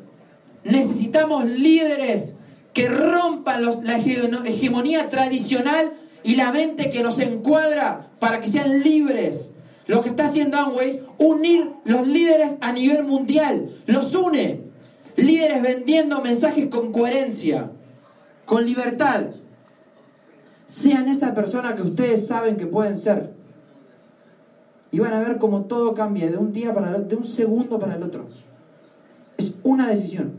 necesitamos 0.64 1.44
líderes 1.44 2.36
que 2.74 2.88
rompan 2.88 3.66
la 3.84 3.98
hegemonía 3.98 5.10
tradicional 5.10 5.92
y 6.24 6.38
la 6.38 6.54
mente 6.54 6.90
que 6.90 7.04
nos 7.04 7.20
encuadra 7.20 8.10
para 8.22 8.40
que 8.40 8.48
sean 8.48 8.82
libres. 8.82 9.52
Lo 9.88 10.02
que 10.02 10.10
está 10.10 10.26
haciendo 10.26 10.58
Amway 10.58 10.90
es 10.90 11.00
unir 11.18 11.70
los 11.84 12.08
líderes 12.08 12.56
a 12.62 12.72
nivel 12.72 13.04
mundial. 13.04 13.72
Los 13.88 14.16
une. 14.16 14.62
Líderes 15.18 15.62
vendiendo 15.62 16.22
mensajes 16.22 16.68
con 16.68 16.94
coherencia, 16.94 17.72
con 18.46 18.66
libertad. 18.66 19.24
Sean 20.66 21.10
esa 21.10 21.34
persona 21.34 21.76
que 21.76 21.82
ustedes 21.82 22.26
saben 22.26 22.56
que 22.56 22.68
pueden 22.68 22.98
ser. 22.98 23.39
Y 24.92 25.00
van 25.00 25.14
a 25.14 25.20
ver 25.20 25.38
cómo 25.38 25.66
todo 25.66 25.94
cambia 25.94 26.30
de 26.30 26.38
un 26.38 26.52
día 26.52 26.74
para 26.74 26.90
el 26.90 26.96
otro, 26.96 27.08
de 27.08 27.16
un 27.16 27.26
segundo 27.26 27.80
para 27.80 27.96
el 27.96 28.04
otro. 28.04 28.28
Es 29.38 29.54
una 29.64 29.88
decisión. 29.88 30.34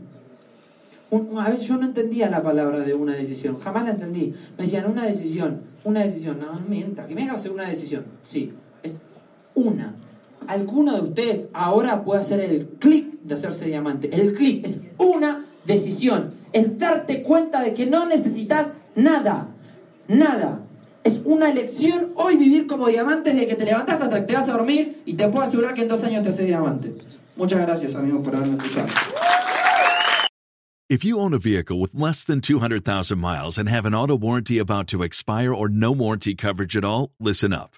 a 1.11 1.49
veces 1.49 1.67
yo 1.67 1.77
no 1.77 1.85
entendía 1.85 2.29
la 2.29 2.43
palabra 2.43 2.79
de 2.79 2.93
una 2.93 3.13
decisión, 3.13 3.59
jamás 3.59 3.85
la 3.85 3.91
entendí. 3.91 4.33
Me 4.57 4.65
decían 4.65 4.89
una 4.91 5.05
decisión, 5.05 5.61
una 5.83 6.01
decisión. 6.01 6.39
No, 6.39 6.59
mienta, 6.67 7.07
que 7.07 7.15
me 7.15 7.23
haga 7.23 7.33
hacer 7.33 7.51
una 7.51 7.67
decisión. 7.67 8.05
Sí, 8.25 8.53
es 8.83 8.99
una. 9.55 9.95
Alguno 10.47 10.95
de 10.95 11.01
ustedes 11.01 11.47
ahora 11.53 12.03
puede 12.03 12.21
hacer 12.21 12.39
el 12.41 12.67
clic 12.79 13.21
de 13.23 13.35
hacerse 13.35 13.65
diamante. 13.65 14.09
El 14.13 14.33
clic 14.33 14.65
es 14.65 14.81
una 14.97 15.45
decisión. 15.65 16.31
Es 16.51 16.77
darte 16.77 17.23
cuenta 17.23 17.61
de 17.61 17.73
que 17.73 17.85
no 17.85 18.05
necesitas 18.05 18.73
nada. 18.95 19.47
Nada. 20.07 20.59
Es 21.03 21.19
una 21.25 21.49
elección 21.49 22.11
hoy 22.15 22.37
vivir 22.37 22.67
como 22.67 22.87
diamante 22.87 23.33
desde 23.33 23.47
que 23.47 23.55
te 23.55 23.65
levantas 23.65 24.01
hasta 24.01 24.19
que 24.19 24.27
te 24.27 24.33
vas 24.33 24.47
a 24.49 24.53
dormir 24.53 25.01
y 25.05 25.13
te 25.13 25.27
puedo 25.27 25.43
asegurar 25.43 25.73
que 25.73 25.81
en 25.81 25.87
dos 25.87 26.03
años 26.03 26.21
te 26.23 26.29
haces 26.29 26.45
diamante. 26.45 26.93
Muchas 27.35 27.59
gracias 27.61 27.95
amigos 27.95 28.21
por 28.23 28.35
haberme 28.35 28.57
escuchado. 28.57 28.87
If 30.89 31.05
you 31.05 31.19
own 31.19 31.33
a 31.33 31.39
vehicle 31.39 31.79
with 31.79 31.95
less 31.95 32.25
than 32.25 32.41
200,000 32.41 33.17
miles 33.17 33.57
and 33.57 33.69
have 33.69 33.85
an 33.85 33.95
auto 33.95 34.13
warranty 34.13 34.59
about 34.59 34.87
to 34.87 35.03
expire 35.03 35.53
or 35.53 35.69
no 35.69 35.91
warranty 35.93 36.35
coverage 36.35 36.75
at 36.75 36.83
all, 36.83 37.13
listen 37.17 37.53
up. 37.53 37.77